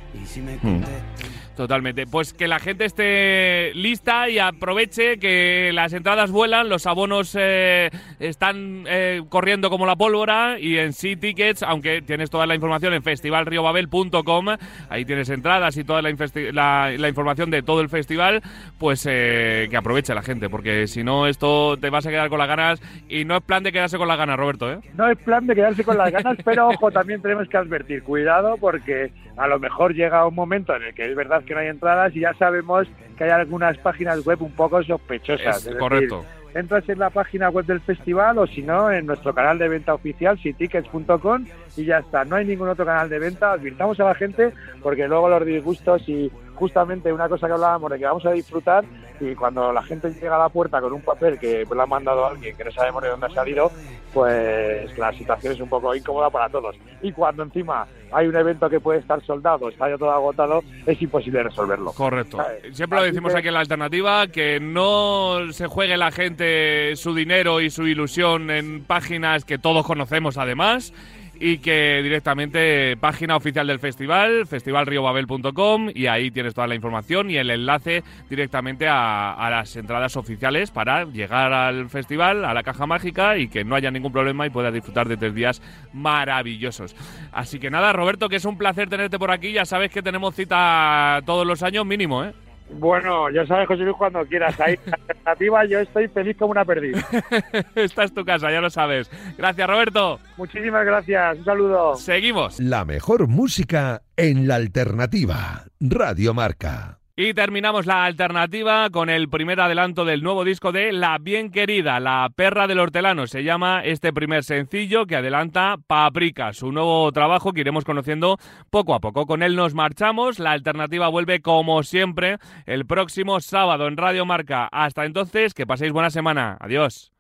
Totalmente. 1.61 2.07
Pues 2.07 2.33
que 2.33 2.49
la 2.49 2.59
gente 2.59 2.87
esté 2.87 3.75
lista 3.75 4.31
y 4.31 4.39
aproveche 4.39 5.19
que 5.19 5.73
las 5.75 5.93
entradas 5.93 6.31
vuelan, 6.31 6.71
los 6.71 6.87
abonos 6.87 7.37
eh, 7.39 7.91
están 8.19 8.85
eh, 8.87 9.21
corriendo 9.29 9.69
como 9.69 9.85
la 9.85 9.95
pólvora 9.95 10.59
y 10.59 10.79
en 10.79 10.95
sí 10.95 11.17
tickets, 11.17 11.63
aunque 11.63 12.01
tienes 12.01 12.31
toda 12.31 12.47
la 12.47 12.55
información 12.55 12.95
en 12.95 13.03
festivalriobabel.com, 13.03 14.47
ahí 14.89 15.05
tienes 15.05 15.29
entradas 15.29 15.77
y 15.77 15.85
toda 15.85 16.01
la, 16.01 16.93
la 16.97 17.09
información 17.11 17.51
de 17.51 17.63
todo 17.63 17.83
el 17.83 17.91
festival, 17.91 18.41
pues 18.79 19.07
eh, 19.07 19.67
que 19.69 19.77
aproveche 19.77 20.15
la 20.15 20.23
gente, 20.23 20.49
porque 20.49 20.87
si 20.87 21.05
no 21.05 21.27
esto 21.27 21.77
te 21.77 21.91
vas 21.91 22.07
a 22.07 22.11
quedar 22.11 22.31
con 22.31 22.39
las 22.39 22.49
ganas 22.49 22.81
y 23.07 23.27
no 23.27 23.37
es 23.37 23.43
plan 23.43 23.63
de 23.63 23.71
quedarse 23.71 23.99
con 23.99 24.09
las 24.09 24.17
ganas, 24.17 24.39
Roberto, 24.39 24.73
¿eh? 24.73 24.79
No 24.95 25.11
es 25.11 25.19
plan 25.19 25.47
de 25.47 25.55
quedarse 25.55 25.85
con 25.85 25.99
las 25.99 26.11
ganas, 26.11 26.39
pero 26.43 26.69
ojo, 26.69 26.91
también 26.91 27.21
tenemos 27.21 27.51
que 27.51 27.59
advertir, 27.59 28.03
cuidado, 28.03 28.57
porque 28.57 29.13
a 29.37 29.47
lo 29.47 29.59
mejor 29.59 29.95
llega 29.95 30.27
un 30.27 30.35
momento 30.35 30.75
en 30.75 30.85
el 30.85 30.95
que 30.95 31.05
es 31.05 31.15
verdad 31.15 31.43
que 31.51 31.55
no 31.55 31.61
hay 31.63 31.67
entradas 31.67 32.15
y 32.15 32.21
ya 32.21 32.33
sabemos 32.35 32.87
que 33.19 33.25
hay 33.25 33.31
algunas 33.31 33.77
páginas 33.79 34.25
web 34.25 34.41
un 34.41 34.53
poco 34.53 34.81
sospechosas. 34.85 35.57
Es 35.59 35.65
decir, 35.65 35.79
correcto. 35.81 36.25
entras 36.55 36.89
en 36.89 37.01
la 37.01 37.11
página 37.11 37.51
web 37.51 37.67
del 37.67 37.81
festival 37.81 38.39
o 38.39 38.47
si 38.47 38.63
no, 38.63 38.89
en 38.89 39.05
nuestro 39.05 39.35
canal 39.35 39.59
de 39.59 39.69
venta 39.69 39.93
oficial, 39.93 40.39
sitickets.com 40.39 41.45
y 41.77 41.85
ya 41.85 41.99
está. 41.99 42.25
No 42.25 42.37
hay 42.37 42.45
ningún 42.45 42.69
otro 42.69 42.87
canal 42.87 43.09
de 43.09 43.19
venta. 43.19 43.51
Advirtamos 43.51 43.99
a 43.99 44.05
la 44.05 44.15
gente 44.15 44.53
porque 44.81 45.09
luego 45.09 45.29
los 45.29 45.45
disgustos 45.45 46.09
y 46.09 46.31
justamente 46.55 47.13
una 47.13 47.29
cosa 47.29 47.49
que 47.49 47.55
hablábamos 47.55 47.91
de 47.91 47.99
que 47.99 48.05
vamos 48.05 48.25
a 48.27 48.31
disfrutar, 48.31 48.85
y 49.21 49.35
cuando 49.35 49.73
la 49.73 49.83
gente 49.83 50.11
llega 50.11 50.37
a 50.37 50.39
la 50.39 50.49
puerta 50.49 50.81
con 50.81 50.93
un 50.93 51.03
papel 51.03 51.39
que 51.39 51.65
pues, 51.67 51.77
le 51.77 51.83
ha 51.83 51.87
mandado 51.87 52.25
a 52.25 52.31
alguien 52.31 52.57
que 52.57 52.65
no 52.65 52.71
sabemos 52.73 53.03
de 53.03 53.11
dónde 53.11 53.27
ha 53.27 53.31
salido, 53.31 53.71
pues 54.15 54.97
la 54.99 55.13
situación 55.13 55.53
es 55.53 55.61
un 55.61 55.69
poco 55.69 55.95
incómoda 55.95 56.31
para 56.31 56.49
todos. 56.49 56.77
Y 57.03 57.13
cuando 57.13 57.43
encima 57.43 57.87
hay 58.13 58.27
un 58.27 58.37
evento 58.37 58.69
que 58.69 58.81
puede 58.81 58.99
estar 59.01 59.23
soldado, 59.25 59.69
está 59.69 59.89
ya 59.89 59.97
todo 59.99 60.11
agotado, 60.11 60.63
es 60.87 61.01
imposible 61.01 61.43
resolverlo. 61.43 61.93
Correcto. 61.93 62.39
¿Sabes? 62.39 62.77
Siempre 62.77 62.97
lo 62.99 63.03
Así 63.05 63.13
decimos 63.13 63.33
que- 63.33 63.39
aquí 63.39 63.49
en 63.49 63.55
la 63.55 63.61
alternativa, 63.61 64.27
que 64.29 64.59
no 64.61 65.53
se 65.53 65.67
juegue 65.67 65.97
la 65.97 66.11
gente 66.11 66.97
su 66.97 67.15
dinero 67.15 67.61
y 67.61 67.71
su 67.71 67.87
ilusión 67.87 68.51
en 68.51 68.85
páginas 68.85 69.45
que 69.45 69.59
todos 69.59 69.87
conocemos 69.87 70.39
además 70.39 70.93
y 71.41 71.59
que 71.59 72.01
directamente 72.03 72.99
página 72.99 73.35
oficial 73.35 73.67
del 73.67 73.81
festival, 73.81 74.47
festivalriobabel.com 74.47 75.89
y 75.95 76.07
ahí 76.07 76.31
tienes 76.31 76.53
toda 76.53 76.67
la 76.67 76.75
información 76.75 77.31
y 77.31 77.39
el 77.39 77.51
enlace 77.51 78.05
directamente 78.29 78.87
a, 78.87 79.49
las 79.51 79.75
entradas 79.75 80.17
oficiales 80.19 80.71
para 80.71 81.07
llegar 81.07 81.53
al 81.55 81.89
festival, 81.89 82.45
a 82.45 82.53
la 82.53 82.63
caja 82.63 82.87
mágica 82.87 83.39
y 83.39 83.49
que 83.49 83.65
no 83.65 83.75
haya 83.75 83.91
ningún 83.91 84.13
problema 84.13 84.47
y 84.47 84.51
puedas 84.51 84.73
disfrutar 84.73 85.09
de 85.09 85.17
tres 85.17 85.35
días 85.35 85.63
maravillosos. 85.95 86.95
Así 87.33 87.59
que 87.59 87.71
nada, 87.71 87.95
Roberto, 87.95 88.29
que 88.29 88.37
es 88.37 88.45
un 88.45 88.59
placer 88.59 88.91
tenerte 88.91 89.19
por 89.19 89.31
aquí, 89.31 89.53
ya 89.53 89.65
sabes 89.65 89.91
que 89.91 90.03
tenemos 90.03 90.35
cita 90.35 91.23
todos 91.25 91.47
los 91.47 91.63
años 91.63 91.87
mínimo, 91.87 92.23
¿eh? 92.23 92.35
Bueno, 92.79 93.31
ya 93.31 93.47
sabes, 93.47 93.67
José 93.67 93.83
Luis, 93.83 93.97
cuando 93.97 94.25
quieras. 94.27 94.59
Ahí, 94.61 94.79
la 94.87 94.93
alternativa, 95.09 95.65
yo 95.65 95.81
estoy 95.81 96.09
feliz 96.09 96.37
como 96.37 96.53
una 96.53 96.65
perdiz. 96.65 96.97
Esta 97.75 98.05
es 98.05 98.15
tu 98.15 98.25
casa, 98.25 98.51
ya 98.51 98.61
lo 98.61 98.71
sabes. 98.71 99.11
Gracias, 99.37 99.69
Roberto. 99.69 100.21
Muchísimas 100.37 100.85
gracias. 100.85 101.39
Un 101.39 101.45
saludo. 101.45 101.97
Seguimos. 101.97 102.61
La 102.61 102.85
mejor 102.85 103.27
música 103.29 104.03
en 104.17 104.47
la 104.47 104.57
alternativa. 104.57 105.65
Radio 105.81 106.35
Marca. 106.35 107.00
Y 107.23 107.35
terminamos 107.35 107.85
la 107.85 108.07
alternativa 108.07 108.89
con 108.89 109.11
el 109.11 109.29
primer 109.29 109.61
adelanto 109.61 110.07
del 110.07 110.23
nuevo 110.23 110.43
disco 110.43 110.73
de 110.73 110.91
La 110.91 111.19
Bien 111.19 111.51
Querida, 111.51 112.01
La 112.01 112.31
Perra 112.35 112.67
del 112.67 112.79
Hortelano. 112.79 113.27
Se 113.27 113.45
llama 113.45 113.83
este 113.85 114.11
primer 114.15 114.43
sencillo 114.43 115.05
que 115.05 115.17
adelanta 115.17 115.77
Paprika, 115.87 116.55
su 116.55 116.73
nuevo 116.73 117.13
trabajo 117.13 117.53
que 117.53 117.61
iremos 117.61 117.85
conociendo 117.85 118.39
poco 118.71 118.95
a 118.95 119.01
poco. 119.01 119.27
Con 119.27 119.43
él 119.43 119.55
nos 119.55 119.75
marchamos. 119.75 120.39
La 120.39 120.53
alternativa 120.53 121.09
vuelve 121.09 121.43
como 121.43 121.83
siempre 121.83 122.39
el 122.65 122.87
próximo 122.87 123.41
sábado 123.41 123.87
en 123.87 123.99
Radio 123.99 124.25
Marca. 124.25 124.71
Hasta 124.73 125.05
entonces, 125.05 125.53
que 125.53 125.67
paséis 125.67 125.93
buena 125.93 126.09
semana. 126.09 126.57
Adiós. 126.59 127.13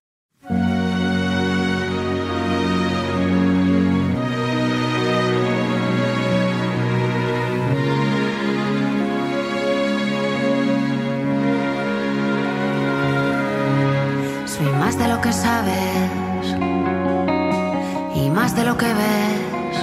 Sabes 15.32 16.10
y 18.14 18.30
más 18.30 18.54
de 18.56 18.64
lo 18.64 18.76
que 18.76 18.86
ves. 18.86 19.76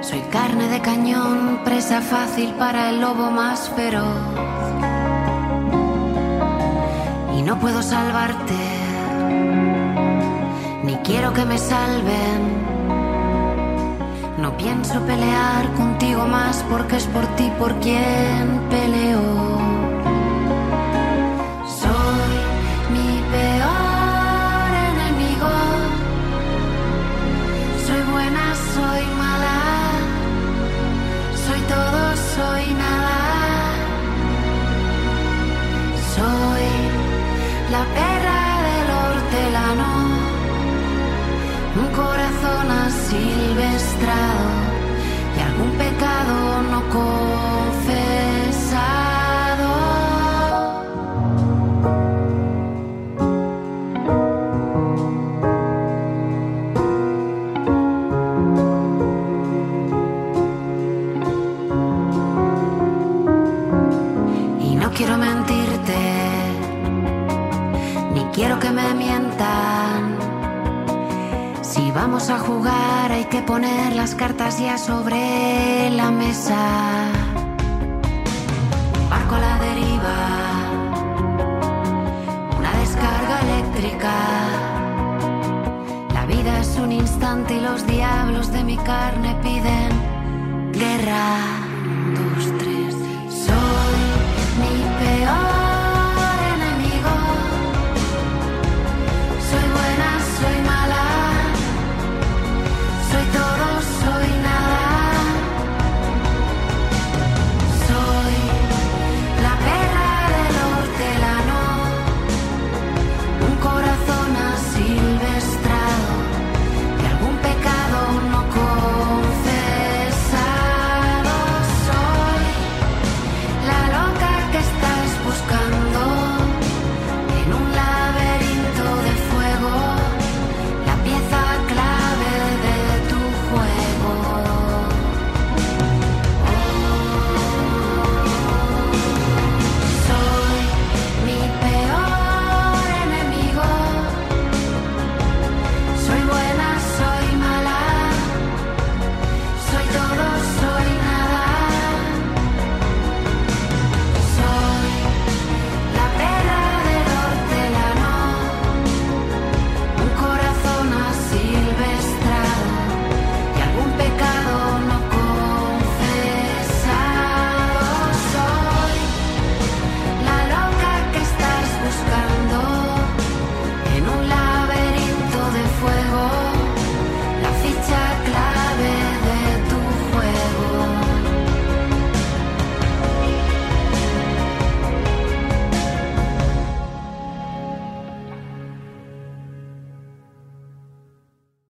Soy 0.00 0.20
carne 0.30 0.68
de 0.68 0.80
cañón, 0.80 1.60
presa 1.64 2.00
fácil 2.00 2.54
para 2.54 2.90
el 2.90 3.00
lobo 3.00 3.30
más 3.30 3.68
feroz. 3.70 4.20
Y 7.36 7.42
no 7.42 7.58
puedo 7.58 7.82
salvarte, 7.82 8.54
ni 10.84 10.94
quiero 10.96 11.32
que 11.32 11.44
me 11.44 11.58
salven. 11.58 12.66
No 14.38 14.56
pienso 14.56 15.00
pelear 15.00 15.72
contigo 15.74 16.26
más 16.26 16.64
porque 16.70 16.96
es 16.96 17.06
por 17.06 17.26
ti 17.36 17.50
por 17.58 17.74
quien 17.80 18.60
peleo. 18.70 19.65
Si 71.62 71.90
vamos 71.90 72.30
a 72.30 72.38
jugar 72.38 73.12
hay 73.12 73.24
que 73.24 73.42
poner 73.42 73.94
las 73.94 74.14
cartas 74.14 74.58
ya 74.58 74.78
sobre 74.78 75.90
la 75.90 76.10
mesa. 76.10 76.56
Barco 79.10 79.34
a 79.34 79.38
la 79.38 79.58
deriva, 79.58 80.18
una 82.58 82.72
descarga 82.78 83.40
eléctrica. 83.40 84.14
La 86.14 86.24
vida 86.26 86.60
es 86.60 86.76
un 86.78 86.92
instante 86.92 87.56
y 87.56 87.60
los 87.60 87.86
diablos 87.86 88.52
de 88.52 88.64
mi 88.64 88.76
carne 88.78 89.34
piden 89.42 90.72
guerra. 90.72 91.55